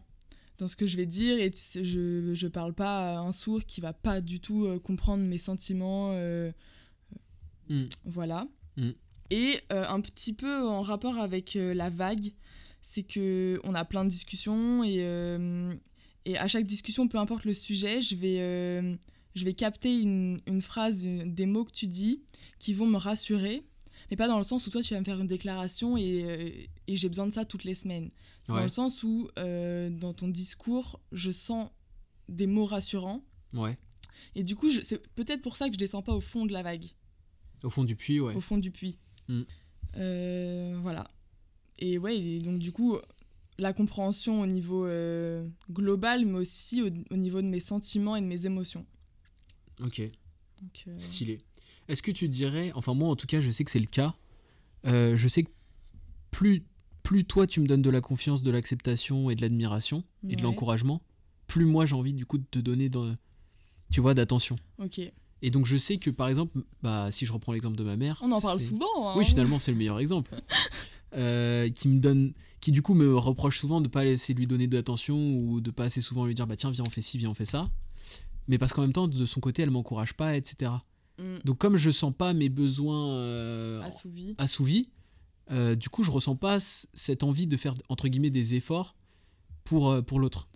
dans 0.59 0.67
ce 0.67 0.75
que 0.75 0.85
je 0.85 0.97
vais 0.97 1.07
dire 1.07 1.39
et 1.39 1.49
tu 1.49 1.57
sais, 1.59 1.83
je, 1.83 2.33
je 2.35 2.47
parle 2.47 2.73
pas 2.73 3.17
à 3.17 3.19
un 3.19 3.31
sourd 3.31 3.65
qui 3.65 3.81
va 3.81 3.91
pas 3.91 4.21
du 4.21 4.39
tout 4.39 4.65
euh, 4.65 4.79
comprendre 4.79 5.23
mes 5.23 5.39
sentiments. 5.39 6.11
Mm. 7.69 7.83
Voilà. 8.05 8.47
Mm. 8.77 8.89
Et 9.29 9.59
euh, 9.71 9.85
un 9.87 10.01
petit 10.01 10.33
peu 10.33 10.67
en 10.67 10.81
rapport 10.81 11.17
avec 11.17 11.55
euh, 11.55 11.73
la 11.73 11.89
vague, 11.89 12.33
c'est 12.81 13.03
que 13.03 13.59
on 13.63 13.73
a 13.73 13.85
plein 13.85 14.03
de 14.03 14.09
discussions 14.09 14.83
et, 14.83 14.97
euh, 14.99 15.73
et 16.25 16.37
à 16.37 16.47
chaque 16.47 16.65
discussion, 16.65 17.07
peu 17.07 17.17
importe 17.17 17.45
le 17.45 17.53
sujet, 17.53 18.01
je 18.01 18.15
vais, 18.15 18.97
je 19.35 19.45
vais 19.45 19.53
capter 19.53 20.01
une, 20.01 20.39
une 20.47 20.61
phrase, 20.61 21.03
une- 21.03 21.33
des 21.33 21.45
mots 21.45 21.63
que 21.65 21.71
tu 21.71 21.87
dis 21.87 22.21
qui 22.59 22.73
vont 22.73 22.85
me 22.85 22.97
rassurer. 22.97 23.63
Mais 24.11 24.17
pas 24.17 24.27
dans 24.27 24.37
le 24.37 24.43
sens 24.43 24.67
où 24.67 24.69
toi 24.69 24.81
tu 24.81 24.93
vas 24.93 24.99
me 24.99 25.05
faire 25.05 25.19
une 25.19 25.27
déclaration 25.27 25.97
et, 25.97 26.69
et 26.87 26.95
j'ai 26.95 27.07
besoin 27.07 27.25
de 27.25 27.31
ça 27.33 27.45
toutes 27.45 27.63
les 27.63 27.73
semaines. 27.75 28.11
C'est 28.43 28.51
dans 28.53 28.61
le 28.61 28.67
sens 28.67 29.01
où 29.03 29.29
dans 29.37 30.13
ton 30.13 30.27
discours, 30.27 30.99
je 31.13 31.31
sens 31.31 31.69
des 32.27 32.47
mots 32.47 32.65
rassurants. 32.65 33.23
Ouais. 33.53 33.77
Et 34.35 34.43
du 34.43 34.55
coup, 34.55 34.69
c'est 34.83 35.05
peut-être 35.15 35.41
pour 35.41 35.55
ça 35.57 35.67
que 35.67 35.73
je 35.73 35.79
descends 35.79 36.01
pas 36.01 36.13
au 36.13 36.21
fond 36.21 36.45
de 36.45 36.51
la 36.53 36.63
vague 36.63 36.85
Au 37.63 37.69
fond 37.69 37.83
du 37.83 37.95
puits, 37.95 38.19
ouais. 38.19 38.35
au 38.35 38.39
fond 38.39 38.57
du 38.57 38.71
puits. 38.71 38.97
Mm. 39.27 39.41
Euh, 39.97 40.79
voilà. 40.81 41.09
Et 41.79 41.97
ouais, 41.97 42.17
et 42.17 42.39
donc 42.39 42.59
du 42.59 42.71
coup, 42.71 42.97
la 43.57 43.73
compréhension 43.73 44.41
au 44.41 44.45
niveau 44.45 44.85
euh, 44.85 45.47
global, 45.71 46.25
mais 46.25 46.39
aussi 46.39 46.81
au, 46.81 46.89
au 47.11 47.17
niveau 47.17 47.41
de 47.41 47.47
mes 47.47 47.59
sentiments 47.59 48.15
et 48.15 48.21
de 48.21 48.25
mes 48.25 48.45
émotions. 48.45 48.85
OK. 49.81 50.01
Donc, 50.61 50.83
euh, 50.87 50.97
Stylé. 50.97 51.39
Est-ce 51.87 52.01
que 52.01 52.11
tu 52.11 52.29
dirais, 52.29 52.71
enfin 52.75 52.93
moi 52.93 53.09
en 53.09 53.15
tout 53.15 53.27
cas 53.27 53.39
je 53.39 53.51
sais 53.51 53.63
que 53.63 53.71
c'est 53.71 53.79
le 53.79 53.85
cas, 53.85 54.11
je 54.85 55.27
sais 55.27 55.43
que 55.43 55.51
plus, 56.31 56.63
plus 57.03 57.25
toi 57.25 57.45
tu 57.45 57.59
me 57.59 57.67
donnes 57.67 57.81
de 57.81 57.89
la 57.89 57.99
confiance, 57.99 58.43
de 58.43 58.51
l'acceptation 58.51 59.29
et 59.29 59.35
de 59.35 59.41
l'admiration 59.41 60.03
et 60.29 60.37
de 60.37 60.43
l'encouragement, 60.43 61.01
plus 61.47 61.65
moi 61.65 61.85
j'ai 61.85 61.95
envie 61.95 62.13
du 62.13 62.25
coup 62.25 62.37
de 62.37 62.45
te 62.49 62.59
donner, 62.59 62.87
de, 62.87 63.13
tu 63.91 64.01
vois, 64.01 64.13
d'attention. 64.13 64.55
ok. 64.79 65.01
Et 65.43 65.51
donc 65.51 65.65
je 65.65 65.75
sais 65.77 65.97
que 65.97 66.09
par 66.09 66.29
exemple, 66.29 66.57
bah, 66.81 67.11
si 67.11 67.25
je 67.25 67.33
reprends 67.33 67.51
l'exemple 67.51 67.75
de 67.75 67.83
ma 67.83 67.97
mère, 67.97 68.17
On 68.23 68.31
en 68.31 68.41
parle 68.41 68.59
souvent. 68.59 68.85
hein. 69.09 69.13
Oui 69.17 69.25
finalement 69.25 69.59
c'est 69.59 69.71
le 69.71 69.77
meilleur 69.77 69.99
exemple. 69.99 70.31
Euh, 71.15 71.69
qui 71.69 71.89
me 71.89 71.99
donne, 71.99 72.33
qui 72.59 72.71
du 72.71 72.81
coup 72.81 72.95
me 72.95 73.15
reproche 73.15 73.59
souvent 73.59 73.81
de 73.81 73.87
pas 73.87 74.03
laisser 74.03 74.33
lui 74.33 74.47
donner 74.47 74.65
d'attention 74.65 75.35
ou 75.35 75.61
de 75.61 75.69
pas 75.69 75.83
assez 75.83 76.01
souvent 76.01 76.25
lui 76.25 76.33
dire 76.33 76.47
bah 76.47 76.55
tiens 76.55 76.71
viens 76.71 76.83
on 76.87 76.89
fait 76.89 77.03
ci, 77.03 77.19
viens 77.19 77.29
on 77.29 77.35
fait 77.35 77.45
ça. 77.45 77.69
Mais 78.47 78.57
parce 78.57 78.73
qu'en 78.73 78.81
même 78.81 78.93
temps 78.93 79.07
de 79.07 79.27
son 79.27 79.39
côté 79.39 79.61
elle 79.61 79.69
m'encourage 79.69 80.15
pas, 80.15 80.35
etc. 80.35 80.71
Mm. 81.19 81.37
Donc 81.45 81.59
comme 81.59 81.77
je 81.77 81.91
sens 81.91 82.15
pas 82.15 82.33
mes 82.33 82.49
besoins 82.49 83.09
euh, 83.11 83.83
Assouvi. 83.83 84.33
assouvis, 84.39 84.89
euh, 85.51 85.75
du 85.75 85.87
coup 85.89 86.01
je 86.01 86.09
ressens 86.09 86.35
pas 86.35 86.57
cette 86.59 87.21
envie 87.21 87.45
de 87.45 87.57
faire 87.57 87.75
entre 87.89 88.07
guillemets 88.07 88.31
des 88.31 88.55
efforts 88.55 88.95
pour, 89.65 89.91
euh, 89.91 90.01
pour 90.01 90.19
l'autre. 90.19 90.47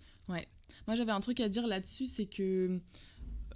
Moi, 0.86 0.96
j'avais 0.96 1.12
un 1.12 1.20
truc 1.20 1.40
à 1.40 1.50
dire 1.50 1.66
là-dessus, 1.66 2.06
c'est 2.06 2.24
que 2.24 2.80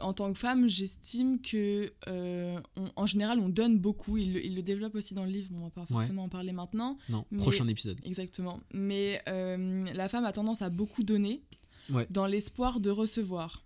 en 0.01 0.13
tant 0.13 0.33
que 0.33 0.39
femme, 0.39 0.69
j'estime 0.69 1.41
que 1.41 1.93
euh, 2.09 2.59
on- 2.77 2.91
en 2.97 3.07
général, 3.07 3.39
on 3.39 3.49
donne 3.49 3.79
beaucoup. 3.79 4.17
Il, 4.17 4.33
le- 4.35 4.45
il 4.45 4.55
le 4.55 4.63
développe 4.63 4.95
aussi 4.95 5.15
dans 5.15 5.25
le 5.25 5.31
livre. 5.31 5.49
Bon, 5.51 5.61
on 5.61 5.65
va 5.65 5.71
pas 5.71 5.87
forcément 5.87 6.25
en 6.25 6.29
parler 6.29 6.53
maintenant. 6.53 6.99
Non, 7.09 7.25
Mais- 7.31 7.39
prochain 7.39 7.67
épisode. 7.69 7.99
Exactement. 8.05 8.61
Mais 8.73 9.21
euh, 9.29 9.85
la 9.95 10.09
femme 10.09 10.25
a 10.25 10.33
tendance 10.33 10.63
à 10.63 10.71
beaucoup 10.71 11.03
donner 11.03 11.43
Ouais. 11.91 12.07
dans 12.11 12.27
l'espoir 12.27 12.81
de 12.81 12.91
recevoir. 12.91 13.63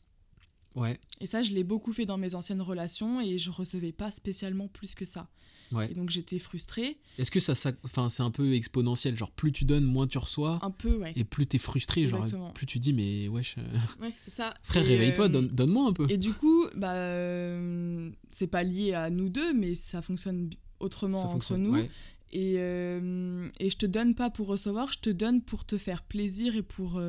Ouais, 0.77 1.01
Et 1.21 1.27
ça, 1.27 1.43
je 1.43 1.53
l'ai 1.53 1.65
beaucoup 1.65 1.93
fait 1.93 2.05
dans 2.07 2.19
mes 2.19 2.35
anciennes 2.35 2.61
relations 2.63 3.21
et 3.21 3.39
je 3.39 3.51
recevais 3.51 3.93
pas 3.93 4.11
spécialement 4.11 4.69
plus 4.69 4.95
que 4.95 5.05
ça. 5.05 5.29
Ouais. 5.73 5.91
Et 5.91 5.95
donc 5.95 6.11
j'étais 6.11 6.39
frustrée. 6.39 6.97
Est-ce 7.19 7.31
que 7.33 7.41
ça, 7.41 7.57
ça 7.57 7.73
c'est 8.09 8.23
un 8.23 8.31
peu 8.31 8.55
exponentiel 8.55 9.17
Genre, 9.17 9.33
plus 9.33 9.51
tu 9.51 9.65
donnes, 9.65 9.85
moins 9.85 10.07
tu 10.07 10.19
reçois. 10.19 10.59
Un 10.63 10.71
peu, 10.71 10.97
ouais. 10.99 11.13
Et 11.17 11.25
plus 11.25 11.47
t'es 11.49 11.59
frustré, 11.59 12.07
genre, 12.07 12.23
Exactement. 12.23 12.53
plus 12.53 12.67
tu 12.67 12.79
dis, 12.79 12.93
mais 12.93 13.27
wesh, 13.27 13.57
euh, 13.59 13.63
Ouais, 14.03 14.13
c'est 14.23 14.31
ça. 14.31 14.55
frère, 14.63 14.85
Et, 14.85 14.89
réveille-toi, 14.89 15.25
euh, 15.25 15.29
donne, 15.29 15.49
donne-moi 15.49 15.89
un 15.89 15.93
peu. 15.93 16.07
Et 16.09 16.19
du 16.19 16.33
coup, 16.33 16.67
bah, 16.77 16.93
euh, 16.95 18.11
c'est 18.31 18.47
pas 18.47 18.63
lié 18.63 18.93
à 18.95 19.11
nous 19.11 19.29
deux, 19.29 19.53
mais 19.55 19.75
ça 19.75 20.03
fonctionne 20.03 20.51
autrement 20.79 21.21
ça 21.23 21.29
entre 21.29 21.57
nous. 21.57 21.73
ouais. 21.73 21.91
Et, 22.33 22.57
euh, 22.59 23.49
et 23.59 23.71
je 23.71 23.77
te 23.77 23.87
donne 23.87 24.15
pas 24.15 24.31
pour 24.31 24.47
recevoir, 24.49 24.93
je 24.93 24.99
te 24.99 25.11
donne 25.11 25.41
pour 25.43 25.65
te 25.65 25.79
faire 25.79 26.03
plaisir 26.05 26.55
et 26.55 26.63
pour. 26.63 27.01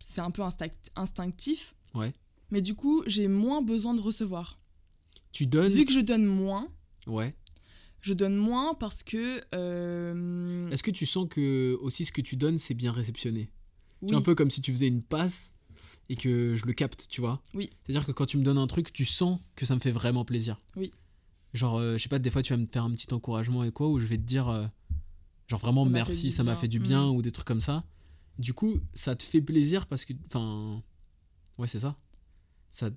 c'est 0.00 0.20
un 0.20 0.30
peu 0.30 0.42
instinct- 0.42 0.70
instinctif. 0.96 1.74
Ouais. 1.94 2.12
Mais 2.52 2.62
du 2.62 2.74
coup, 2.76 3.02
j'ai 3.08 3.26
moins 3.26 3.62
besoin 3.62 3.94
de 3.94 4.00
recevoir. 4.00 4.60
Tu 5.32 5.46
donnes. 5.46 5.72
Vu 5.72 5.84
que 5.86 5.92
je 5.92 6.00
donne 6.00 6.24
moins, 6.26 6.68
Ouais. 7.06 7.34
je 8.00 8.12
donne 8.14 8.36
moins 8.36 8.74
parce 8.74 9.02
que. 9.02 9.40
euh, 9.54 10.68
Est-ce 10.70 10.82
que 10.82 10.90
tu 10.90 11.06
sens 11.06 11.26
que 11.28 11.76
aussi 11.80 12.04
ce 12.04 12.12
que 12.12 12.20
tu 12.20 12.36
donnes, 12.36 12.58
c'est 12.58 12.74
bien 12.74 12.92
réceptionné? 12.92 13.50
Oui, 14.02 14.08
C'est 14.10 14.14
un 14.16 14.22
peu 14.22 14.34
comme 14.34 14.50
si 14.50 14.60
tu 14.60 14.70
faisais 14.70 14.88
une 14.88 15.02
passe 15.02 15.54
et 16.08 16.16
que 16.16 16.54
je 16.54 16.66
le 16.66 16.72
capte, 16.74 17.06
tu 17.08 17.20
vois? 17.20 17.40
Oui. 17.54 17.70
C'est-à-dire 17.84 18.04
que 18.04 18.12
quand 18.12 18.26
tu 18.26 18.36
me 18.36 18.42
donnes 18.44 18.58
un 18.58 18.66
truc, 18.66 18.92
tu 18.92 19.04
sens 19.04 19.40
que 19.56 19.64
ça 19.64 19.74
me 19.74 19.80
fait 19.80 19.90
vraiment 19.92 20.24
plaisir. 20.24 20.58
Oui. 20.76 20.90
Genre, 21.54 21.78
euh, 21.78 21.96
je 21.96 22.02
sais 22.02 22.08
pas, 22.08 22.18
des 22.18 22.30
fois 22.30 22.42
tu 22.42 22.52
vas 22.52 22.56
me 22.58 22.66
faire 22.66 22.84
un 22.84 22.90
petit 22.90 23.12
encouragement 23.14 23.62
et 23.64 23.72
quoi, 23.72 23.88
ou 23.88 23.98
je 24.00 24.06
vais 24.06 24.16
te 24.18 24.22
dire, 24.22 24.48
euh, 24.48 24.66
genre 25.48 25.60
vraiment 25.60 25.84
Ça 25.84 25.90
m'a 25.90 25.98
fait 26.04 26.04
merci, 26.10 26.22
du 26.24 26.30
ça 26.32 26.42
m'a 26.42 26.52
bien. 26.52 26.60
fait 26.60 26.68
du 26.68 26.78
bien, 26.80 27.06
Mm. 27.06 27.14
ou 27.16 27.22
des 27.22 27.30
trucs 27.32 27.46
comme 27.46 27.60
ça. 27.60 27.84
Du 28.38 28.52
coup, 28.54 28.78
ça 28.94 29.14
te 29.16 29.22
fait 29.22 29.40
plaisir 29.40 29.86
parce 29.86 30.04
que. 30.04 30.12
Enfin. 30.26 30.82
Ouais, 31.58 31.66
c'est 31.66 31.80
ça. 31.80 31.96
Ça, 32.72 32.90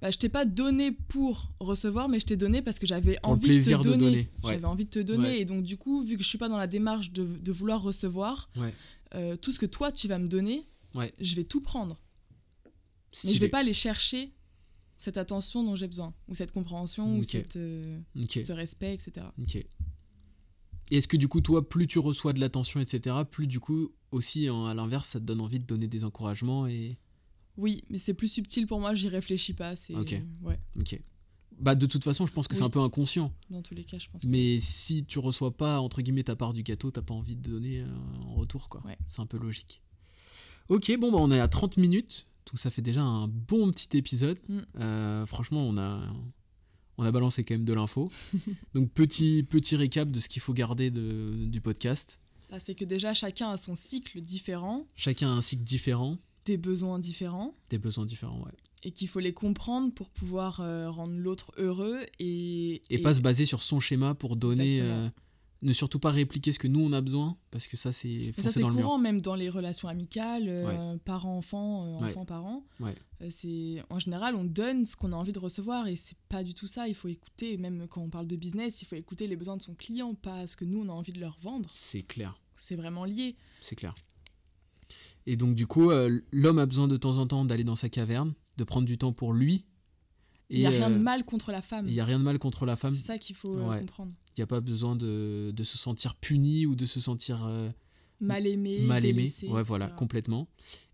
bah, 0.00 0.10
je 0.10 0.16
t'ai 0.18 0.28
pas 0.30 0.44
donné 0.46 0.92
pour 0.92 1.50
recevoir, 1.60 2.08
mais 2.08 2.20
je 2.20 2.26
t'ai 2.26 2.36
donné 2.36 2.62
parce 2.62 2.78
que 2.78 2.86
j'avais 2.86 3.18
envie 3.22 3.58
de 3.58 3.62
te 3.64 3.82
donner. 3.82 3.96
donner, 3.98 4.16
ouais. 4.44 4.52
J'avais 4.54 4.64
envie 4.64 4.84
de 4.86 4.90
te 4.90 4.98
donner. 4.98 5.28
Ouais. 5.28 5.40
Et 5.40 5.44
donc, 5.44 5.62
du 5.64 5.76
coup, 5.76 6.02
vu 6.04 6.16
que 6.16 6.22
je 6.22 6.28
suis 6.28 6.38
pas 6.38 6.48
dans 6.48 6.56
la 6.58 6.66
démarche 6.66 7.10
de, 7.12 7.24
de 7.24 7.52
vouloir 7.52 7.82
recevoir, 7.82 8.48
Ouais. 8.56 8.72
euh, 9.14 9.36
tout 9.36 9.52
ce 9.52 9.58
que 9.58 9.66
toi 9.66 9.90
tu 9.92 10.06
vas 10.08 10.18
me 10.18 10.28
donner, 10.28 10.64
je 11.20 11.34
vais 11.34 11.44
tout 11.44 11.60
prendre. 11.60 11.98
Mais 12.64 12.70
je 13.12 13.18
stylé. 13.28 13.38
vais 13.40 13.48
pas 13.48 13.58
aller 13.58 13.72
chercher 13.74 14.32
cette 14.98 15.16
attention 15.18 15.62
dont 15.64 15.74
j'ai 15.74 15.88
besoin, 15.88 16.14
ou 16.28 16.34
cette 16.34 16.52
compréhension, 16.52 17.16
ou 17.18 17.22
cette, 17.22 17.56
euh, 17.56 17.98
ce 18.28 18.52
respect, 18.52 18.94
etc. 18.94 19.26
Ok. 19.40 19.56
Et 19.56 19.66
est-ce 20.98 21.08
que 21.08 21.16
du 21.16 21.26
coup, 21.28 21.40
toi, 21.40 21.68
plus 21.68 21.86
tu 21.86 21.98
reçois 21.98 22.32
de 22.32 22.38
l'attention, 22.40 22.80
etc., 22.80 23.16
plus 23.30 23.46
du 23.46 23.58
coup, 23.60 23.90
aussi, 24.12 24.48
en- 24.48 24.66
à 24.66 24.74
l'inverse, 24.74 25.08
ça 25.08 25.20
te 25.20 25.24
donne 25.24 25.40
envie 25.40 25.58
de 25.58 25.64
donner 25.64 25.88
des 25.88 26.04
encouragements 26.04 26.66
et. 26.66 26.96
Oui, 27.56 27.82
mais 27.90 27.98
c'est 27.98 28.14
plus 28.14 28.30
subtil 28.30 28.66
pour 28.66 28.80
moi, 28.80 28.94
j'y 28.94 29.08
réfléchis 29.08 29.54
pas. 29.54 29.76
C'est 29.76 29.94
Ok. 29.94 30.20
ouais, 30.42 30.58
Ok. 30.78 31.00
Bah, 31.58 31.74
de 31.74 31.86
toute 31.86 32.04
façon, 32.04 32.26
je 32.26 32.32
pense 32.32 32.48
que 32.48 32.54
c'est 32.54 32.62
un 32.64 32.68
peu 32.68 32.80
inconscient. 32.80 33.32
dans 33.48 33.62
tous 33.62 33.74
les 33.74 33.82
cas, 33.84 33.98
je 33.98 34.08
pense. 34.10 34.20
que- 34.22 34.26
Mais 34.26 34.60
si 34.60 35.04
tu 35.06 35.18
reçois 35.18 35.56
pas, 35.56 35.80
entre 35.80 36.02
guillemets, 36.02 36.22
ta 36.24 36.36
part 36.36 36.52
du 36.52 36.62
gâteau, 36.62 36.90
t'as 36.90 37.00
pas 37.00 37.14
envie 37.14 37.34
de 37.34 37.48
donner 37.48 37.80
euh, 37.80 37.86
en 38.26 38.34
retour, 38.34 38.68
quoi. 38.68 38.84
Ouais. 38.86 38.98
C'est 39.08 39.22
un 39.22 39.26
peu 39.26 39.38
logique. 39.38 39.80
Ok, 40.68 40.92
bon, 40.98 41.10
bah, 41.10 41.18
on 41.20 41.30
est 41.30 41.40
à 41.40 41.48
30 41.48 41.78
minutes. 41.78 42.26
Donc, 42.46 42.58
ça 42.58 42.70
fait 42.70 42.82
déjà 42.82 43.02
un 43.02 43.26
bon 43.28 43.72
petit 43.72 43.96
épisode. 43.96 44.38
Mm. 44.48 44.58
Euh, 44.80 45.24
franchement, 45.26 45.62
on 45.66 45.78
a, 45.78 46.06
on 46.98 47.04
a 47.04 47.10
balancé 47.10 47.42
quand 47.42 47.54
même 47.54 47.64
de 47.64 47.72
l'info. 47.72 48.10
Donc, 48.74 48.90
petit, 48.92 49.42
petit 49.48 49.76
récap 49.76 50.10
de 50.10 50.20
ce 50.20 50.28
qu'il 50.28 50.42
faut 50.42 50.52
garder 50.52 50.90
de, 50.90 51.46
du 51.46 51.62
podcast. 51.62 52.20
Là, 52.50 52.60
c'est 52.60 52.74
que 52.74 52.84
déjà 52.84 53.14
chacun 53.14 53.48
a 53.50 53.56
son 53.56 53.74
cycle 53.74 54.20
différent, 54.20 54.86
Chacun 54.94 55.28
a 55.28 55.32
un 55.32 55.40
cycle 55.40 55.64
différent, 55.64 56.18
des 56.46 56.56
besoins 56.56 56.98
différents, 56.98 57.52
des 57.70 57.78
besoins 57.78 58.06
différents, 58.06 58.38
ouais. 58.44 58.52
et 58.84 58.90
qu'il 58.92 59.08
faut 59.08 59.20
les 59.20 59.34
comprendre 59.34 59.92
pour 59.92 60.08
pouvoir 60.08 60.60
euh, 60.60 60.88
rendre 60.90 61.14
l'autre 61.18 61.52
heureux 61.58 62.00
et 62.18 62.80
Et, 62.88 62.98
pas 63.02 63.12
se 63.14 63.20
baser 63.20 63.44
sur 63.44 63.62
son 63.62 63.80
schéma 63.80 64.14
pour 64.14 64.36
donner. 64.36 64.80
Euh, 64.80 65.08
ne 65.62 65.72
surtout 65.72 65.98
pas 65.98 66.10
répliquer 66.10 66.52
ce 66.52 66.58
que 66.58 66.68
nous 66.68 66.80
on 66.80 66.92
a 66.92 67.00
besoin, 67.00 67.38
parce 67.50 67.66
que 67.66 67.78
ça 67.78 67.90
c'est 67.90 68.30
foncer 68.32 68.50
c'est 68.50 68.60
dans 68.60 68.68
le 68.68 68.74
mur. 68.74 68.84
courant 68.84 68.98
même 68.98 69.22
dans 69.22 69.34
les 69.34 69.48
relations 69.48 69.88
amicales, 69.88 70.44
euh, 70.48 70.98
parents-enfants, 71.04 71.98
Ouais. 71.98 72.10
enfants-parents. 72.10 72.62
Ouais. 72.78 72.94
C'est 73.30 73.82
en 73.88 73.98
général, 73.98 74.36
on 74.36 74.44
donne 74.44 74.84
ce 74.84 74.96
qu'on 74.96 75.12
a 75.12 75.16
envie 75.16 75.32
de 75.32 75.38
recevoir 75.38 75.88
et 75.88 75.96
c'est 75.96 76.18
pas 76.28 76.42
du 76.44 76.52
tout 76.52 76.66
ça. 76.68 76.88
Il 76.88 76.94
faut 76.94 77.08
écouter, 77.08 77.56
même 77.56 77.86
quand 77.88 78.02
on 78.02 78.10
parle 78.10 78.26
de 78.26 78.36
business, 78.36 78.82
il 78.82 78.84
faut 78.84 78.96
écouter 78.96 79.26
les 79.26 79.34
besoins 79.34 79.56
de 79.56 79.62
son 79.62 79.74
client, 79.74 80.14
pas 80.14 80.46
ce 80.46 80.56
que 80.56 80.66
nous 80.66 80.80
on 80.82 80.88
a 80.90 80.92
envie 80.92 81.12
de 81.12 81.20
leur 81.20 81.38
vendre. 81.40 81.68
C'est 81.70 82.02
clair, 82.02 82.38
C'est 82.54 82.76
vraiment 82.76 83.06
lié. 83.06 83.34
c'est 83.62 83.76
clair. 83.76 83.94
Et 85.26 85.36
donc 85.36 85.54
du 85.54 85.66
coup, 85.66 85.90
euh, 85.90 86.20
l'homme 86.32 86.58
a 86.58 86.66
besoin 86.66 86.88
de 86.88 86.96
temps 86.96 87.18
en 87.18 87.26
temps 87.26 87.44
d'aller 87.44 87.64
dans 87.64 87.76
sa 87.76 87.88
caverne, 87.88 88.34
de 88.56 88.64
prendre 88.64 88.86
du 88.86 88.96
temps 88.98 89.12
pour 89.12 89.32
lui. 89.32 89.64
Il 90.50 90.60
n'y 90.60 90.66
a 90.66 90.70
rien 90.70 90.90
de 90.90 90.94
euh, 90.94 90.98
mal 91.00 91.24
contre 91.24 91.50
la 91.50 91.60
femme. 91.62 91.86
Il 91.88 91.92
n'y 91.94 92.00
a 92.00 92.04
rien 92.04 92.18
de 92.20 92.24
mal 92.24 92.38
contre 92.38 92.66
la 92.66 92.76
femme. 92.76 92.92
C'est 92.92 93.04
ça 93.04 93.18
qu'il 93.18 93.34
faut 93.34 93.56
euh, 93.58 93.68
Ouais. 93.68 93.80
comprendre. 93.80 94.12
Il 94.36 94.40
n'y 94.40 94.44
a 94.44 94.46
pas 94.46 94.60
besoin 94.60 94.94
de, 94.94 95.50
de 95.54 95.64
se 95.64 95.76
sentir 95.78 96.14
puni 96.14 96.66
ou 96.66 96.76
de 96.76 96.86
se 96.86 97.00
sentir 97.00 97.48
Mal 98.20 98.46
aimé, 98.46 98.80
mal 98.80 99.04
aimé. 99.04 99.12
délaissé, 99.14 99.48
Ouais, 99.48 99.62
voilà, 99.62 99.88
complètement. 99.88 100.48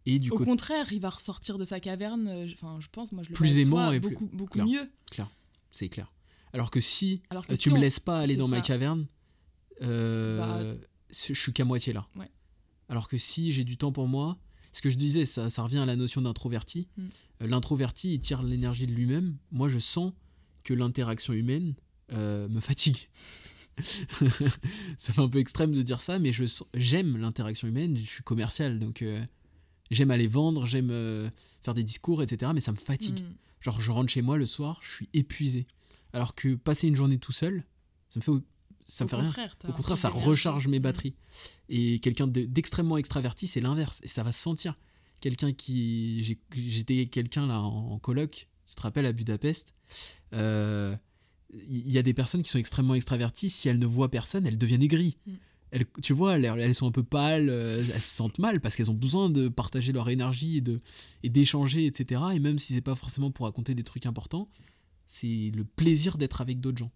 Et 0.07 0.19
du 0.19 0.31
Au 0.31 0.39
contraire, 0.39 0.93
il 0.93 1.01
va 1.01 1.11
ressortir 1.11 1.59
de 1.59 1.65
sa 1.65 1.79
caverne. 1.81 2.27
euh, 2.29 2.47
je- 2.47 2.55
Enfin, 2.55 2.79
je 2.81 2.89
pense, 2.91 3.13
moi, 3.13 3.23
je 3.23 3.29
le 3.29 3.35
Plus 3.35 3.59
aimant 3.59 3.77
toi, 3.77 3.95
et 3.97 4.01
plus- 4.01 4.17
beaucoup, 4.33 4.47
clair. 4.47 4.67
mieux. 4.67 4.91
c'est 5.71 5.89
clair. 5.89 6.13
Alors 6.55 6.71
que 6.71 6.81
si 6.81 7.23
Alors 7.31 7.47
que 7.47 7.53
Euh, 7.53 7.57
si 7.57 7.63
tu 7.65 7.71
me 7.71 7.77
on- 7.77 7.81
laisses 7.81 8.01
pas 8.01 8.19
aller 8.21 8.37
dans 8.37 8.49
ma 8.49 8.61
caverne, 8.61 9.07
euh, 9.81 10.75
Bah- 10.75 10.87
je 11.11 11.35
suis 11.35 11.53
qu'à 11.53 11.65
moitié 11.65 11.93
là. 11.93 12.07
Ouais. 12.17 12.31
Alors 12.89 13.09
que 13.09 13.19
si 13.19 13.53
j'ai 13.53 13.65
du 13.65 13.77
temps 13.77 13.93
pour 13.93 14.09
moi, 14.09 14.39
ce 14.73 14.81
que 14.81 14.91
je 14.91 14.97
disais, 14.97 15.27
ça, 15.27 15.51
ça 15.51 15.63
revient 15.63 15.79
à 15.79 15.87
la 15.87 15.97
notion 15.97 16.23
d'introverti. 16.23 16.89
Mm. 16.97 17.03
Euh, 17.43 17.47
L'introverti, 17.47 18.15
il 18.15 18.21
tire 18.21 18.43
l'énergie 18.43 18.87
de 18.87 18.93
lui-même. 18.93 19.37
Moi, 19.51 19.69
je 19.69 19.79
sens 19.79 20.13
que 20.65 20.75
l'interaction 20.75 21.33
humaine 21.33 21.75
euh, 22.13 22.49
me 22.49 22.61
fatigue. 22.61 23.09
ça 24.99 25.13
fait 25.13 25.21
un 25.21 25.29
peu 25.29 25.39
extrême 25.39 25.73
de 25.73 25.83
dire 25.83 26.01
ça, 26.01 26.19
mais 26.19 26.33
je 26.33 26.45
j'aime 26.75 27.17
l'interaction 27.17 27.69
humaine. 27.69 27.97
Je 27.97 28.03
suis 28.03 28.23
commercial, 28.23 28.79
donc 28.79 29.03
euh, 29.03 29.23
j'aime 29.91 30.11
aller 30.11 30.27
vendre, 30.27 30.67
j'aime 30.67 30.91
euh, 30.91 31.31
faire 31.63 31.75
des 31.75 31.83
discours, 31.83 32.23
etc. 32.23 32.53
Mais 32.55 32.61
ça 32.61 32.73
me 32.73 32.77
fatigue. 32.77 33.21
Mm. 33.21 33.35
Genre, 33.61 33.81
je 33.81 33.93
rentre 33.93 34.13
chez 34.13 34.23
moi 34.23 34.37
le 34.37 34.47
soir, 34.47 34.81
je 34.83 34.91
suis 34.91 35.09
épuisé. 35.15 35.67
Alors 36.13 36.35
que 36.35 36.55
passer 36.55 36.89
une 36.89 36.97
journée 36.97 37.19
tout 37.19 37.33
seul, 37.33 37.65
ça 38.11 38.21
me 38.21 38.23
fait, 38.23 38.45
ça 38.83 39.05
me 39.05 39.07
Au 39.07 39.11
fait 39.11 39.17
rien. 39.17 39.25
contraire, 39.25 39.57
t'as 39.59 39.69
Au 39.69 39.73
contraire, 39.73 39.99
ça 39.99 40.09
recharge 40.09 40.69
mes 40.69 40.79
Mm. 40.79 40.83
batteries. 40.83 41.15
Et 41.69 41.99
quelqu'un 42.01 42.27
de- 42.27 42.45
d'extrêmement 42.45 42.97
extraverti, 42.99 43.47
c'est 43.47 43.61
l'inverse. 43.61 44.01
Et 44.03 44.09
ça 44.09 44.23
va 44.23 44.33
se 44.33 44.41
sentir. 44.41 44.75
Quelqu'un 45.21 45.53
qui. 45.53 46.23
j'ai- 46.23 46.41
J'étais 46.55 47.07
quelqu'un 47.07 47.47
là 47.47 47.61
en, 47.61 47.93
en 47.93 47.99
coloc, 47.99 48.49
tu 48.69 48.75
te 48.75 48.81
rappelles, 48.81 49.07
à 49.07 49.13
Budapest. 49.13 49.75
euh, 50.33 50.97
Il 51.69 51.91
y 51.91 51.99
a 51.99 52.03
des 52.03 52.15
personnes 52.15 52.43
qui 52.43 52.49
sont 52.51 52.59
extrêmement 52.59 52.95
extraverties. 52.95 53.51
Si 53.51 53.69
elles 53.69 53.79
ne 53.79 53.85
voient 53.87 54.11
personne, 54.11 54.47
elles 54.47 54.57
deviennent 54.57 54.83
aigries. 54.83 55.19
Mm. 55.27 55.33
Elles, 55.73 55.87
tu 56.03 56.13
vois, 56.15 56.37
elles, 56.37 56.45
elles 56.45 56.75
sont 56.75 56.87
un 56.87 56.93
peu 56.93 57.03
pâles, 57.03 57.49
euh, 57.51 57.79
elles 57.95 58.01
se 58.01 58.17
sentent 58.17 58.39
mal 58.39 58.61
parce 58.61 58.75
qu'elles 58.77 58.91
ont 58.91 58.95
besoin 58.95 59.31
de 59.31 59.49
partager 59.49 59.93
leur 59.93 60.09
énergie 60.11 60.59
et 60.59 60.61
de 60.63 60.81
et 61.23 61.29
d'échanger, 61.31 61.87
etc. 61.87 62.21
Et 62.35 62.39
même 62.41 62.59
si 62.59 62.73
c'est 62.75 62.81
pas 62.83 62.95
forcément 62.95 63.31
pour 63.31 63.47
raconter 63.47 63.75
des 63.75 63.83
trucs 63.85 64.07
importants, 64.07 64.49
c'est 65.07 65.51
le 65.55 65.65
plaisir 65.65 66.17
d'être 66.19 66.41
avec 66.41 66.61
d'autres 66.61 66.79
gens. 66.79 66.91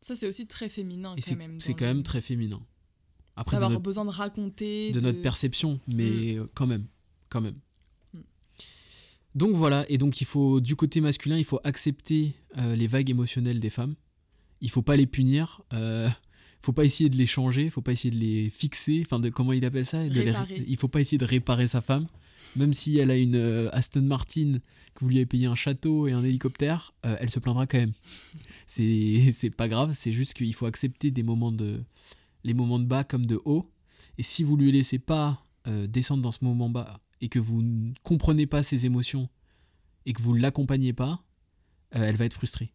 Ça, 0.00 0.14
c'est 0.14 0.26
aussi 0.26 0.46
très 0.46 0.68
féminin 0.68 1.12
Et 1.16 1.20
quand 1.20 1.26
c'est 1.28 1.34
même. 1.36 1.60
c'est 1.60 1.74
quand 1.74 1.84
le- 1.86 1.94
même 1.94 2.02
très 2.02 2.20
féminin. 2.20 2.60
Après, 3.36 3.56
D'avoir 3.56 3.70
notre, 3.70 3.82
besoin 3.82 4.04
de 4.04 4.10
raconter. 4.10 4.92
de 4.92 5.00
notre 5.00 5.22
perception, 5.22 5.80
mais 5.86 6.36
euh, 6.36 6.46
quand 6.54 6.66
même, 6.66 6.86
quand 7.28 7.40
même. 7.40 7.56
Mm. 8.14 8.18
Donc 9.34 9.54
voilà, 9.54 9.84
et 9.88 9.98
donc 9.98 10.20
il 10.20 10.26
faut, 10.26 10.60
du 10.60 10.76
côté 10.76 11.00
masculin, 11.00 11.38
il 11.38 11.44
faut 11.44 11.60
accepter 11.64 12.34
euh, 12.58 12.74
les 12.76 12.86
vagues 12.86 13.08
émotionnelles 13.10 13.60
des 13.60 13.70
femmes. 13.70 13.94
Il 14.60 14.70
faut 14.70 14.82
pas 14.82 14.96
les 14.96 15.06
punir, 15.06 15.62
euh, 15.72 16.08
faut 16.60 16.72
pas 16.72 16.84
essayer 16.84 17.08
de 17.08 17.16
les 17.16 17.26
changer, 17.26 17.70
faut 17.70 17.80
pas 17.82 17.92
essayer 17.92 18.10
de 18.10 18.18
les 18.20 18.50
fixer, 18.50 19.02
enfin 19.06 19.20
de 19.20 19.28
comment 19.30 19.52
il 19.52 19.64
appelle 19.64 19.86
ça, 19.86 20.06
de 20.06 20.20
les- 20.20 20.64
il 20.66 20.76
faut 20.76 20.88
pas 20.88 21.00
essayer 21.00 21.16
de 21.18 21.24
réparer 21.24 21.66
sa 21.66 21.80
femme, 21.80 22.06
même 22.56 22.74
si 22.74 22.98
elle 22.98 23.10
a 23.10 23.16
une 23.16 23.36
euh, 23.36 23.68
Aston 23.72 24.02
Martin 24.02 24.58
que 24.94 25.00
vous 25.00 25.08
lui 25.08 25.16
avez 25.16 25.26
payé 25.26 25.46
un 25.46 25.54
château 25.54 26.08
et 26.08 26.12
un 26.12 26.24
hélicoptère, 26.24 26.92
euh, 27.06 27.16
elle 27.20 27.30
se 27.30 27.38
plaindra 27.38 27.66
quand 27.66 27.78
même. 27.78 27.92
C'est 28.66 29.50
pas 29.56 29.68
grave, 29.68 29.92
c'est 29.92 30.12
juste 30.12 30.34
qu'il 30.34 30.54
faut 30.54 30.66
accepter 30.66 31.10
des 31.10 31.22
moments 31.22 31.52
de 31.52 31.82
les 32.44 32.54
moments 32.54 32.78
de 32.78 32.84
bas 32.86 33.04
comme 33.04 33.26
de 33.26 33.40
haut, 33.44 33.66
et 34.16 34.22
si 34.22 34.44
vous 34.44 34.56
lui 34.56 34.72
laissez 34.72 34.98
pas 34.98 35.44
euh, 35.66 35.86
descendre 35.86 36.22
dans 36.22 36.32
ce 36.32 36.44
moment 36.44 36.70
bas 36.70 37.00
et 37.20 37.28
que 37.28 37.38
vous 37.38 37.62
ne 37.62 37.92
comprenez 38.02 38.46
pas 38.46 38.62
ses 38.62 38.86
émotions 38.86 39.28
et 40.06 40.12
que 40.12 40.22
vous 40.22 40.34
l'accompagnez 40.34 40.92
pas, 40.92 41.22
elle 41.90 42.16
va 42.16 42.24
être 42.24 42.34
frustrée. 42.34 42.72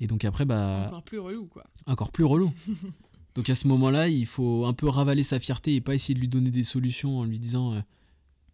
Et 0.00 0.06
donc 0.06 0.24
après, 0.24 0.44
bah, 0.44 0.84
Encore 0.86 1.02
plus 1.02 1.18
relou, 1.18 1.46
quoi. 1.46 1.64
encore 1.86 2.12
plus 2.12 2.24
relou. 2.24 2.52
Donc 3.34 3.50
à 3.50 3.56
ce 3.56 3.66
moment-là, 3.66 4.08
il 4.08 4.26
faut 4.26 4.64
un 4.64 4.72
peu 4.72 4.88
ravaler 4.88 5.24
sa 5.24 5.40
fierté 5.40 5.74
et 5.74 5.80
pas 5.80 5.94
essayer 5.94 6.14
de 6.14 6.20
lui 6.20 6.28
donner 6.28 6.50
des 6.50 6.62
solutions 6.62 7.18
en 7.18 7.24
lui 7.24 7.40
disant 7.40 7.82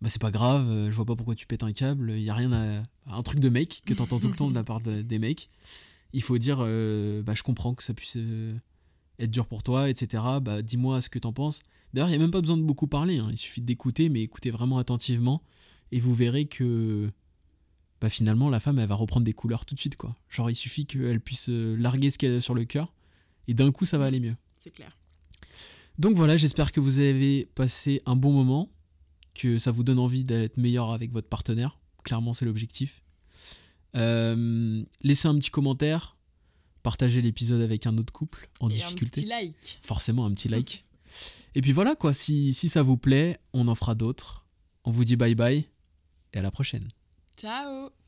bah 0.02 0.08
c'est 0.08 0.20
pas 0.20 0.30
grave, 0.30 0.66
euh, 0.68 0.90
je 0.90 0.96
vois 0.96 1.04
pas 1.04 1.14
pourquoi 1.16 1.34
tu 1.34 1.46
pètes 1.46 1.62
un 1.62 1.72
câble, 1.72 2.12
il 2.12 2.22
y 2.22 2.30
a 2.30 2.34
rien 2.34 2.52
à 2.52 2.82
un 3.06 3.22
truc 3.22 3.38
de 3.40 3.48
mec 3.48 3.82
que 3.84 3.92
t'entends 3.94 4.18
tout 4.18 4.28
le 4.28 4.34
temps 4.34 4.48
de 4.48 4.54
la 4.54 4.64
part 4.64 4.80
de- 4.80 5.02
des 5.02 5.18
mecs. 5.18 5.50
Il 6.12 6.22
faut 6.22 6.38
dire 6.38 6.58
euh, 6.60 7.22
bah 7.22 7.34
je 7.34 7.42
comprends 7.42 7.74
que 7.74 7.82
ça 7.84 7.92
puisse 7.94 8.16
euh, 8.16 8.54
être 9.18 9.30
dur 9.30 9.46
pour 9.46 9.62
toi, 9.62 9.90
etc. 9.90 10.22
Bah 10.42 10.62
dis-moi 10.62 11.00
ce 11.00 11.08
que 11.10 11.18
t'en 11.18 11.32
penses. 11.32 11.60
D'ailleurs, 11.92 12.08
il 12.08 12.12
y 12.12 12.16
a 12.16 12.18
même 12.18 12.30
pas 12.30 12.40
besoin 12.40 12.56
de 12.56 12.62
beaucoup 12.62 12.86
parler, 12.86 13.18
hein. 13.18 13.28
il 13.30 13.36
suffit 13.36 13.60
d'écouter, 13.62 14.08
mais 14.08 14.22
écoutez 14.22 14.50
vraiment 14.50 14.78
attentivement 14.78 15.42
et 15.92 15.98
vous 15.98 16.14
verrez 16.14 16.46
que 16.46 17.10
bah 18.00 18.08
finalement 18.08 18.48
la 18.48 18.60
femme 18.60 18.78
elle 18.78 18.88
va 18.88 18.94
reprendre 18.94 19.24
des 19.24 19.32
couleurs 19.34 19.66
tout 19.66 19.74
de 19.74 19.80
suite 19.80 19.96
quoi. 19.96 20.14
Genre 20.30 20.48
il 20.50 20.54
suffit 20.54 20.86
qu'elle 20.86 21.20
puisse 21.20 21.48
larguer 21.48 22.10
ce 22.10 22.16
qu'elle 22.18 22.36
a 22.36 22.40
sur 22.40 22.54
le 22.54 22.64
cœur 22.64 22.94
Et 23.48 23.54
d'un 23.54 23.70
coup, 23.72 23.84
ça 23.84 23.98
va 23.98 24.06
aller 24.06 24.20
mieux. 24.20 24.36
C'est 24.56 24.70
clair. 24.70 24.96
Donc 25.98 26.16
voilà, 26.16 26.36
j'espère 26.36 26.72
que 26.72 26.80
vous 26.80 26.98
avez 27.00 27.46
passé 27.54 28.00
un 28.06 28.16
bon 28.16 28.32
moment, 28.32 28.70
que 29.40 29.58
ça 29.58 29.70
vous 29.70 29.82
donne 29.82 29.98
envie 29.98 30.24
d'être 30.24 30.56
meilleur 30.56 30.90
avec 30.90 31.12
votre 31.12 31.28
partenaire. 31.28 31.78
Clairement, 32.04 32.32
c'est 32.32 32.44
l'objectif. 32.44 33.02
Euh, 33.96 34.84
laissez 35.02 35.28
un 35.28 35.36
petit 35.38 35.50
commentaire, 35.50 36.14
partagez 36.82 37.22
l'épisode 37.22 37.60
avec 37.60 37.86
un 37.86 37.96
autre 37.98 38.12
couple 38.12 38.48
en 38.60 38.68
Et 38.68 38.74
difficulté. 38.74 39.20
un 39.20 39.24
petit 39.24 39.28
like. 39.30 39.78
Forcément, 39.82 40.26
un 40.26 40.32
petit 40.32 40.48
like. 40.48 40.84
Et 41.54 41.62
puis 41.62 41.72
voilà, 41.72 41.96
quoi, 41.96 42.12
si, 42.12 42.52
si 42.54 42.68
ça 42.68 42.82
vous 42.82 42.96
plaît, 42.96 43.38
on 43.52 43.66
en 43.68 43.74
fera 43.74 43.94
d'autres. 43.94 44.46
On 44.84 44.90
vous 44.90 45.04
dit 45.04 45.16
bye 45.16 45.34
bye 45.34 45.64
et 46.32 46.38
à 46.38 46.42
la 46.42 46.50
prochaine. 46.50 46.88
Ciao 47.36 47.99